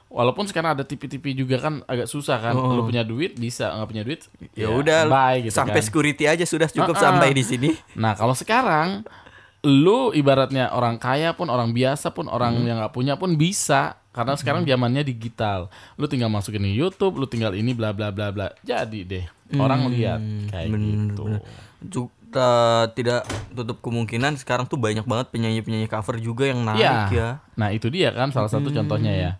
Walaupun 0.07 0.43
sekarang 0.43 0.71
ada 0.71 0.81
TV-TV 0.81 1.35
juga 1.35 1.59
kan 1.59 1.83
agak 1.83 2.05
susah 2.05 2.37
kan, 2.37 2.53
lu 2.53 2.81
punya 2.81 3.01
duit 3.01 3.35
bisa, 3.35 3.69
nggak 3.69 3.87
punya 3.87 4.03
duit 4.03 4.23
Ya 4.53 4.67
udah, 4.69 5.03
bye 5.05 5.39
gitu 5.41 5.51
sampai 5.53 5.77
kan. 5.77 5.85
security 5.85 6.23
aja 6.23 6.43
sudah 6.43 6.65
cukup 6.65 6.93
Ah-ah. 6.93 7.05
sampai 7.11 7.31
di 7.31 7.41
sini. 7.41 7.69
Nah 7.93 8.13
kalau 8.13 8.31
sekarang 8.31 9.03
lu 9.61 10.11
ibaratnya 10.11 10.69
orang 10.69 10.95
kaya 10.95 11.31
pun 11.31 11.47
orang 11.47 11.71
biasa 11.71 12.09
pun 12.09 12.25
orang 12.25 12.55
Hmm. 12.55 12.63
yang 12.63 12.77
nggak 12.77 12.93
punya 12.93 13.13
pun 13.15 13.35
bisa 13.35 13.99
karena 14.09 14.33
sekarang 14.33 14.63
zamannya 14.63 15.03
digital. 15.03 15.67
Lu 15.93 16.05
tinggal 16.05 16.27
masukin 16.27 16.61
di 16.61 16.71
YouTube, 16.71 17.13
lu 17.13 17.25
tinggal 17.25 17.51
ini 17.51 17.71
bla 17.71 17.91
bla 17.91 18.07
bla 18.07 18.29
bla. 18.29 18.47
Jadi 18.61 19.03
deh 19.03 19.25
orang 19.53 19.89
lihat 19.89 20.19
kayak 20.47 20.65
Hmm, 20.65 20.73
bener, 20.73 20.87
gitu. 21.05 21.23
bener. 21.25 21.41
Juga 21.83 22.49
tidak 22.91 23.21
tutup 23.49 23.79
kemungkinan 23.79 24.35
sekarang 24.35 24.65
tuh 24.65 24.75
banyak 24.75 25.03
banget 25.03 25.27
penyanyi-penyanyi 25.29 25.85
cover 25.85 26.15
juga 26.17 26.43
yang 26.45 26.63
naik 26.63 26.79
Iya. 26.79 26.95
ya. 27.11 27.29
Nah 27.55 27.69
itu 27.69 27.87
dia 27.87 28.09
kan 28.09 28.29
salah 28.29 28.47
satu 28.47 28.69
contohnya 28.69 29.11
ya. 29.11 29.31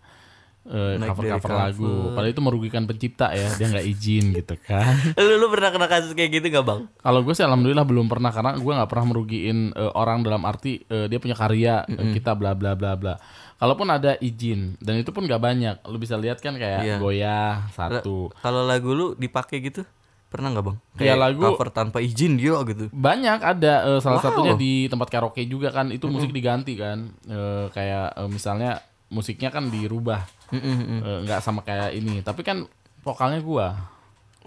Eh, 0.68 0.94
Naik 0.94 1.16
dari 1.16 1.32
cover-cover 1.32 1.50
lagu. 1.50 1.90
Padahal 2.10 2.28
itu 2.28 2.40
merugikan 2.40 2.84
pencipta 2.84 3.26
ya, 3.30 3.48
dia 3.50 3.66
nggak 3.66 3.86
izin 3.86 4.24
gitu 4.32 4.54
kan. 4.60 4.92
Lu, 5.18 5.34
lu 5.36 5.48
pernah 5.48 5.70
kena 5.70 5.86
kasus 5.86 6.12
kayak 6.12 6.30
gitu 6.30 6.46
gak 6.50 6.62
bang? 6.62 6.80
Kalau 6.94 7.20
gue 7.20 7.32
sih 7.32 7.42
alhamdulillah 7.42 7.82
belum 7.82 8.06
pernah 8.06 8.28
karena 8.28 8.52
gue 8.54 8.72
nggak 8.74 8.86
pernah 8.86 9.06
merugiin 9.06 9.58
eh, 9.70 9.92
orang 9.92 10.20
dalam 10.20 10.42
arti 10.42 10.84
eh, 10.84 11.06
dia 11.06 11.16
punya 11.16 11.32
karya 11.32 11.82
eh, 11.84 12.12
kita 12.12 12.32
bla 12.32 12.52
bla 12.52 12.72
bla 12.72 12.92
bla. 12.94 13.14
Kalaupun 13.56 13.88
ada 13.88 14.14
izin 14.16 14.78
dan 14.78 14.96
itu 14.96 15.08
pun 15.08 15.24
nggak 15.24 15.40
banyak, 15.40 15.76
lu 15.84 15.96
bisa 15.96 16.14
lihat 16.14 16.38
kan 16.38 16.54
kayak 16.54 16.78
Iya. 16.80 16.96
goyah 16.98 17.66
satu. 17.70 18.30
Kalau 18.36 18.62
lagu 18.62 18.92
lu 18.92 19.06
dipakai 19.14 19.58
gitu 19.60 19.82
pernah 20.28 20.52
nggak 20.52 20.62
bang? 20.62 20.76
Iya, 21.00 21.14
lagu- 21.16 21.40
cover 21.42 21.66
tanpa 21.68 21.98
izin 21.98 22.36
dia 22.36 22.54
gitu. 22.62 22.86
Banyak 22.88 23.40
ada 23.40 23.74
eh, 23.88 23.98
salah 23.98 24.20
Wow. 24.20 24.26
satunya 24.28 24.54
di 24.54 24.86
tempat 24.86 25.08
karaoke 25.08 25.42
juga 25.42 25.70
kan 25.70 25.88
itu 25.88 26.06
musik 26.06 26.30
diganti 26.30 26.76
kan 26.76 27.10
Eh, 27.24 27.66
kayak 27.68 28.14
eh, 28.14 28.28
misalnya 28.28 28.78
musiknya 29.08 29.48
kan 29.52 29.68
dirubah. 29.72 30.24
Eh, 30.52 31.18
nggak 31.28 31.40
sama 31.44 31.60
kayak 31.60 31.92
ini. 31.96 32.24
Tapi 32.24 32.40
kan 32.40 32.64
vokalnya 33.04 33.40
gua. 33.44 33.68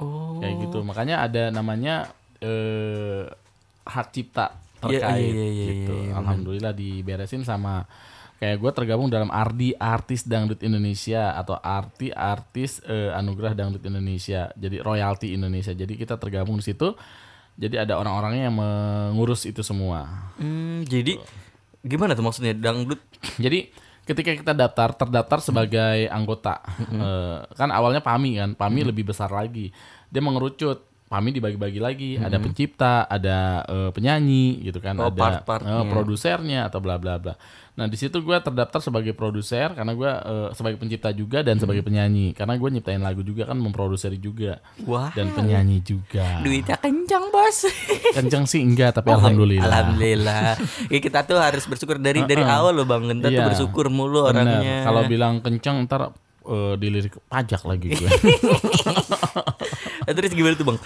Oh. 0.01 0.41
kayak 0.41 0.65
gitu. 0.65 0.81
Makanya 0.81 1.21
ada 1.29 1.53
namanya 1.53 2.09
eh 2.41 3.29
hak 3.85 4.07
cipta 4.09 4.57
Iya, 4.89 4.97
terkait 5.05 5.29
iya, 5.29 5.29
iya, 5.29 5.45
iya, 5.45 5.65
gitu 5.77 5.93
iya, 5.93 6.01
benar. 6.09 6.17
alhamdulillah 6.25 6.73
diberesin 6.73 7.45
sama 7.45 7.85
kayak 8.41 8.57
gua 8.57 8.73
tergabung 8.73 9.13
dalam 9.13 9.29
Ardi 9.29 9.77
Artis 9.77 10.25
Dangdut 10.25 10.57
Indonesia 10.65 11.37
atau 11.37 11.53
Arti 11.61 12.09
Artis 12.09 12.81
eh, 12.89 13.13
Anugerah 13.13 13.53
Dangdut 13.53 13.85
Indonesia. 13.85 14.49
Jadi 14.57 14.81
royalti 14.81 15.37
Indonesia. 15.37 15.69
Jadi 15.77 15.93
kita 15.93 16.17
tergabung 16.17 16.57
di 16.57 16.65
situ. 16.65 16.97
Jadi 17.61 17.77
ada 17.77 18.01
orang-orangnya 18.01 18.49
yang 18.49 18.57
mengurus 18.57 19.45
itu 19.45 19.61
semua. 19.61 20.33
Hmm, 20.41 20.81
jadi 20.89 21.21
gimana 21.85 22.17
tuh 22.17 22.25
maksudnya 22.25 22.57
dangdut? 22.57 22.97
Jadi 23.37 23.69
ketika 24.03 24.31
kita 24.33 24.53
daftar 24.57 24.97
terdaftar 24.97 25.39
sebagai 25.39 26.09
anggota 26.09 26.59
eh, 26.81 27.39
kan 27.55 27.69
awalnya 27.71 28.03
PAMI 28.03 28.31
kan 28.41 28.51
PAMI 28.57 28.81
lebih 28.91 29.07
besar 29.13 29.31
lagi. 29.31 29.71
Dia 30.11 30.19
mengerucut 30.19 30.90
PAMI 31.11 31.29
dibagi-bagi 31.33 31.77
lagi 31.77 32.11
ada 32.15 32.39
pencipta 32.39 33.03
ada 33.03 33.37
eh, 33.61 33.89
penyanyi 33.91 34.63
gitu 34.63 34.79
kan 34.79 34.95
Oh, 34.95 35.07
ada 35.07 35.43
part-partnya. 35.43 35.75
eh, 35.77 35.85
produsernya 35.85 36.59
atau 36.65 36.79
bla 36.79 36.95
bla 36.95 37.19
bla 37.19 37.35
nah 37.71 37.87
di 37.87 37.95
situ 37.95 38.19
gue 38.19 38.35
terdaftar 38.37 38.79
sebagai 38.79 39.11
produser 39.11 39.71
karena 39.71 39.91
gue 39.91 40.07
eh, 40.07 40.49
sebagai 40.51 40.75
pencipta 40.75 41.11
juga 41.11 41.39
dan 41.39 41.55
sebagai 41.55 41.81
penyanyi 41.81 42.31
karena 42.31 42.55
gue 42.55 42.69
nyiptain 42.69 42.99
lagu 42.99 43.19
juga 43.21 43.43
kan 43.45 43.55
memproduksi 43.55 43.91
juga 44.13 44.59
Wah. 44.81 45.11
dan 45.11 45.31
penyanyi 45.31 45.79
juga 45.79 46.39
Duitnya 46.41 46.75
kencang 46.75 47.27
bos. 47.27 47.67
kenceng 48.15 48.43
sih 48.45 48.59
enggak 48.59 48.91
tapi 48.93 49.09
alhamdulillah 49.09 49.63
Oh, 49.63 49.71
Alhamdulillah. 49.71 50.55
Ya, 50.87 50.99
kita 50.99 51.23
tuh 51.23 51.35
harus 51.35 51.63
bersyukur 51.63 51.97
dari 51.97 52.21
dari 52.21 52.41
awal 52.41 52.71
loh 52.73 52.83
bang. 52.83 53.03
Tuh 53.17 53.27
Iya. 53.27 53.47
bersyukur 53.47 53.87
mulu 53.87 54.27
Bener. 54.27 54.43
orangnya. 54.43 54.75
Kalau 54.83 55.01
bilang 55.05 55.39
kenceng 55.39 55.83
ntar 55.83 56.11
eh, 56.43 56.73
dilirik 56.75 57.17
pajak 57.25 57.63
lagi 57.63 57.87
gue. 57.89 58.09
Eh, 60.07 60.13
Terus 60.17 60.33
gimana 60.33 60.57
tuh 60.57 60.65
bang? 60.65 60.79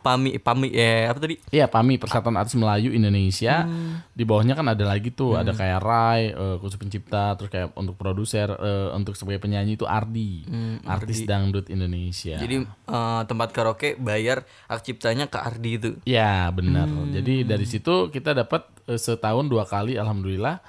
Pami 0.00 0.40
pami 0.40 0.72
eh 0.72 1.04
apa 1.04 1.20
tadi? 1.20 1.36
Iya, 1.52 1.68
PAMI 1.68 2.00
Persatuan 2.00 2.40
Artis 2.40 2.56
Melayu 2.56 2.96
Indonesia. 2.96 3.68
Hmm. 3.68 4.00
Di 4.16 4.24
bawahnya 4.24 4.56
kan 4.56 4.64
ada 4.72 4.84
lagi 4.88 5.12
tuh, 5.12 5.36
ada 5.36 5.52
kayak 5.52 5.80
Rai, 5.84 6.32
eh, 6.32 6.56
khusus 6.60 6.80
pencipta, 6.80 7.36
terus 7.36 7.52
kayak 7.52 7.76
untuk 7.76 8.00
produser, 8.00 8.48
eh, 8.56 8.88
untuk 8.96 9.12
sebagai 9.14 9.44
penyanyi 9.44 9.76
itu 9.76 9.84
Ardi, 9.84 10.48
artis 10.88 11.28
dangdut 11.28 11.68
Indonesia. 11.68 12.40
Hmm, 12.40 12.42
Jadi 12.44 12.56
eh, 12.64 13.22
tempat 13.28 13.48
karaoke 13.52 14.00
bayar 14.00 14.48
hak 14.72 14.80
ciptanya 14.80 15.28
ke 15.28 15.36
Ardi 15.36 15.70
itu. 15.76 15.90
Ya 16.08 16.48
benar. 16.48 16.88
Hmm. 16.88 17.12
Jadi 17.12 17.44
dari 17.44 17.68
situ 17.68 18.08
kita 18.08 18.32
dapat 18.32 18.64
eh, 18.88 18.96
setahun 18.96 19.44
dua 19.52 19.68
kali, 19.68 20.00
alhamdulillah 20.00 20.64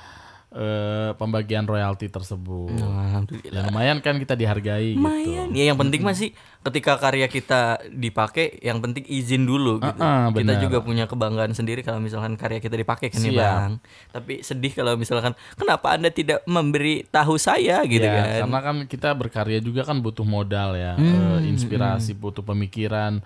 eh, 0.56 1.12
pembagian 1.20 1.68
royalti 1.68 2.08
tersebut. 2.08 2.72
Alhamdulillah. 2.80 3.52
Ya 3.52 3.68
lumayan 3.68 4.00
kan 4.00 4.16
kita 4.16 4.34
dihargai 4.34 4.96
Lumayan. 4.96 5.52
gitu. 5.52 5.60
Ya 5.60 5.64
yang 5.68 5.78
penting 5.78 6.00
masih 6.00 6.32
ketika 6.64 6.96
karya 6.96 7.28
kita 7.28 7.84
dipakai, 7.92 8.58
yang 8.64 8.80
penting 8.80 9.04
izin 9.06 9.44
dulu 9.44 9.84
gitu. 9.84 10.00
Ah, 10.00 10.32
ah, 10.32 10.34
kita 10.34 10.58
juga 10.58 10.80
punya 10.80 11.06
kebanggaan 11.06 11.52
sendiri 11.52 11.84
kalau 11.84 12.00
misalkan 12.00 12.40
karya 12.40 12.64
kita 12.64 12.74
dipakai 12.74 13.12
kan 13.12 13.20
ya 13.20 13.30
Siap. 13.30 13.38
bang. 13.38 13.72
Tapi 14.16 14.34
sedih 14.42 14.72
kalau 14.72 14.96
misalkan 14.96 15.36
kenapa 15.54 15.94
anda 15.94 16.08
tidak 16.10 16.42
memberi 16.48 17.04
tahu 17.06 17.36
saya 17.36 17.84
gitu 17.84 18.02
ya, 18.02 18.16
kan? 18.16 18.48
karena 18.48 18.60
kan 18.64 18.76
kita 18.88 19.10
berkarya 19.12 19.60
juga 19.60 19.84
kan 19.84 20.00
butuh 20.00 20.24
modal 20.24 20.74
ya, 20.74 20.96
Hmm, 20.96 21.44
eh, 21.44 21.52
inspirasi, 21.52 22.16
butuh 22.16 22.42
pemikiran, 22.42 23.20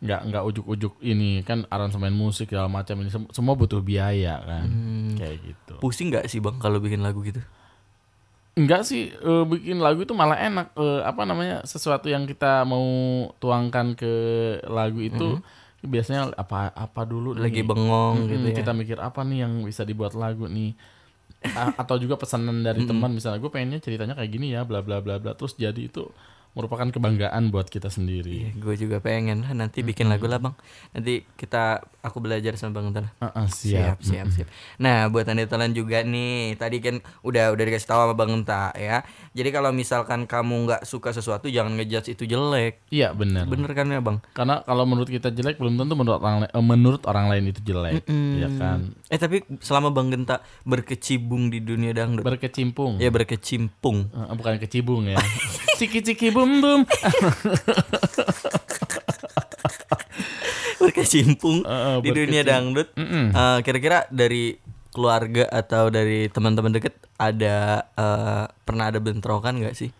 nggak 0.00 0.20
nggak 0.32 0.44
ujuk-ujuk 0.48 0.96
ini 1.04 1.44
kan 1.44 1.68
aransemen 1.68 2.12
musik 2.12 2.48
segala 2.48 2.72
macam 2.72 2.96
ini 2.98 3.12
sem- 3.12 3.28
semua 3.30 3.52
butuh 3.52 3.84
biaya 3.84 4.40
kan, 4.40 4.64
Hmm. 4.64 5.12
kayak 5.14 5.36
gitu. 5.44 5.74
Pusing 5.76 6.08
nggak 6.08 6.24
sih 6.24 6.40
bang 6.40 6.56
kalau 6.56 6.80
bikin 6.80 7.00
lagu 7.00 7.20
gitu? 7.20 7.40
Enggak 8.56 8.82
sih, 8.82 9.08
eh, 9.12 9.44
bikin 9.46 9.78
lagu 9.78 10.02
itu 10.02 10.12
malah 10.12 10.36
enak. 10.36 10.74
Eh, 10.74 11.00
apa 11.06 11.22
namanya 11.22 11.62
sesuatu 11.62 12.10
yang 12.10 12.26
kita 12.26 12.66
mau 12.66 12.82
tuangkan 13.38 13.94
ke 13.94 14.12
lagu 14.66 15.00
itu 15.00 15.38
biasanya 15.80 16.32
apa 16.34 16.68
apa 16.70 17.00
dulu 17.04 17.32
Hmm. 17.32 17.40
Lagi 17.40 17.60
nih. 17.60 17.68
bengong 17.68 18.16
Mm-mm, 18.20 18.30
gitu 18.30 18.46
ya? 18.50 18.56
Kita 18.60 18.72
mikir 18.72 18.98
apa 18.98 19.20
nih 19.22 19.44
yang 19.44 19.64
bisa 19.64 19.84
dibuat 19.84 20.12
lagu 20.12 20.44
nih. 20.44 20.74
A- 21.40 21.72
atau 21.72 21.96
juga 21.96 22.20
pesanan 22.20 22.60
dari 22.60 22.84
teman 22.84 23.12
misalnya 23.12 23.40
gue 23.40 23.48
pengennya 23.48 23.80
ceritanya 23.80 24.12
kayak 24.12 24.28
gini 24.28 24.52
ya 24.52 24.60
bla 24.68 24.84
bla 24.84 25.00
bla 25.00 25.16
bla 25.16 25.32
terus 25.32 25.56
jadi 25.56 25.88
itu 25.88 26.04
merupakan 26.50 26.82
kebanggaan 26.84 27.48
buat 27.48 27.66
kita 27.66 27.86
sendiri. 27.86 28.50
Iya, 28.50 28.50
gue 28.54 28.74
juga 28.76 28.98
pengen 28.98 29.42
lah 29.42 29.54
nanti 29.54 29.80
bikin 29.80 30.10
lagu 30.10 30.26
lah 30.26 30.36
bang. 30.36 30.54
Nanti 30.90 31.22
kita 31.34 31.78
aku 32.00 32.18
belajar 32.18 32.54
sama 32.54 32.76
bang 32.76 32.90
Tan. 32.90 33.06
Ah, 33.18 33.30
ah, 33.36 33.46
Siap, 33.46 34.02
siap. 34.02 34.26
siap, 34.26 34.26
siap. 34.34 34.48
Nah, 34.76 35.06
buat 35.06 35.24
anda 35.24 35.44
telan 35.44 35.70
juga 35.70 36.02
nih, 36.02 36.54
tadi 36.54 36.78
kan 36.78 36.98
udah 37.20 37.50
udah 37.50 37.64
dikasih 37.64 37.86
tahu 37.86 38.00
sama 38.00 38.14
Bang 38.14 38.32
Enta 38.32 38.74
ya. 38.74 39.06
Jadi 39.30 39.48
kalau 39.48 39.70
misalkan 39.70 40.24
kamu 40.24 40.54
nggak 40.66 40.82
suka 40.82 41.10
sesuatu, 41.10 41.46
jangan 41.46 41.76
ngejudge 41.76 42.12
itu 42.12 42.26
jelek. 42.26 42.82
Iya 42.90 43.12
benar. 43.12 43.46
Bener 43.46 43.70
kan 43.70 43.86
ya 43.86 44.02
Bang? 44.02 44.18
Karena 44.32 44.60
kalau 44.62 44.82
menurut 44.84 45.06
kita 45.06 45.30
jelek 45.30 45.54
belum 45.56 45.76
tentu 45.76 45.94
menurut 45.94 46.18
orang 46.18 46.44
eh, 46.44 46.58
menurut 46.58 47.02
orang 47.04 47.30
lain 47.30 47.48
itu 47.48 47.62
jelek, 47.62 48.02
ya 48.10 48.48
kan. 48.52 48.90
Eh 49.06 49.16
tapi 49.16 49.46
selama 49.60 49.94
Bang 49.94 50.10
Genta 50.10 50.42
berkecimpung 50.64 51.46
di 51.48 51.60
dunia 51.60 51.92
dangdut, 51.92 52.26
Berkecimpung. 52.26 52.98
ya 52.98 53.08
berkecimpung. 53.08 54.10
Eh, 54.10 54.34
bukan 54.34 54.58
kecibung 54.58 55.06
ya. 55.06 55.20
Ciki-ciki 55.78 56.28
bum 56.40 56.52
bum. 56.64 56.80
berkecimpung 60.80 61.60
Eh, 61.60 61.68
eh, 61.68 61.96
di 62.00 62.10
dunia 62.16 62.42
dangdut. 62.42 62.88
Mm-mm. 62.96 63.36
Eh, 63.36 63.58
kira-kira 63.60 64.08
dari 64.08 64.56
keluarga 64.90 65.44
atau 65.52 65.92
dari 65.92 66.26
teman-teman 66.32 66.72
deket 66.72 66.96
ada 67.20 67.84
eh, 67.84 68.44
pernah 68.64 68.88
ada 68.88 68.98
bentrokan 68.98 69.60
nggak 69.60 69.76
sih? 69.76 69.92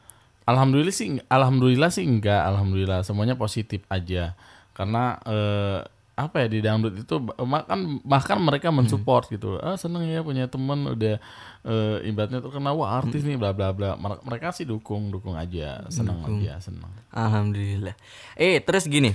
Alhamdulillah 0.49 0.95
sih, 0.97 1.21
alhamdulillah 1.29 1.93
sih 1.93 2.09
enggak, 2.09 2.43
alhamdulillah 2.49 3.05
semuanya 3.05 3.37
positif 3.37 3.85
aja. 3.93 4.33
Karena 4.73 5.21
eh, 5.29 5.81
apa 6.23 6.43
ya 6.43 6.49
di 6.49 6.59
dangdut 6.59 6.95
itu 6.97 7.15
bahkan 7.23 7.79
bahkan 8.03 8.37
mereka 8.37 8.69
mensupport 8.69 9.25
gitu. 9.29 9.57
Ah 9.57 9.75
seneng 9.75 10.05
ya 10.05 10.21
punya 10.21 10.45
temen 10.45 10.85
udah 10.89 11.17
eh, 11.63 11.97
ibaratnya 12.05 12.41
terkenal 12.41 12.75
wah 12.75 12.97
artis 12.97 13.21
nih 13.21 13.37
bla 13.37 13.53
bla 13.53 13.71
bla. 13.71 13.95
Mer- 13.95 14.21
Mereka 14.21 14.51
sih 14.51 14.65
dukung, 14.65 15.09
dukung 15.09 15.35
aja, 15.35 15.85
seneng 15.89 16.21
aja, 16.23 16.59
seneng. 16.59 16.89
Alhamdulillah. 17.11 17.95
Eh 18.35 18.59
terus 18.59 18.85
gini, 18.85 19.13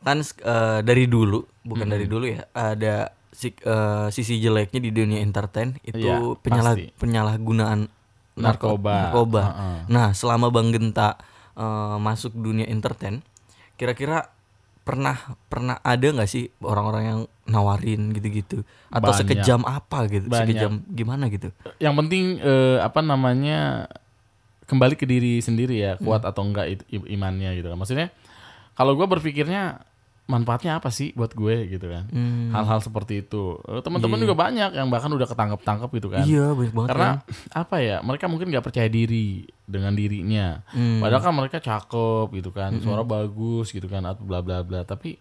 kan 0.00 0.18
eh, 0.18 0.80
dari 0.80 1.04
dulu, 1.04 1.44
bukan 1.62 1.86
dari 1.86 2.04
dulu 2.04 2.26
ya, 2.26 2.48
ada 2.50 3.10
si- 3.28 3.54
eh, 3.54 4.08
sisi 4.08 4.36
jeleknya 4.36 4.78
di 4.78 4.90
dunia 4.90 5.20
entertain 5.20 5.76
itu 5.82 6.02
Iya, 6.02 6.36
penyalah 6.38 6.74
pasti. 6.74 6.92
penyalahgunaan 6.96 7.80
narko- 8.34 8.76
Narkoba. 8.80 8.96
narkoba. 9.06 9.42
Heeh. 9.44 9.76
Nah 9.88 10.08
selama 10.12 10.48
Bang 10.48 10.72
Genta 10.72 11.20
eh, 11.52 11.96
masuk 11.98 12.32
dunia 12.32 12.64
entertain, 12.64 13.20
kira-kira 13.74 14.31
pernah 14.82 15.38
pernah 15.46 15.78
ada 15.86 16.02
nggak 16.02 16.26
sih 16.26 16.50
orang-orang 16.58 17.04
yang 17.06 17.20
nawarin 17.46 18.10
gitu-gitu 18.10 18.66
atau 18.90 19.14
Banyak. 19.14 19.20
sekejam 19.22 19.62
apa 19.62 20.10
gitu, 20.10 20.26
Banyak. 20.26 20.38
sekejam 20.42 20.72
gimana 20.90 21.30
gitu? 21.30 21.54
Yang 21.78 21.94
penting 22.02 22.24
eh, 22.42 22.78
apa 22.82 22.98
namanya 22.98 23.86
kembali 24.66 24.98
ke 24.98 25.06
diri 25.06 25.38
sendiri 25.38 25.78
ya, 25.78 25.92
kuat 26.02 26.26
atau 26.26 26.42
enggak 26.42 26.82
imannya 26.90 27.54
gitu 27.58 27.70
kan. 27.70 27.78
Maksudnya 27.78 28.08
kalau 28.74 28.98
gua 28.98 29.06
berpikirnya 29.06 29.86
manfaatnya 30.32 30.80
apa 30.80 30.88
sih 30.88 31.12
buat 31.12 31.36
gue 31.36 31.68
gitu 31.68 31.92
kan. 31.92 32.08
Hmm. 32.08 32.48
Hal-hal 32.48 32.80
seperti 32.80 33.20
itu. 33.20 33.60
Eh, 33.68 33.84
Teman-teman 33.84 34.16
juga 34.16 34.32
banyak 34.32 34.72
yang 34.72 34.88
bahkan 34.88 35.12
udah 35.12 35.28
ketangkep-tangkep 35.28 35.90
gitu 36.00 36.08
kan. 36.08 36.24
Iya 36.24 36.56
banyak 36.56 36.72
banget 36.72 36.88
Karena 36.88 37.08
kan. 37.12 37.16
apa 37.68 37.76
ya? 37.78 37.96
Mereka 38.00 38.24
mungkin 38.32 38.48
nggak 38.48 38.64
percaya 38.64 38.88
diri 38.88 39.44
dengan 39.68 39.92
dirinya. 39.92 40.64
Hmm. 40.72 41.04
Padahal 41.04 41.20
kan 41.20 41.34
mereka 41.36 41.58
cakep 41.60 42.32
gitu 42.32 42.48
kan, 42.50 42.72
suara 42.80 43.04
bagus 43.04 43.68
gitu 43.68 43.84
kan, 43.86 44.00
atau 44.08 44.24
bla 44.24 44.40
bla 44.40 44.64
bla. 44.64 44.82
Tapi 44.82 45.20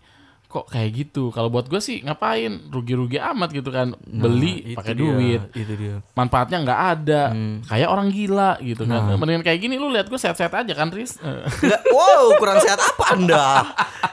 kok 0.51 0.67
kayak 0.67 0.91
gitu? 0.91 1.31
Kalau 1.31 1.47
buat 1.47 1.63
gue 1.63 1.79
sih 1.79 2.03
ngapain? 2.03 2.67
Rugi-rugi 2.67 3.15
amat 3.15 3.55
gitu 3.55 3.71
kan. 3.71 3.95
Beli 4.03 4.59
Nah, 4.59 4.67
Itu 4.67 4.77
pakai 4.83 4.95
duit. 4.99 5.41
Itu 5.55 5.73
dia. 5.79 6.03
Manfaatnya 6.11 6.57
nggak 6.59 6.81
ada. 6.99 7.21
Kayak 7.63 7.87
orang 7.87 8.11
gila 8.11 8.59
gitu 8.59 8.83
kan. 8.83 8.99
Nah. 9.07 9.15
Mendingan 9.15 9.47
kayak 9.47 9.59
gini 9.63 9.79
lu 9.79 9.87
lihat 9.87 10.11
gue 10.11 10.19
sehat-sehat 10.19 10.51
aja 10.51 10.73
kan, 10.75 10.91
Riz. 10.91 11.15
Enggak, 11.23 11.81
wow, 11.95 12.35
kurang 12.35 12.59
sehat 12.59 12.83
apa 12.83 13.05
Anda? 13.15 13.45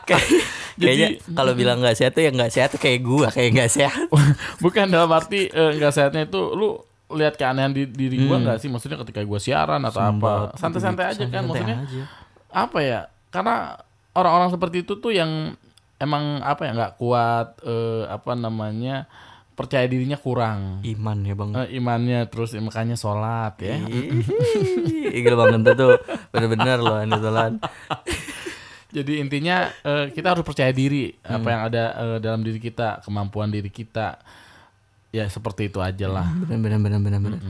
Kayak 0.06 0.26
kayaknya 0.78 1.08
kalau 1.34 1.52
bilang 1.52 1.82
nggak 1.82 1.96
sehat 1.98 2.12
tuh 2.14 2.22
ya 2.22 2.30
nggak 2.30 2.52
sehat 2.54 2.68
tuh 2.72 2.80
kayak 2.80 3.00
gua, 3.02 3.28
kayak 3.34 3.50
nggak 3.58 3.70
sehat. 3.70 4.06
Bukan 4.64 4.86
dalam 4.88 5.10
arti 5.10 5.50
eh, 5.50 5.70
nggak 5.76 5.92
sehatnya 5.92 6.24
itu 6.30 6.40
lu 6.54 6.78
lihat 7.12 7.36
keanehan 7.36 7.74
di 7.74 7.84
diri 7.84 8.24
gua 8.24 8.38
nggak 8.40 8.58
sih? 8.62 8.70
Maksudnya 8.70 8.96
ketika 9.02 9.20
gua 9.26 9.42
siaran 9.42 9.82
atau 9.84 10.00
apa? 10.00 10.54
Santai-santai 10.56 11.04
aja 11.12 11.24
kan 11.28 11.44
Santai 11.44 11.62
maksudnya. 11.66 11.76
aja. 11.84 12.02
Apa 12.48 12.78
ya? 12.80 13.00
Karena 13.28 13.76
orang-orang 14.16 14.50
seperti 14.54 14.86
itu 14.86 14.96
tuh 14.96 15.12
yang 15.12 15.58
emang 15.98 16.40
apa 16.46 16.62
ya 16.64 16.72
nggak 16.72 16.94
kuat 16.96 17.58
eh, 17.66 18.06
apa 18.06 18.38
namanya 18.38 19.10
percaya 19.58 19.90
dirinya 19.90 20.14
kurang. 20.14 20.86
Iman 20.86 21.26
ya 21.26 21.34
bang. 21.34 21.50
Eh, 21.66 21.82
imannya 21.82 22.30
terus 22.30 22.54
ya, 22.54 22.62
makanya 22.62 22.94
sholat 22.94 23.58
ya. 23.58 23.74
Gila 25.10 25.34
bang 25.34 25.58
Genta 25.58 25.74
tuh 25.74 25.98
bener-bener 26.30 26.78
loh 26.78 27.02
ini 27.02 27.18
Tolan. 27.18 27.58
Jadi 28.88 29.20
intinya 29.20 29.68
eh, 29.83 30.09
kita 30.09 30.33
harus 30.33 30.44
percaya 30.44 30.72
diri 30.72 31.12
Hmm. 31.20 31.38
apa 31.38 31.48
yang 31.48 31.62
ada 31.68 31.85
eh, 31.92 32.18
dalam 32.18 32.40
diri 32.40 32.57
kita, 32.57 33.05
kemampuan 33.05 33.48
diri 33.48 33.68
kita. 33.68 34.16
Ya 35.09 35.24
seperti 35.27 35.68
itu 35.68 35.81
aja 35.81 36.05
lah. 36.05 36.29
Bener 36.44 36.61
bener 36.61 36.79
bener 36.79 37.01
bener 37.01 37.20
bener. 37.20 37.40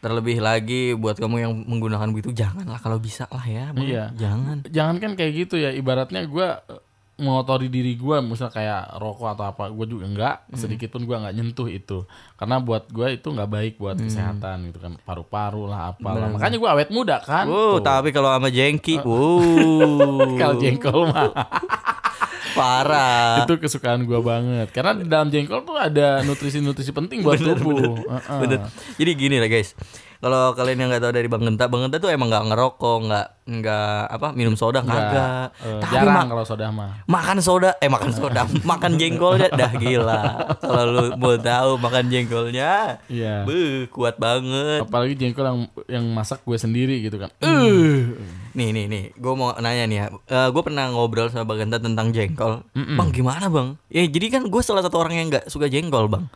Terlebih 0.00 0.38
lagi 0.40 0.94
buat 0.94 1.14
kamu 1.14 1.36
yang 1.38 1.52
menggunakan 1.66 2.08
begitu 2.08 2.32
janganlah 2.32 2.78
kalau 2.78 2.96
bisa 2.96 3.26
lah 3.28 3.42
ya. 3.42 3.70
Bang. 3.70 3.84
Iya. 3.84 4.04
Jangan. 4.14 4.56
Jangan 4.66 4.96
kan 4.98 5.12
kayak 5.14 5.32
gitu 5.44 5.58
ya. 5.58 5.70
Ibaratnya 5.70 6.26
gua 6.26 6.62
eh, 6.66 6.80
mengotori 7.20 7.68
diri 7.68 7.94
gua 7.94 8.18
misal 8.18 8.48
kayak 8.48 8.96
rokok 8.96 9.36
atau 9.36 9.44
apa, 9.46 9.68
gua 9.68 9.86
juga 9.86 10.04
enggak 10.08 10.36
sedikit 10.56 10.90
pun 10.90 11.04
gua 11.04 11.22
nggak 11.22 11.34
nyentuh 11.36 11.68
itu. 11.68 12.08
Karena 12.34 12.58
buat 12.58 12.88
gua 12.88 13.12
itu 13.12 13.28
nggak 13.28 13.46
baik 13.46 13.74
buat 13.76 14.00
kesehatan 14.00 14.72
gitu 14.72 14.80
kan. 14.80 14.96
Paru-paru 15.04 15.68
lah 15.68 15.92
apalah. 15.92 16.32
Makanya 16.32 16.56
gua 16.56 16.70
awet 16.74 16.88
muda 16.88 17.20
kan. 17.20 17.44
Wow, 17.46 17.78
Tuh. 17.78 17.84
tapi 17.84 18.10
kalau 18.10 18.32
sama 18.32 18.48
Jengki, 18.48 18.98
wow, 19.06 20.34
Kalau 20.40 20.54
jengkol 20.56 21.12
mah 21.12 21.30
parah. 22.58 23.46
itu 23.46 23.54
kesukaan 23.56 24.02
gua 24.04 24.20
banget. 24.20 24.74
Karena 24.74 24.92
di 24.98 25.06
dalam 25.06 25.28
jengkol 25.30 25.62
tuh 25.62 25.78
ada 25.78 26.24
nutrisi-nutrisi 26.26 26.90
penting 26.90 27.22
buat 27.22 27.38
tubuh. 27.38 27.94
Heeh. 28.08 28.38
Bener. 28.42 28.58
Jadi 28.98 29.10
gini 29.14 29.36
lah 29.38 29.46
guys. 29.46 29.76
Kalau 30.20 30.52
kalian 30.52 30.76
yang 30.78 30.88
nggak 30.88 31.00
tahu 31.00 31.12
dari 31.12 31.26
Bang 31.26 31.40
Genta, 31.40 31.64
Bang 31.64 31.80
Genta 31.80 31.96
tuh 31.96 32.08
emang 32.08 32.28
nggak 32.28 32.44
ngerokok, 32.46 32.96
nggak 33.02 33.26
nggak 33.50 34.00
apa 34.06 34.26
minum 34.30 34.52
soda 34.52 34.78
kagak. 34.80 35.48
Eh, 35.58 35.80
Tapi 35.80 35.90
jarang 35.90 36.12
ma- 36.14 36.28
kalau 36.28 36.44
soda 36.44 36.66
mah. 36.68 36.92
makan 37.04 37.38
soda, 37.40 37.70
eh 37.74 37.88
makan 37.88 38.10
soda, 38.10 38.44
makan 38.68 38.94
jengkolnya 38.94 39.48
dah 39.50 39.72
gila. 39.72 40.22
Kalau 40.60 40.84
lu 40.86 41.04
mau 41.16 41.34
tahu 41.34 41.70
makan 41.76 42.04
jengkolnya, 42.06 43.00
Iya. 43.06 43.42
beuh, 43.42 43.88
kuat 43.88 44.16
banget. 44.16 44.84
Apalagi 44.84 45.16
jengkol 45.16 45.42
yang 45.42 45.58
yang 45.88 46.04
masak 46.06 46.40
gue 46.40 46.54
sendiri 46.54 47.00
gitu 47.00 47.16
kan. 47.16 47.32
Eh. 47.40 48.12
Nih 48.52 48.68
nih 48.70 48.86
nih, 48.86 49.04
gue 49.14 49.32
mau 49.32 49.56
nanya 49.56 49.84
nih 49.84 49.98
ya. 49.98 50.06
gue 50.46 50.62
pernah 50.62 50.84
ngobrol 50.86 51.26
sama 51.26 51.42
Bang 51.44 51.64
Genta 51.64 51.78
tentang 51.78 52.12
jengkol. 52.12 52.60
Bang 52.76 53.08
gimana 53.10 53.48
bang? 53.48 53.80
Ya 53.88 54.04
jadi 54.04 54.26
kan 54.30 54.42
gue 54.44 54.60
salah 54.60 54.84
satu 54.84 55.00
orang 55.00 55.16
yang 55.16 55.26
nggak 55.28 55.48
suka 55.48 55.64
jengkol 55.66 56.06
bang. 56.06 56.28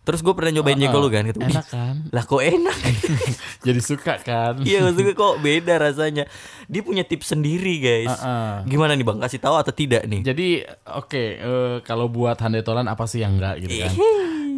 Terus 0.00 0.24
gue 0.24 0.32
pernah 0.32 0.48
nyobain 0.48 0.80
jengkol 0.80 1.06
lu 1.06 1.10
kan, 1.12 1.28
gitu. 1.28 1.44
Enak 1.44 1.66
kan? 1.68 1.94
Lah 2.08 2.24
kok 2.24 2.40
enak? 2.40 2.78
Jadi 3.68 3.80
suka 3.84 4.16
kan? 4.16 4.64
Iya 4.64 4.88
maksudnya 4.88 5.12
kok 5.12 5.34
beda 5.44 5.74
rasanya. 5.76 6.24
Dia 6.72 6.80
punya 6.80 7.04
tips 7.04 7.36
sendiri 7.36 7.76
guys. 7.76 8.08
Heeh. 8.08 8.64
Gimana 8.64 8.96
nih 8.96 9.04
bang? 9.04 9.20
Kasih 9.20 9.44
tahu 9.44 9.60
atau 9.60 9.76
tidak 9.76 10.08
nih? 10.08 10.24
Jadi 10.24 10.64
oke 10.88 11.22
eh, 11.36 11.76
kalau 11.84 12.08
buat 12.08 12.40
handetolan 12.40 12.88
apa 12.88 13.04
sih 13.04 13.20
yang 13.20 13.36
enggak 13.36 13.60
gitu 13.60 13.76
kan? 13.84 13.92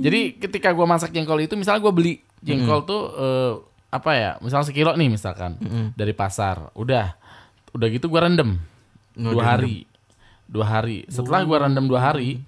Jadi 0.02 0.20
ketika 0.38 0.70
gua 0.70 0.86
masak 0.86 1.10
jengkol 1.10 1.42
itu 1.42 1.58
misalnya 1.58 1.82
gua 1.82 1.94
beli 1.94 2.22
jengkol 2.38 2.86
tuh 2.86 3.02
eh, 3.10 3.52
apa 3.90 4.10
ya? 4.14 4.30
Misalnya 4.38 4.70
sekilo 4.70 4.94
nih 4.94 5.10
misalkan 5.10 5.58
dari 5.98 6.14
pasar. 6.14 6.70
Udah. 6.78 7.18
Udah 7.74 7.88
gitu 7.90 8.06
gua 8.06 8.30
rendem. 8.30 8.62
dua 9.18 9.58
hari. 9.58 9.90
Dua 10.46 10.70
hari. 10.70 11.02
Setelah 11.10 11.42
gua 11.42 11.66
rendem 11.66 11.90
dua 11.90 11.98
hari 11.98 12.38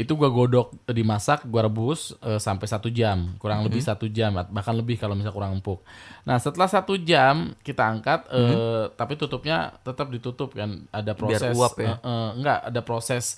itu 0.00 0.16
gua 0.16 0.32
godok 0.32 0.72
eh, 0.88 0.96
dimasak 0.96 1.44
gua 1.44 1.68
rebus 1.68 2.16
eh, 2.24 2.40
sampai 2.40 2.64
satu 2.64 2.88
jam. 2.88 3.36
Kurang 3.36 3.60
lebih 3.68 3.84
satu 3.84 4.08
jam 4.08 4.32
bahkan 4.32 4.72
lebih 4.72 4.96
kalau 4.96 5.12
misal 5.12 5.36
kurang 5.36 5.60
empuk. 5.60 5.84
Nah 6.24 6.40
setelah 6.40 6.72
satu 6.72 6.96
jam 6.96 7.52
kita 7.60 7.84
angkat 7.84 8.24
eh, 8.32 8.88
tapi 8.96 9.20
tutupnya 9.20 9.76
tetap 9.84 10.08
ditutup 10.08 10.56
kan. 10.56 10.88
Ada 10.88 11.12
proses 11.12 11.52
uap 11.52 11.76
ya? 11.76 12.00
eh, 12.00 12.08
eh, 12.08 12.28
enggak 12.40 12.58
ada 12.72 12.80
proses 12.80 13.36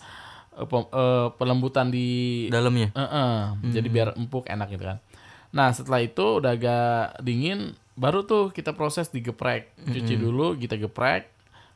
eh, 0.55 1.29
pelembutan 1.35 1.91
di 1.91 2.47
Dalamnya. 2.47 2.95
Eh, 2.95 3.03
eh, 3.03 3.41
jadi 3.75 3.89
biar 3.91 4.09
empuk 4.15 4.47
enak 4.47 4.71
gitu 4.71 4.87
kan. 4.87 5.03
Nah 5.51 5.75
setelah 5.75 6.01
itu 6.01 6.39
udah 6.39 6.55
agak 6.55 7.19
dingin 7.21 7.75
baru 7.99 8.23
tuh 8.23 8.55
kita 8.55 8.73
proses 8.73 9.11
digeprek. 9.11 9.75
Cuci 9.83 10.15
dulu 10.17 10.55
kita 10.55 10.79
geprek 10.79 11.29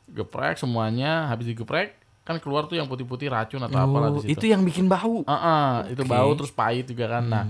geprek 0.07 0.55
semuanya 0.55 1.27
habis 1.27 1.51
digeprek 1.51 1.99
kan 2.27 2.43
keluar 2.43 2.67
tuh 2.67 2.75
yang 2.75 2.91
putih-putih 2.91 3.31
racun 3.31 3.63
atau 3.63 3.79
apalah 3.79 4.11
Oh, 4.11 4.19
di 4.19 4.27
situ 4.27 4.43
itu 4.43 4.45
yang 4.51 4.67
bikin 4.67 4.91
bau. 4.91 5.23
Ah, 5.23 5.31
ah, 5.39 5.71
itu 5.87 6.03
Oke. 6.03 6.11
bau 6.11 6.35
terus 6.35 6.51
pahit 6.51 6.91
juga 6.91 7.07
kan. 7.07 7.23
Nah, 7.23 7.45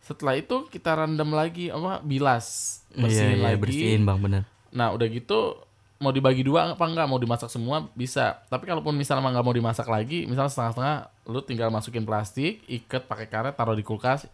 setelah 0.00 0.40
itu 0.40 0.64
kita 0.72 0.96
rendam 0.96 1.28
lagi 1.36 1.68
apa 1.68 2.00
bilas 2.00 2.80
bersihin 2.96 3.36
iya, 3.36 3.36
iya, 3.36 3.46
lagi. 3.52 3.60
bersihin 3.60 4.02
bang 4.08 4.18
bener. 4.18 4.42
Nah, 4.72 4.96
udah 4.96 5.04
gitu 5.12 5.60
mau 6.00 6.12
dibagi 6.12 6.44
dua 6.44 6.72
apa 6.72 6.84
enggak 6.88 7.04
mau 7.04 7.20
dimasak 7.20 7.52
semua 7.52 7.84
bisa. 7.92 8.40
Tapi 8.48 8.64
kalaupun 8.64 8.96
misalnya 8.96 9.28
nggak 9.28 9.44
mau 9.44 9.52
dimasak 9.52 9.84
lagi, 9.84 10.24
misalnya 10.24 10.48
setengah-setengah, 10.48 10.96
lu 11.28 11.40
tinggal 11.44 11.68
masukin 11.68 12.08
plastik, 12.08 12.64
ikat 12.64 13.04
pakai 13.04 13.28
karet, 13.28 13.52
taruh 13.52 13.76
di 13.76 13.84
kulkas, 13.84 14.24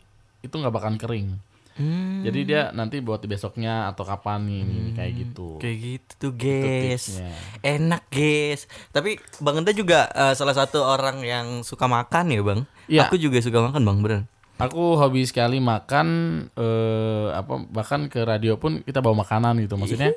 itu 0.47 0.55
nggak 0.55 0.71
bakalan 0.71 0.99
kering. 0.99 1.29
Hmm, 1.73 2.21
Jadi 2.21 2.41
dia 2.45 2.69
nanti 2.71 3.01
buat 3.01 3.25
besoknya 3.25 3.89
atau 3.89 4.05
kapan 4.05 4.45
nih, 4.45 4.61
nih, 4.63 4.85
kayak 4.93 5.13
gitu. 5.17 5.49
kayak 5.57 5.77
gitu 5.81 6.13
tuh 6.21 6.33
guys. 6.37 7.05
tipsnya. 7.09 7.33
Enak 7.65 8.03
guys. 8.09 8.61
Tapi 8.93 9.17
Bang 9.41 9.57
Genta 9.61 9.73
juga 9.73 10.09
eh, 10.13 10.35
salah 10.37 10.53
satu 10.53 10.85
orang 10.85 11.25
yang 11.25 11.47
suka 11.65 11.89
makan 11.89 12.29
ya 12.29 12.41
bang. 12.45 12.61
Iya. 12.87 13.09
Aku 13.09 13.17
juga 13.17 13.41
suka 13.41 13.65
makan 13.65 13.83
bang 13.83 13.99
bener. 14.05 14.23
Aku 14.61 14.95
hobi 14.95 15.27
sekali 15.27 15.59
makan 15.59 16.07
eh 16.55 17.29
apa 17.35 17.67
bahkan 17.67 18.07
ke 18.07 18.23
radio 18.23 18.61
pun 18.61 18.85
kita 18.85 19.03
bawa 19.03 19.25
makanan 19.25 19.59
gitu. 19.65 19.75
Maksudnya 19.75 20.13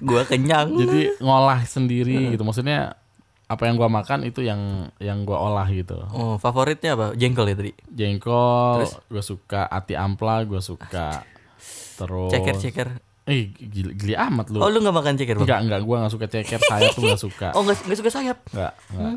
Gua 0.00 0.22
kenyang. 0.24 0.72
jadi 0.80 1.18
ngolah 1.20 1.66
sendiri 1.66 2.32
gitu 2.32 2.46
maksudnya 2.46 2.96
apa 3.46 3.62
yang 3.62 3.74
gua 3.74 3.86
makan 3.88 4.22
itu 4.22 4.42
yang 4.42 4.58
yang 4.98 5.22
gua 5.22 5.38
olah 5.40 5.66
gitu 5.66 5.94
Oh 6.10 6.34
favoritnya 6.36 6.92
apa? 6.92 7.14
Jengkol 7.14 7.46
ya 7.46 7.54
tadi. 7.54 7.72
jengkol 7.88 8.82
gua 9.04 9.22
suka 9.22 9.64
ati 9.64 9.94
ampla 9.94 10.42
gua 10.42 10.58
suka 10.58 11.22
terus 11.94 12.28
Ceker 12.28 12.54
ceker. 12.56 12.88
eh 13.24 13.50
gili, 13.50 13.90
gili 13.92 14.14
amat 14.14 14.48
lu 14.48 14.58
Oh 14.58 14.66
lu 14.66 14.78
nggak 14.78 14.94
makan 14.94 15.14
ceker 15.14 15.34
bang? 15.36 15.44
enggak 15.44 15.60
enggak 15.60 15.80
gua 15.82 15.96
nggak 16.00 16.12
suka 16.12 16.26
ceker 16.28 16.60
sayap 16.60 16.90
tuh 16.92 17.02
nggak 17.04 17.18
suka 17.20 17.48
Oh 17.56 17.62
nggak 17.62 17.76
nggak 17.82 17.98
suka 17.98 18.10
sayap. 18.12 18.38
enggak 18.48 18.72
enggak 18.88 19.12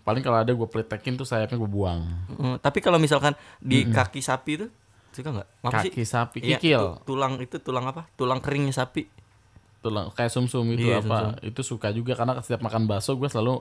paling 0.00 0.22
kalau 0.22 0.38
ada 0.38 0.50
gua 0.50 0.66
pletekin 0.66 1.14
tuh 1.14 1.24
sayapnya 1.24 1.56
gua 1.56 1.70
buang 1.70 2.00
Oh, 2.34 2.56
tapi 2.56 2.78
kalau 2.78 2.96
misalkan 2.96 3.32
di 3.58 3.84
kaki 3.86 4.20
sapi 4.20 4.52
tuh 4.58 4.70
suka 5.10 5.28
nggak? 5.30 5.48
Apa 5.62 5.76
sih? 5.80 5.90
kaki 5.92 6.02
sapi 6.02 6.38
Iya, 6.40 6.56
kikil 6.56 6.82
tu- 6.98 7.14
tulang 7.14 7.38
itu 7.38 7.56
tulang 7.58 7.86
apa? 7.86 8.08
Tulang 8.14 8.40
keringnya 8.40 8.74
sapi. 8.74 9.06
Tulang 9.84 10.08
kayak 10.16 10.32
sumsum 10.32 10.64
itu 10.72 10.88
Iya, 10.88 11.04
apa 11.04 11.36
itu 11.44 11.60
suka 11.60 11.92
juga 11.92 12.16
karena 12.16 12.40
setiap 12.40 12.64
makan 12.64 12.88
bakso 12.88 13.12
gua 13.20 13.28
selalu 13.28 13.60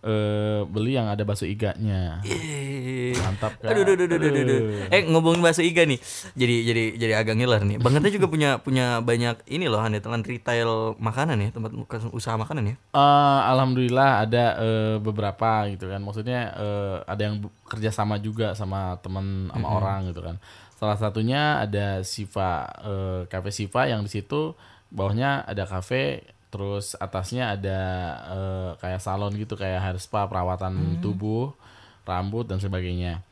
eh, 0.00 0.60
beli 0.64 0.96
yang 0.96 1.12
ada 1.12 1.20
bakso 1.28 1.44
iganya 1.44 2.24
Eh. 2.24 3.12
mantap 3.20 3.60
kan 3.60 3.76
Aduh, 3.76 3.84
aduh, 3.84 3.94
aduh, 4.00 4.16
aduh, 4.16 4.28
aduh, 4.32 4.42
aduh. 4.48 4.60
Eh 4.88 5.02
ngomongin 5.04 5.44
bakso 5.44 5.60
iga 5.60 5.84
nih, 5.84 6.00
jadi 6.32 6.56
jadi 6.64 6.84
jadi 6.96 7.12
agak 7.20 7.34
ngiler 7.36 7.62
nih. 7.68 7.76
Bang 7.76 8.00
juga 8.00 8.26
punya 8.30 8.56
punya 8.64 9.04
banyak 9.04 9.44
ini 9.52 9.68
loh, 9.68 9.82
teman 9.84 10.24
retail 10.24 10.96
makanan 10.96 11.36
ya, 11.44 11.48
tempat 11.52 11.76
usaha 12.16 12.34
makanan 12.40 12.72
ya. 12.72 12.76
Eh, 12.96 13.40
alhamdulillah 13.52 14.24
ada 14.24 14.44
eh, 14.56 14.96
beberapa 15.02 15.68
gitu 15.68 15.92
kan. 15.92 16.00
Maksudnya 16.00 16.40
eh, 16.56 16.96
ada 17.04 17.20
yang 17.20 17.36
kerja 17.68 17.92
sama 17.92 18.16
juga 18.16 18.56
sama 18.56 18.96
teman 19.04 19.52
sama 19.52 19.68
orang 19.68 20.00
gitu 20.08 20.24
kan. 20.24 20.40
Salah 20.80 20.96
satunya 20.96 21.60
ada 21.60 22.00
Siva 22.08 22.64
eh, 22.80 23.20
Cafe 23.28 23.52
Siva 23.52 23.84
yang 23.84 24.00
di 24.00 24.10
situ 24.10 24.56
bawahnya 24.90 25.46
ada 25.46 25.64
kafe 25.66 26.26
terus 26.50 26.98
atasnya 26.98 27.54
ada 27.54 27.80
eh, 28.26 28.70
kayak 28.82 29.00
salon 29.00 29.32
gitu 29.38 29.54
kayak 29.54 29.80
hair 29.80 29.98
spa 30.02 30.26
perawatan 30.26 30.98
tubuh, 30.98 31.54
rambut 32.02 32.44
dan 32.50 32.58
sebagainya. 32.58 33.22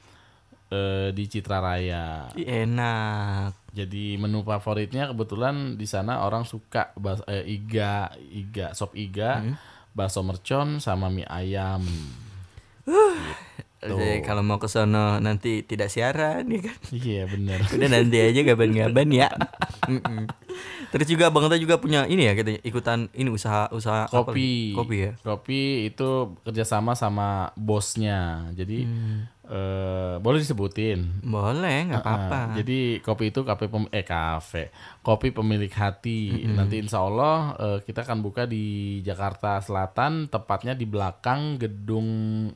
Eh, 0.68 1.16
di 1.16 1.24
Citra 1.26 1.64
Raya. 1.64 2.28
Enak. 2.36 3.72
Jadi 3.72 4.20
menu 4.20 4.44
favoritnya 4.44 5.08
kebetulan 5.08 5.80
di 5.80 5.88
sana 5.88 6.22
orang 6.28 6.44
suka 6.44 6.92
bas 6.94 7.24
eh, 7.24 7.42
iga, 7.48 8.12
iga, 8.28 8.76
sop 8.76 8.92
iga, 8.92 9.40
bakso 9.96 10.20
mercon 10.20 10.76
sama 10.78 11.08
mie 11.08 11.24
ayam. 11.24 11.82
Jadi 13.78 14.26
kalau 14.26 14.42
mau 14.42 14.58
ke 14.58 14.66
sono 14.66 15.22
nanti 15.22 15.62
tidak 15.62 15.88
siaran 15.88 16.44
ya 16.50 16.60
kan. 16.66 16.76
Iya 16.90 17.22
bener. 17.30 17.58
Udah 17.62 17.88
nanti 17.88 18.16
aja 18.18 18.40
kapan-kapan 18.42 19.08
ya. 19.08 19.28
Terus 20.88 21.06
juga 21.08 21.28
Bang 21.28 21.44
Genta 21.44 21.60
juga 21.60 21.76
punya 21.76 22.08
ini 22.08 22.24
ya 22.24 22.32
katanya 22.32 22.60
ikutan 22.64 23.12
ini 23.12 23.28
usaha 23.28 23.68
usaha 23.72 24.08
apa 24.08 24.32
Kopi. 24.32 24.72
lagi? 24.72 24.76
Kopi 24.76 24.96
ya. 24.96 25.12
Kopi 25.20 25.60
itu 25.92 26.08
kerjasama 26.44 26.96
sama 26.96 27.52
bosnya. 27.54 28.48
Jadi 28.56 28.88
eh, 29.48 30.14
boleh 30.20 30.38
disebutin. 30.40 31.24
Boleh, 31.24 31.88
nggak 31.92 32.00
apa-apa. 32.04 32.40
Jadi 32.60 33.00
kopi 33.04 33.32
itu 33.32 33.44
kafe 33.44 33.68
pem 33.68 33.84
eh 33.92 34.04
kafe, 34.04 34.72
kopi 35.08 35.32
pemilik 35.32 35.72
hati. 35.72 36.44
Nanti 36.44 36.84
insya 36.84 37.00
Allah 37.00 37.56
eh, 37.56 37.78
kita 37.80 38.04
akan 38.04 38.20
buka 38.20 38.44
di 38.44 39.00
Jakarta 39.00 39.56
Selatan, 39.64 40.28
tepatnya 40.28 40.76
di 40.76 40.84
belakang 40.84 41.56
gedung 41.56 42.08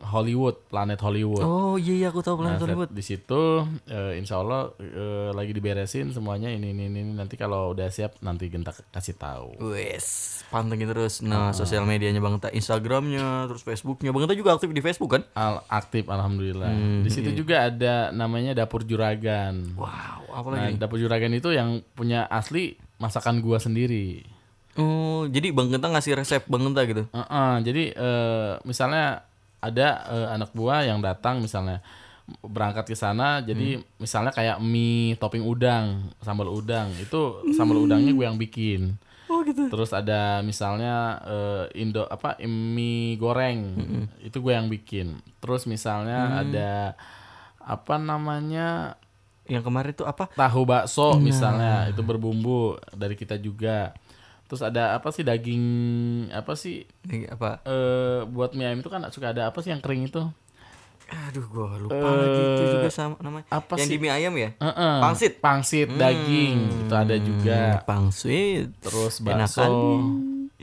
Hollywood, 0.04 0.68
Planet 0.68 1.00
Hollywood. 1.00 1.40
Oh 1.40 1.80
iya 1.80 1.96
iya 1.96 2.06
aku 2.12 2.20
tahu 2.20 2.44
Nah, 2.44 2.60
Planet 2.60 2.60
Hollywood. 2.60 2.90
di 2.92 3.00
situ 3.00 3.64
eh, 3.88 4.20
insya 4.20 4.44
Allah 4.44 4.68
eh, 4.76 5.32
lagi 5.32 5.56
diberesin 5.56 6.12
semuanya 6.12 6.52
ini, 6.52 6.76
ini 6.76 6.92
ini 6.92 7.00
nanti 7.16 7.40
kalau 7.40 7.72
udah 7.72 7.88
siap 7.88 8.20
nanti 8.20 8.52
Genta 8.52 8.76
kasih 8.92 9.16
tahu. 9.16 9.56
Wes, 9.72 10.42
pantengin 10.52 10.92
terus. 10.92 11.24
Nah, 11.24 11.56
sosial 11.56 11.88
medianya 11.88 12.20
Bang 12.20 12.36
Ta, 12.36 12.52
Instagramnya, 12.52 13.48
terus 13.48 13.64
Facebooknya. 13.64 14.12
Bang 14.12 14.28
Ta 14.28 14.36
juga 14.36 14.52
aktif 14.52 14.68
di 14.68 14.84
Facebook 14.84 15.16
kan? 15.16 15.22
Al 15.32 15.64
aktif 15.72 16.04
alhamdulillah. 16.04 16.68
Hmm, 16.68 17.00
di 17.00 17.08
situ 17.08 17.32
juga 17.32 17.72
ada 17.72 18.12
namanya 18.12 18.52
dapur 18.52 18.84
juragan. 18.84 19.72
Wow, 19.78 20.21
apa 20.32 20.48
Nah, 20.50 20.68
dapur 20.74 20.96
juragan 20.96 21.30
itu 21.30 21.48
yang 21.48 21.84
punya 21.92 22.24
asli 22.26 22.74
masakan 22.96 23.38
gua 23.38 23.56
sendiri. 23.56 24.24
Oh, 24.72 25.28
jadi 25.28 25.52
Bang 25.52 25.68
Genta 25.68 25.86
ngasih 25.86 26.16
resep 26.16 26.42
Bang 26.46 26.64
Genta 26.64 26.82
gitu. 26.82 27.04
Heeh, 27.06 27.52
jadi 27.60 27.82
eh, 27.92 28.52
misalnya 28.62 29.28
ada 29.60 29.88
eh, 30.08 30.28
anak 30.32 30.50
buah 30.50 30.82
yang 30.82 30.98
datang 30.98 31.38
misalnya 31.38 31.84
berangkat 32.40 32.86
ke 32.86 32.96
sana 32.96 33.42
jadi 33.42 33.76
Hmm. 33.76 33.84
misalnya 33.98 34.30
kayak 34.30 34.58
mie 34.58 35.18
topping 35.18 35.42
udang 35.42 36.06
sambal 36.18 36.48
udang 36.48 36.88
itu 36.96 37.42
sambal 37.52 37.78
udangnya 37.78 38.10
gue 38.10 38.24
yang 38.24 38.38
bikin 38.38 38.94
Oh 39.26 39.42
gitu. 39.42 39.66
terus 39.68 39.90
ada 39.90 40.38
misalnya 40.40 41.18
eh, 41.20 41.64
indo 41.76 42.06
apa 42.06 42.38
mie 42.40 43.18
goreng 43.18 43.58
Hmm. 43.74 44.06
itu 44.20 44.38
gue 44.38 44.50
yang 44.50 44.66
bikin 44.66 45.18
terus 45.38 45.66
misalnya 45.66 46.40
ada 46.40 46.94
apa 47.58 47.98
namanya 47.98 48.94
Yang 49.52 49.64
kemarin 49.64 49.92
tuh 49.92 50.04
apa? 50.04 50.24
tahu 50.28 50.64
bakso 50.64 51.12
Nah. 51.12 51.20
misalnya 51.20 51.72
itu 51.86 52.00
berbumbu 52.00 52.60
dari 52.90 53.12
kita 53.12 53.36
juga 53.36 53.92
terus 54.42 54.60
ada 54.60 54.92
apa 54.92 55.08
sih 55.08 55.20
daging 55.22 55.64
apa 56.30 56.52
sih 56.54 56.84
Ini 57.02 57.28
apa? 57.30 57.60
eh 57.62 58.20
buat 58.26 58.52
mie 58.52 58.66
ayam 58.66 58.78
itu 58.78 58.88
kan 58.88 59.04
suka 59.08 59.30
ada 59.30 59.46
apa 59.46 59.60
sih 59.60 59.68
yang 59.68 59.80
kering 59.80 60.08
itu? 60.08 60.24
Aduh, 61.12 61.44
gua 61.46 61.76
lupa 61.76 61.92
lagi 61.92 62.40
itu 62.40 62.62
juga 62.72 62.88
sama 62.88 63.20
namanya. 63.20 63.44
Eh, 63.44 63.52
apa 63.54 63.76
yang 63.76 63.84
sih? 63.84 63.92
di 63.92 64.00
mie 64.00 64.08
ayam 64.10 64.32
ya? 64.32 64.56
Heeh. 64.56 64.94
Pangsit. 64.98 65.32
Hmm. 65.34 65.42
Pangsit 65.42 65.88
daging 65.92 66.56
itu 66.80 66.94
ada 66.94 67.16
juga. 67.18 67.60
Pangsit. 67.84 68.72
Terus 68.80 69.20
Enak 69.20 69.44
bakso. 69.44 69.60
kali. 69.60 69.92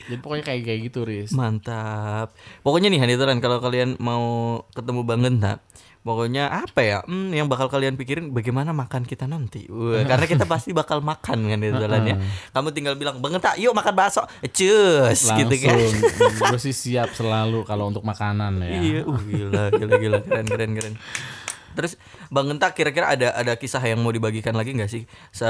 Jadi 0.08 0.18
pokoknya 0.22 0.44
kayak 0.46 0.62
kayak 0.64 0.80
gitu, 0.88 1.00
Riz. 1.04 1.32
Mantap. 1.36 2.32
Pokoknya 2.64 2.88
nih 2.88 3.00
Handitoran 3.04 3.44
kalau 3.44 3.60
kalian 3.60 4.00
mau 4.00 4.60
ketemu 4.72 5.02
Bang 5.04 5.22
Genta, 5.26 5.60
pokoknya 6.08 6.48
apa 6.50 6.82
ya? 6.82 7.00
Hmm, 7.04 7.36
yang 7.36 7.52
bakal 7.52 7.68
kalian 7.68 8.00
pikirin 8.00 8.32
bagaimana 8.32 8.72
makan 8.72 9.04
kita 9.04 9.28
nanti. 9.28 9.68
Wah, 9.68 10.08
karena 10.08 10.26
kita 10.26 10.46
pasti 10.54 10.72
bakal 10.72 11.04
makan 11.04 11.50
kan 11.50 11.60
Handitoran 11.60 12.02
ya. 12.08 12.16
Kamu 12.56 12.72
tinggal 12.72 12.96
bilang, 12.96 13.20
"Bang 13.20 13.36
Genta, 13.36 13.60
yuk 13.60 13.76
makan 13.76 13.94
bakso." 13.94 14.24
Cus 14.42 15.22
gitu 15.28 15.56
kan. 15.66 15.76
Langsung. 15.76 16.50
Gue 16.56 16.60
sih 16.62 16.76
siap 16.76 17.12
selalu 17.14 17.68
kalau 17.68 17.92
untuk 17.92 18.04
makanan 18.08 18.64
ya. 18.64 18.70
Iya, 18.80 19.02
uh, 19.06 19.20
gila, 19.20 19.64
gila, 19.76 19.96
gila, 20.00 20.18
keren, 20.24 20.48
keren, 20.48 20.72
keren. 20.78 20.96
Terus 21.78 21.96
Bang 22.34 22.50
Genta 22.50 22.72
kira-kira 22.74 23.14
ada 23.14 23.36
ada 23.36 23.54
kisah 23.56 23.82
yang 23.84 24.02
mau 24.02 24.12
dibagikan 24.12 24.56
lagi 24.56 24.74
nggak 24.74 24.92
sih? 24.92 25.04
Se 25.30 25.48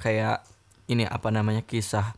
kayak 0.00 0.44
ini 0.88 1.04
apa 1.04 1.28
namanya 1.28 1.60
kisah 1.62 2.16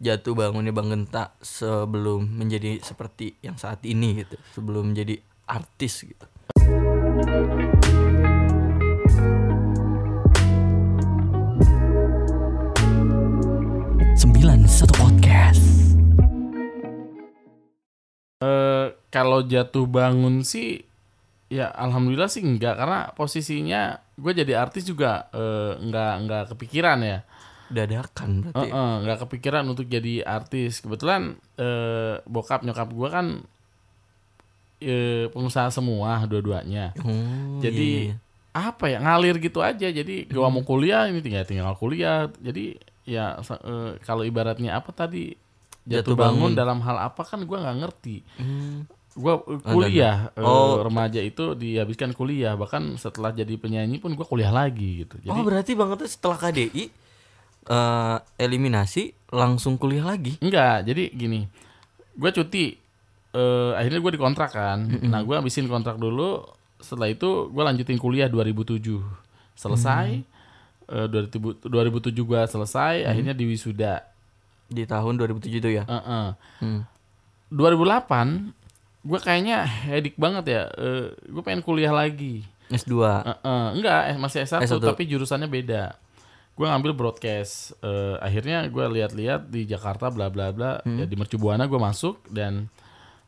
jatuh 0.00 0.32
bangunnya 0.32 0.72
Bang 0.72 0.88
Genta 0.88 1.36
sebelum 1.44 2.24
menjadi 2.24 2.80
seperti 2.80 3.36
yang 3.44 3.60
saat 3.60 3.84
ini 3.84 4.24
gitu, 4.24 4.40
sebelum 4.56 4.96
menjadi 4.96 5.20
artis 5.44 6.08
gitu. 6.08 6.24
Sembilan 14.16 14.64
satu 14.64 14.94
podcast. 14.96 15.64
Eh, 18.40 18.86
kalau 19.12 19.44
jatuh 19.44 19.84
bangun 19.84 20.40
sih 20.48 20.80
ya 21.52 21.68
alhamdulillah 21.76 22.32
sih 22.32 22.40
enggak 22.40 22.80
karena 22.80 23.12
posisinya 23.12 24.00
gue 24.16 24.32
jadi 24.32 24.64
artis 24.64 24.88
juga 24.88 25.28
eh, 25.36 25.76
enggak 25.76 26.12
enggak 26.24 26.44
kepikiran 26.56 27.04
ya. 27.04 27.20
Dadakan 27.70 28.30
berarti. 28.42 28.66
Heeh, 28.66 28.92
nggak 29.00 29.18
kepikiran 29.24 29.64
untuk 29.64 29.86
jadi 29.86 30.20
artis. 30.22 30.78
Kebetulan 30.78 31.38
eh, 31.54 32.18
bokap 32.24 32.60
nyokap 32.60 32.90
gue 32.90 33.08
kan 33.08 33.26
eh, 34.80 35.28
pengusaha 35.30 35.68
semua 35.70 36.24
dua-duanya. 36.24 36.92
Oh, 36.98 37.60
Jadi 37.60 38.10
iya, 38.10 38.12
iya. 38.12 38.16
apa 38.50 38.84
ya 38.88 38.98
ngalir 38.98 39.36
gitu 39.38 39.60
aja. 39.60 39.86
Jadi 39.86 40.26
gua 40.26 40.48
mau 40.48 40.64
kuliah 40.64 41.06
ini 41.06 41.20
tinggal 41.20 41.44
tinggal 41.44 41.76
kuliah. 41.76 42.26
Jadi 42.40 42.74
ya 43.04 43.38
eh, 43.38 43.90
kalau 44.00 44.24
ibaratnya 44.24 44.74
apa 44.74 44.90
tadi 44.90 45.36
Jatuh 45.80 46.12
jatuh 46.12 46.14
bangun, 46.14 46.52
bangun. 46.52 46.52
dalam 46.54 46.78
hal 46.82 46.96
apa 47.02 47.22
kan 47.24 47.40
gua 47.44 47.62
nggak 47.62 47.78
ngerti. 47.78 48.16
Hmm. 48.36 48.78
Gua 49.12 49.42
eh, 49.42 49.60
kuliah 49.60 50.30
Oh. 50.38 50.80
remaja 50.80 51.20
itu 51.20 51.52
dihabiskan 51.52 52.12
kuliah 52.12 52.54
bahkan 52.54 52.94
setelah 52.96 53.30
jadi 53.30 53.52
penyanyi 53.56 54.00
pun 54.00 54.16
gua 54.16 54.24
kuliah 54.24 54.50
lagi 54.50 55.04
gitu. 55.04 55.20
Jadi 55.20 55.34
oh 55.34 55.44
berarti 55.44 55.72
Bang 55.76 55.92
Genta 55.92 56.06
setelah 56.08 56.40
KDI 56.40 56.84
eh 57.68 58.16
eliminasi 58.40 59.12
langsung 59.30 59.76
kuliah 59.76 60.06
lagi. 60.06 60.40
Enggak, 60.40 60.88
jadi 60.88 61.12
gini, 61.12 61.46
gue 62.18 62.30
cuti, 62.34 62.74
eh, 63.30 63.72
akhirnya 63.78 64.00
gue 64.02 64.12
dikontrak 64.16 64.50
kan. 64.50 64.78
Nah 65.06 65.22
gue 65.22 65.34
habisin 65.38 65.70
kontrak 65.70 66.00
dulu, 66.00 66.42
setelah 66.82 67.12
itu 67.12 67.46
gue 67.52 67.62
lanjutin 67.62 68.00
kuliah 68.00 68.26
2007, 68.26 68.98
selesai, 69.54 70.24
eh, 70.90 71.06
2000 71.06 71.62
2007 71.62 72.26
gue 72.26 72.40
selesai, 72.48 73.06
akhirnya 73.06 73.36
di 73.36 73.44
wisuda. 73.46 74.02
Di 74.70 74.86
tahun 74.86 75.18
2007 75.18 75.62
itu 75.62 75.70
ya. 75.70 75.84
Heeh. 75.86 76.26
Hmm. 76.62 76.82
2008, 77.50 78.54
gue 79.02 79.18
kayaknya 79.18 79.66
hedik 79.66 80.14
banget 80.18 80.44
ya, 80.46 80.62
gue 81.26 81.42
pengen 81.42 81.62
kuliah 81.62 81.94
lagi. 81.94 82.46
S2. 82.70 82.94
Heeh, 83.26 83.64
enggak, 83.74 84.02
eh, 84.14 84.16
masih 84.18 84.46
S1, 84.46 84.62
S1. 84.62 84.94
tapi 84.94 85.06
jurusannya 85.10 85.50
beda. 85.50 85.98
Gue 86.60 86.68
ngambil 86.68 86.92
broadcast. 86.92 87.72
Eh, 87.80 88.20
akhirnya 88.20 88.68
gue 88.68 88.84
lihat-lihat 88.92 89.48
di 89.48 89.64
Jakarta 89.64 90.12
bla 90.12 90.28
bla 90.28 90.52
bla. 90.52 90.84
Hmm. 90.84 91.00
Ya, 91.00 91.08
di 91.08 91.16
Mercubuana 91.16 91.64
gue 91.64 91.80
masuk 91.80 92.20
dan 92.28 92.68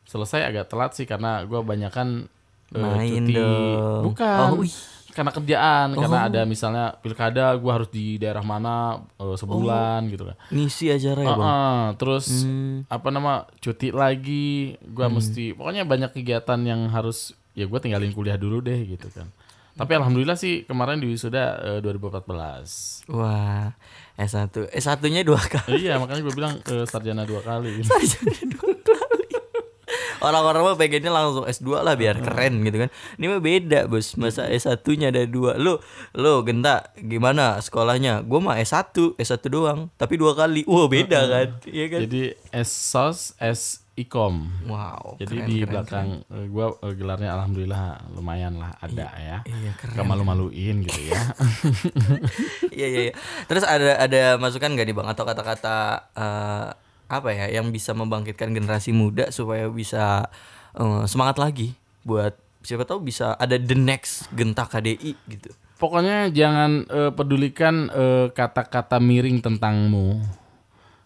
selesai 0.05 0.45
agak 0.45 0.69
telat 0.69 0.93
sih 0.93 1.03
karena 1.03 1.41
gue 1.41 1.57
banyakan 1.57 2.29
Main 2.69 3.25
cuti. 3.25 3.33
dong. 3.33 4.01
Bukan. 4.07 4.37
Oh, 4.51 4.61
wih. 4.61 4.73
karena 5.09 5.29
kerjaan, 5.29 5.93
karena 5.93 6.19
Oh. 6.19 6.27
ada 6.27 6.41
misalnya 6.43 6.85
pilkada, 6.97 7.53
gue 7.53 7.69
harus 7.69 7.85
di 7.87 8.17
daerah 8.17 8.41
mana 8.41 8.97
eh, 9.15 9.37
sebulan 9.37 10.09
gitu 10.09 10.25
kan. 10.25 10.37
Ngisi 10.49 10.89
acara 10.89 11.21
ya, 11.21 11.29
Bang. 11.29 11.37
Heeh, 11.39 11.81
terus 11.97 12.25
Hmm. 12.41 12.81
apa 12.87 13.07
nama 13.09 13.33
cuti 13.55 13.89
lagi, 13.89 14.73
gue 14.75 15.05
mesti 15.07 15.53
pokoknya 15.53 15.85
banyak 15.85 16.13
kegiatan 16.13 16.57
yang 16.61 16.89
harus 16.89 17.29
ya 17.53 17.65
gue 17.65 17.77
tinggalin 17.77 18.09
kuliah 18.09 18.37
dulu 18.37 18.57
deh 18.59 18.89
gitu 18.89 19.05
kan. 19.09 19.29
Tapi 19.73 19.91
alhamdulillah 19.97 20.37
sih 20.37 20.69
kemarin 20.69 21.01
di 21.01 21.09
wisuda 21.09 21.77
eh, 21.77 21.79
2014. 21.81 23.09
Wah, 23.09 23.73
S1. 24.13 24.69
S1-nya 24.69 25.25
dua 25.25 25.41
kali. 25.41 25.81
Eh, 25.81 25.89
iya 25.89 25.97
makanya 25.97 26.21
gue 26.21 26.33
bilang 26.37 26.53
eh, 26.61 26.85
sarjana 26.85 27.25
dua 27.25 27.41
kali. 27.41 27.81
Sarjana 27.89 28.43
dua 28.53 28.69
kali. 28.69 28.82
Orang-orang 30.23 30.61
mah 30.63 30.75
pengennya 30.79 31.11
langsung 31.11 31.43
S2 31.43 31.83
lah 31.83 31.99
biar 31.99 32.23
keren 32.23 32.63
gitu 32.63 32.87
kan. 32.87 32.89
Ini 33.19 33.25
mah 33.27 33.41
beda, 33.43 33.79
Bos. 33.91 34.15
Masa 34.15 34.47
S1-nya 34.47 35.11
ada 35.11 35.27
dua. 35.27 35.59
Lu 35.59 35.77
lu 36.15 36.33
Genta 36.47 36.95
gimana 36.95 37.59
sekolahnya? 37.59 38.23
Gua 38.23 38.39
mah 38.39 38.55
S1, 38.55 39.19
S1 39.19 39.43
doang, 39.51 39.91
tapi 39.99 40.15
dua 40.15 40.31
kali. 40.33 40.63
Wah, 40.63 40.87
beda 40.87 41.19
kan? 41.27 41.47
Iya 41.67 41.85
kan? 41.91 41.99
Jadi 42.07 42.21
S-sos, 42.55 43.35
S 43.37 43.83
ikom. 43.93 44.49
Wow. 44.65 45.21
Jadi 45.21 45.37
keren, 45.37 45.49
di 45.49 45.55
keren, 45.61 45.69
belakang 45.69 46.07
eh, 46.33 46.45
gua 46.49 46.73
eh, 46.81 46.93
gelarnya 46.97 47.29
alhamdulillah 47.37 47.85
lumayan 48.17 48.57
lah 48.57 48.73
ada 48.81 49.07
ya. 49.13 49.37
Iya, 49.45 49.71
keren. 49.77 49.95
Gak 50.01 50.07
malu-maluin 50.09 50.75
gitu 50.81 51.01
ya. 51.13 51.21
Iya 52.73 52.87
iya. 52.89 53.01
iya. 53.09 53.13
Terus 53.45 53.61
ada 53.61 54.01
ada 54.01 54.21
masukan 54.41 54.73
gak 54.73 54.85
nih 54.89 54.95
bang 54.97 55.07
atau 55.13 55.23
kata-kata 55.29 55.77
eh, 56.17 56.67
apa 57.19 57.35
ya 57.35 57.45
yang 57.49 57.69
bisa 57.69 57.93
membangkitkan 57.93 58.55
generasi 58.55 58.95
muda 58.95 59.29
supaya 59.29 59.69
bisa 59.69 60.31
eh, 60.77 61.03
semangat 61.05 61.37
lagi 61.37 61.77
buat 62.07 62.33
siapa 62.63 62.87
tahu 62.87 63.03
bisa 63.03 63.35
ada 63.35 63.59
the 63.59 63.75
next 63.75 64.31
genta 64.31 64.63
KDI 64.63 65.13
gitu. 65.27 65.51
Pokoknya 65.77 66.31
jangan 66.31 66.87
eh, 66.87 67.11
pedulikan 67.11 67.91
eh, 67.91 68.27
kata-kata 68.31 69.03
miring 69.03 69.43
tentangmu. 69.43 70.23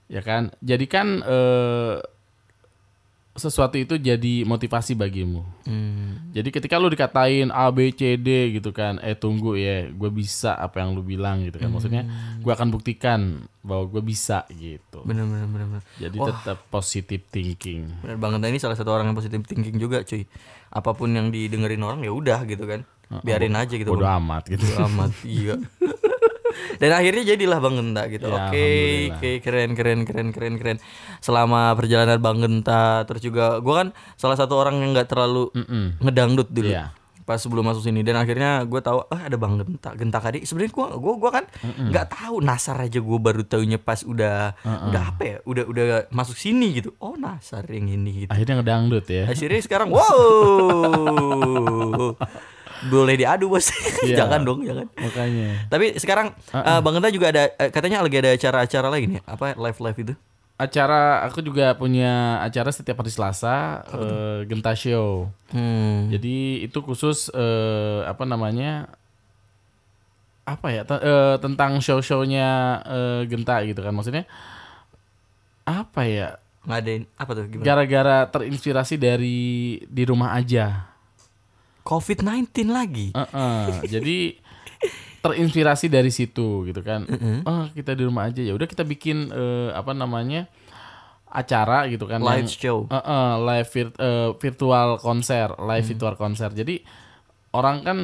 Ya 0.08 0.22
kan? 0.22 0.54
Jadikan 0.62 1.26
eh, 1.26 1.98
sesuatu 3.38 3.78
itu 3.78 3.96
jadi 3.96 4.44
motivasi 4.44 4.98
bagimu. 4.98 5.46
Hmm. 5.64 6.34
Jadi 6.34 6.50
ketika 6.50 6.82
lu 6.82 6.90
dikatain 6.90 7.54
A 7.54 7.70
B 7.70 7.94
C 7.94 8.18
D 8.18 8.58
gitu 8.58 8.74
kan, 8.74 8.98
eh 9.00 9.14
tunggu 9.14 9.54
ya, 9.54 9.88
gue 9.88 10.10
bisa 10.10 10.58
apa 10.58 10.82
yang 10.82 10.98
lu 10.98 11.06
bilang 11.06 11.46
gitu 11.46 11.62
kan. 11.62 11.70
Maksudnya 11.70 12.04
gue 12.42 12.52
akan 12.52 12.74
buktikan 12.74 13.46
bahwa 13.62 13.86
gue 13.88 14.02
bisa 14.02 14.44
gitu. 14.52 15.06
Bener 15.06 15.24
bener 15.30 15.48
bener. 15.48 15.68
bener. 15.70 15.84
Jadi 16.02 16.18
Wah. 16.18 16.34
tetap 16.34 16.58
positive 16.68 17.24
thinking. 17.30 17.88
Bener 18.02 18.18
banget 18.18 18.40
Nah, 18.42 18.50
ini 18.50 18.60
salah 18.62 18.78
satu 18.78 18.90
orang 18.94 19.10
yang 19.10 19.18
positif 19.18 19.40
thinking 19.46 19.78
juga 19.78 20.02
cuy. 20.02 20.26
Apa 20.74 20.98
pun 20.98 21.14
yang 21.14 21.30
didengerin 21.30 21.82
orang 21.86 22.02
ya 22.02 22.12
udah 22.12 22.42
gitu 22.44 22.66
kan. 22.66 22.84
biarin 23.24 23.56
aja 23.56 23.72
gitu 23.72 23.96
Bang. 23.96 24.20
amat 24.20 24.52
gitu. 24.52 24.68
Bodo 24.68 24.84
amat 24.84 25.12
iya 25.24 25.56
dan 26.76 26.92
akhirnya 26.92 27.24
jadilah 27.28 27.58
Bang 27.58 27.76
Genta 27.76 28.04
gitu. 28.08 28.26
Ya, 28.26 28.48
oke 28.48 28.68
oke 29.12 29.32
keren 29.40 29.72
keren 29.72 30.00
keren 30.04 30.28
keren 30.30 30.56
keren. 30.56 30.78
Selama 31.18 31.74
perjalanan 31.74 32.18
Bang 32.18 32.38
Genta 32.38 33.04
terus 33.04 33.20
juga 33.20 33.58
gua 33.58 33.76
kan 33.82 33.88
salah 34.14 34.34
satu 34.34 34.56
orang 34.56 34.78
yang 34.78 34.92
nggak 34.92 35.08
terlalu 35.08 35.50
Mm-mm. 35.52 36.00
ngedangdut 36.00 36.48
dulu 36.48 36.70
Iya. 36.70 36.92
pas 37.22 37.36
sebelum 37.36 37.60
masuk 37.62 37.84
sini. 37.84 38.02
Dan 38.02 38.16
akhirnya 38.16 38.64
gue 38.64 38.80
tahu 38.80 39.04
ah 39.06 39.22
ada 39.22 39.36
bang 39.36 39.58
genta 39.58 39.92
genta 39.94 40.16
kadi. 40.18 40.42
Sebenarnya 40.42 40.72
gua 40.72 40.88
gua 40.96 41.14
gua 41.18 41.32
kan 41.34 41.46
nggak 41.68 42.08
tahu 42.10 42.40
nasar 42.40 42.80
aja 42.80 42.98
gue 42.98 43.20
baru 43.20 43.44
tahunya 43.44 43.78
pas 43.78 44.00
udah 44.02 44.56
udah 44.64 45.04
apa 45.06 45.24
ya 45.24 45.38
udah 45.44 45.64
udah 45.66 45.84
masuk 46.10 46.36
sini 46.36 46.72
gitu. 46.74 46.96
Oh 46.98 47.14
nasar 47.14 47.68
yang 47.68 47.90
ini 47.90 48.24
gitu. 48.24 48.32
Akhirnya 48.32 48.60
ngedangdut 48.60 49.06
ya. 49.06 49.28
akhirnya 49.28 49.60
sekarang 49.60 49.92
wow 49.92 50.08
boleh 52.86 53.16
diadu 53.16 53.50
bos 53.50 53.74
Iya. 54.06 54.22
jangan 54.22 54.42
dong 54.42 54.62
jangan 54.62 54.86
Makanya. 54.94 55.66
tapi 55.68 55.96
sekarang 55.96 56.32
eh, 56.48 56.80
bang 56.80 56.94
genta 56.94 57.10
juga 57.10 57.28
ada 57.30 57.44
eh, 57.52 57.70
katanya 57.70 58.00
lagi 58.00 58.18
ada 58.18 58.32
acara-acara 58.32 58.88
lagi 58.88 59.06
nih 59.10 59.22
apa 59.24 59.54
live 59.56 59.80
live 59.82 60.00
itu 60.02 60.16
Acara 60.58 61.22
aku 61.22 61.42
juga 61.42 61.70
punya 61.74 62.42
acara 62.42 62.74
setiap 62.74 62.98
hari 62.98 63.14
Selasa 63.14 63.86
eh, 63.88 64.38
Genta 64.46 64.74
Show. 64.74 65.30
hmm. 65.50 66.10
Jadi 66.10 66.66
itu 66.66 66.82
khusus 66.82 67.30
eh, 67.30 68.02
apa 68.02 68.26
namanya? 68.26 68.90
Apa 70.44 70.72
ya? 70.72 70.82
te- 70.82 70.98
eh, 70.98 71.38
tentang 71.38 71.78
show-shownya 71.78 72.50
eh, 72.82 73.22
Genta 73.30 73.62
gitu 73.62 73.86
kan. 73.86 73.94
Maksudnya 73.94 74.26
apa 75.62 76.02
ya? 76.04 76.42
ngadain 76.66 77.06
apa 77.16 77.32
tuh 77.32 77.48
gimana 77.48 77.64
Gara-gara 77.64 78.18
terinspirasi 78.26 78.98
dari 78.98 79.40
di 79.86 80.04
rumah 80.04 80.34
aja. 80.34 80.90
Covid 81.88 82.20
19 82.20 82.52
lagi 82.68 83.16
Heeh, 83.16 83.68
jadi 83.88 84.18
terinspirasi 85.18 85.88
dari 85.88 86.08
situ 86.08 86.64
gitu 86.64 86.80
kan. 86.80 87.04
Oh, 87.44 87.66
kita 87.72 87.92
di 87.92 88.04
rumah 88.04 88.30
aja 88.30 88.40
ya. 88.40 88.54
Udah 88.54 88.64
kita 88.64 88.84
bikin 88.84 89.32
eh, 89.32 89.70
apa 89.72 89.92
namanya? 89.92 90.46
acara 91.28 91.92
gitu 91.92 92.08
kan 92.08 92.24
live 92.24 92.48
yang- 92.48 92.50
show 92.50 92.78
Heeh, 92.88 93.30
live 93.44 93.68
vir- 93.68 93.98
eh, 94.00 94.30
virtual 94.34 94.96
konser, 94.98 95.52
live 95.60 95.84
virtual 95.86 96.16
konser. 96.16 96.50
Jadi 96.52 96.80
orang 97.52 97.84
kan 97.84 97.98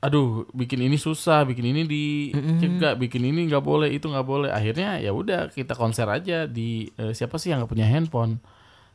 aduh 0.00 0.48
bikin 0.52 0.80
ini 0.80 0.96
susah, 0.96 1.44
bikin 1.44 1.68
ini 1.68 1.84
dicegah, 1.84 2.96
bikin 2.96 3.28
ini 3.28 3.44
nggak 3.44 3.60
boleh, 3.60 3.92
itu 3.92 4.08
nggak 4.08 4.24
boleh. 4.24 4.48
Akhirnya 4.48 4.96
ya 4.96 5.12
udah 5.12 5.52
kita 5.52 5.76
konser 5.76 6.08
aja 6.08 6.48
di 6.48 6.88
eh, 6.96 7.12
siapa 7.12 7.36
sih 7.36 7.52
yang 7.52 7.60
nggak 7.60 7.72
punya 7.72 7.84
handphone? 7.84 8.40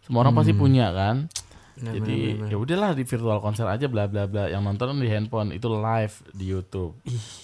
Semua 0.02 0.26
orang 0.26 0.34
pasti 0.34 0.58
punya 0.58 0.90
kan. 0.90 1.30
Benar, 1.78 1.94
Jadi 1.98 2.18
ya 2.52 2.58
udahlah 2.58 2.92
di 2.94 3.04
virtual 3.04 3.40
konser 3.40 3.66
aja 3.66 3.86
bla 3.88 4.06
bla 4.06 4.28
bla. 4.28 4.48
Yang 4.48 4.62
nonton 4.64 5.00
di 5.00 5.10
handphone 5.10 5.56
itu 5.56 5.68
live 5.68 6.16
di 6.32 6.46
YouTube. 6.48 6.94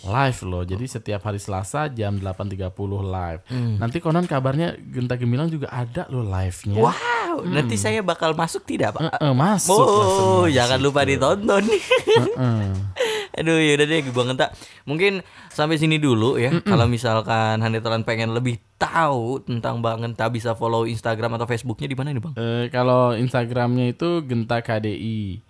Live 0.04 0.40
loh. 0.44 0.64
Jadi 0.64 0.86
setiap 0.86 1.24
hari 1.24 1.40
Selasa 1.40 1.88
jam 1.88 2.20
8.30 2.20 2.72
live. 3.04 3.42
Nanti 3.78 3.98
konon 3.98 4.28
kabarnya 4.28 4.76
Genta 4.78 5.16
Gemilang 5.16 5.48
juga 5.48 5.72
ada 5.72 6.06
loh 6.12 6.24
live-nya. 6.24 6.78
Wow, 6.78 7.44
nanti 7.48 7.76
saya 7.76 8.00
bakal 8.02 8.34
masuk 8.34 8.64
tidak, 8.64 8.96
Pak? 8.98 9.20
Eh, 9.20 9.34
masuk 9.34 9.78
Oh, 9.78 10.46
jangan 10.48 10.80
lupa 10.80 11.02
ditonton. 11.04 11.64
Heeh. 11.66 12.66
Aduh, 13.38 13.58
ya 13.62 13.78
udah 13.78 13.86
deh 13.86 14.00
Bang 14.10 14.28
Genta. 14.34 14.50
Mungkin 14.90 15.22
sampai 15.54 15.78
sini 15.78 16.02
dulu 16.02 16.42
ya. 16.42 16.58
Kalau 16.66 16.90
misalkan 16.90 17.62
Handetolan 17.62 18.02
pengen 18.02 18.34
lebih 18.34 18.58
tahu 18.82 19.46
tentang 19.46 19.86
Bang 19.86 20.02
Genta 20.02 20.26
bisa 20.34 20.58
follow 20.58 20.90
Instagram 20.90 21.38
atau 21.38 21.46
Facebooknya 21.46 21.88
di 21.90 21.98
mana 21.98 22.10
nih, 22.14 22.24
Bang? 22.24 22.34
Eh, 22.34 22.66
kalau 22.74 23.14
Instagramnya 23.14 23.94
itu 23.94 24.26
Genta 24.26 24.66
KDI. 24.66 25.42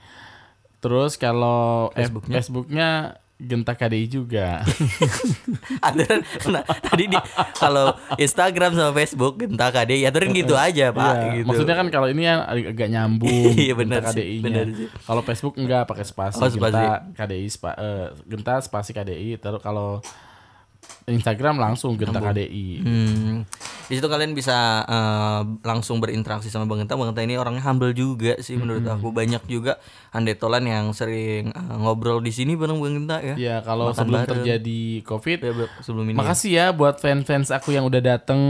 Terus 0.83 1.15
kalau 1.15 1.89
Facebooknya? 1.95 2.35
Facebooknya 2.37 2.89
Genta 3.37 3.77
KDI 3.77 4.09
juga. 4.09 4.65
Aturan 5.85 6.25
nah, 6.49 6.65
tadi 6.65 7.05
di 7.05 7.17
kalau 7.53 7.93
Instagram 8.17 8.73
sama 8.73 8.91
Facebook 8.97 9.37
Genta 9.37 9.69
KD 9.69 10.01
ya 10.01 10.09
aturan 10.09 10.33
gitu 10.33 10.57
aja, 10.57 10.89
Pak, 10.89 11.13
Iya, 11.13 11.29
gitu. 11.37 11.45
Maksudnya 11.45 11.75
kan 11.77 11.87
kalau 11.93 12.09
ini 12.09 12.25
yang 12.25 12.41
ag- 12.41 12.73
agak 12.73 12.89
nyambung 12.89 13.29
Iya, 13.61 13.77
benar 13.77 14.09
benar 14.09 14.13
sih. 14.73 14.89
Kalau 15.05 15.21
Facebook 15.21 15.53
enggak 15.53 15.85
pakai 15.85 16.05
spasi, 16.09 16.41
Oh, 16.41 16.49
spasi. 16.49 16.81
Genta 16.81 17.13
KDI 17.13 17.47
spa, 17.53 17.71
eh, 17.77 18.07
Genta 18.25 18.57
spasi 18.57 18.89
KDI. 18.97 19.37
Terus 19.37 19.61
kalau 19.61 20.01
Instagram 21.05 21.61
langsung 21.61 21.93
Genta 21.93 22.17
KDI. 22.17 22.67
Hmm. 22.81 23.45
Di 23.87 23.95
situ 23.95 24.05
kalian 24.05 24.31
bisa 24.31 24.53
eh, 24.83 25.41
langsung 25.63 25.97
berinteraksi 25.97 26.47
sama 26.47 26.63
Bang 26.63 26.79
Genta. 26.79 26.93
Bang 26.93 27.07
Genta 27.07 27.23
ini 27.23 27.35
orangnya 27.35 27.63
humble 27.63 27.91
juga 27.91 28.35
sih 28.37 28.55
menurut 28.55 28.83
aku. 28.83 29.09
Banyak 29.09 29.47
juga 29.47 29.79
handetolan 30.11 30.63
yang 30.63 30.85
sering 30.91 31.49
eh, 31.49 31.77
ngobrol 31.77 32.19
di 32.19 32.29
sini 32.29 32.53
bareng 32.53 32.77
Bang 32.77 32.93
Genta 32.93 33.23
ya. 33.23 33.35
Ya 33.39 33.55
kalau 33.61 33.89
Makan 33.89 33.97
sebelum 33.97 34.19
bareng. 34.19 34.31
terjadi 34.43 34.81
COVID, 35.01 35.37
Ya, 35.39 35.51
sebelum 35.79 36.05
ini. 36.05 36.13
ya. 36.13 36.19
Makasih 36.19 36.51
ya 36.51 36.65
buat 36.69 36.99
fans-fans 36.99 37.47
aku 37.49 37.71
yang 37.71 37.87
udah 37.87 38.01
dateng 38.03 38.41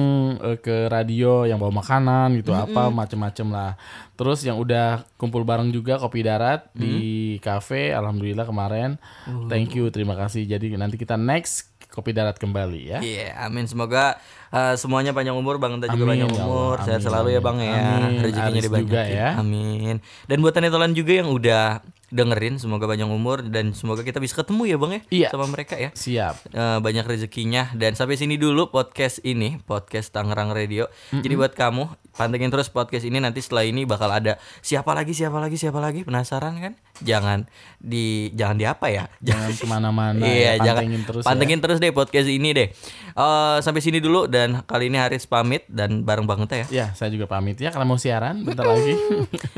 eh, 0.41 0.57
ke 0.57 0.89
radio 0.89 1.45
yang 1.45 1.57
bawa 1.57 1.69
makanan 1.77 2.33
gitu 2.35 2.51
apa 2.51 2.89
macem-macem 2.89 3.45
lah. 3.47 3.77
Terus 4.17 4.41
yang 4.41 4.57
udah 4.57 5.05
kumpul 5.15 5.45
bareng 5.45 5.69
juga 5.69 6.01
kopi 6.01 6.25
darat 6.25 6.65
di 6.73 6.97
cafe 7.37 7.93
alhamdulillah 7.93 8.49
kemarin. 8.49 8.97
Thank 9.45 9.77
you, 9.77 9.93
terima 9.93 10.17
kasih. 10.17 10.49
Jadi 10.49 10.73
nanti 10.73 10.97
kita 10.97 11.13
next 11.13 11.76
kopi 11.97 12.13
darat 12.13 12.37
kembali 12.37 12.81
ya. 12.85 12.99
Iya, 13.01 13.33
amin. 13.41 13.65
Semoga 13.65 14.21
eh, 14.53 14.77
semuanya 14.77 15.11
panjang 15.11 15.33
umur, 15.33 15.57
Bang 15.57 15.73
Genta 15.75 15.89
juga 15.89 16.05
Amin, 16.05 16.21
panjang 16.21 16.29
ya 16.29 16.37
umur, 16.39 16.75
sehat 16.85 17.01
selalu 17.01 17.33
ya. 17.33 17.41
Bang 17.41 17.57
ya. 17.57 17.73
Amin. 17.73 18.21
Rezekinya 18.21 18.61
dibanyakin. 18.61 18.85
juga 18.85 19.01
ya. 19.03 19.27
Amin. 19.35 19.95
Dan 20.29 20.37
buat 20.39 20.53
handetolan 20.53 20.93
juga 20.93 21.17
yang 21.17 21.33
udah 21.33 21.81
dengerin, 22.07 22.55
semoga 22.55 22.87
panjang 22.87 23.11
umur 23.11 23.43
dan 23.43 23.75
semoga 23.75 23.99
kita 23.99 24.21
bisa 24.21 24.37
ketemu 24.37 24.63
ya, 24.63 24.77
Bang 24.77 24.91
ya, 24.93 25.01
Iya. 25.11 25.27
sama 25.33 25.43
mereka 25.49 25.75
ya. 25.75 25.89
Siap. 25.91 26.53
Eh, 26.53 26.77
banyak 26.79 27.03
rezekinya 27.03 27.73
dan 27.73 27.97
sampai 27.97 28.15
sini 28.15 28.37
dulu 28.37 28.69
podcast 28.69 29.19
ini 29.21 29.59
podcast 29.59 30.13
Tangerang 30.13 30.53
Radio. 30.53 30.87
Jadi 31.11 31.33
buat 31.33 31.51
kamu 31.51 31.83
pantengin 32.15 32.47
terus 32.47 32.71
podcast 32.71 33.03
ini 33.03 33.19
nanti 33.19 33.43
setelah 33.43 33.61
ini 33.61 33.83
bakal 33.83 34.07
ada 34.07 34.39
siapa 34.61 34.95
lagi 34.95 35.11
siapa 35.11 35.35
lagi 35.37 35.59
siapa 35.59 35.77
lagi 35.77 36.01
penasaran 36.01 36.55
kan? 36.57 36.73
Jangan 37.01 37.45
di 37.77 38.33
jangan 38.33 38.55
di 38.57 38.65
apa 38.65 38.87
ya? 38.89 39.05
Jangan 39.21 39.49
ke 39.53 39.65
mana-mana. 39.69 40.23
iya, 40.29 40.57
ya. 40.57 40.71
jangan 40.71 40.83
Pantengin 40.83 41.03
terus 41.05 41.23
pantengin 41.23 41.59
terus 41.61 41.77
deh 41.77 41.91
podcast 41.93 42.27
ini 42.29 42.49
deh. 42.53 42.67
Eh, 43.17 43.57
sampai 43.61 43.81
sini 43.81 44.01
dulu 44.01 44.25
dan 44.25 44.65
kali 44.65 44.89
ini 44.89 44.97
Haris 44.97 45.29
pamit 45.29 45.65
dan 45.69 46.01
bareng 46.01 46.25
banget 46.25 46.49
ya. 46.49 46.57
ya. 46.57 46.65
Ya, 46.71 46.87
saya 46.93 47.09
juga 47.13 47.29
pamit 47.29 47.57
ya 47.57 47.69
karena 47.69 47.85
mau 47.85 47.99
siaran 47.99 48.41
bentar 48.41 48.65
lagi. 48.65 48.93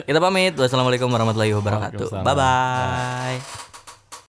Kita 0.08 0.20
pamit. 0.20 0.54
Wassalamualaikum 0.56 1.08
warahmatullahi 1.12 1.54
wabarakatuh. 1.56 2.24
Bye 2.24 2.36
bye. 2.36 3.68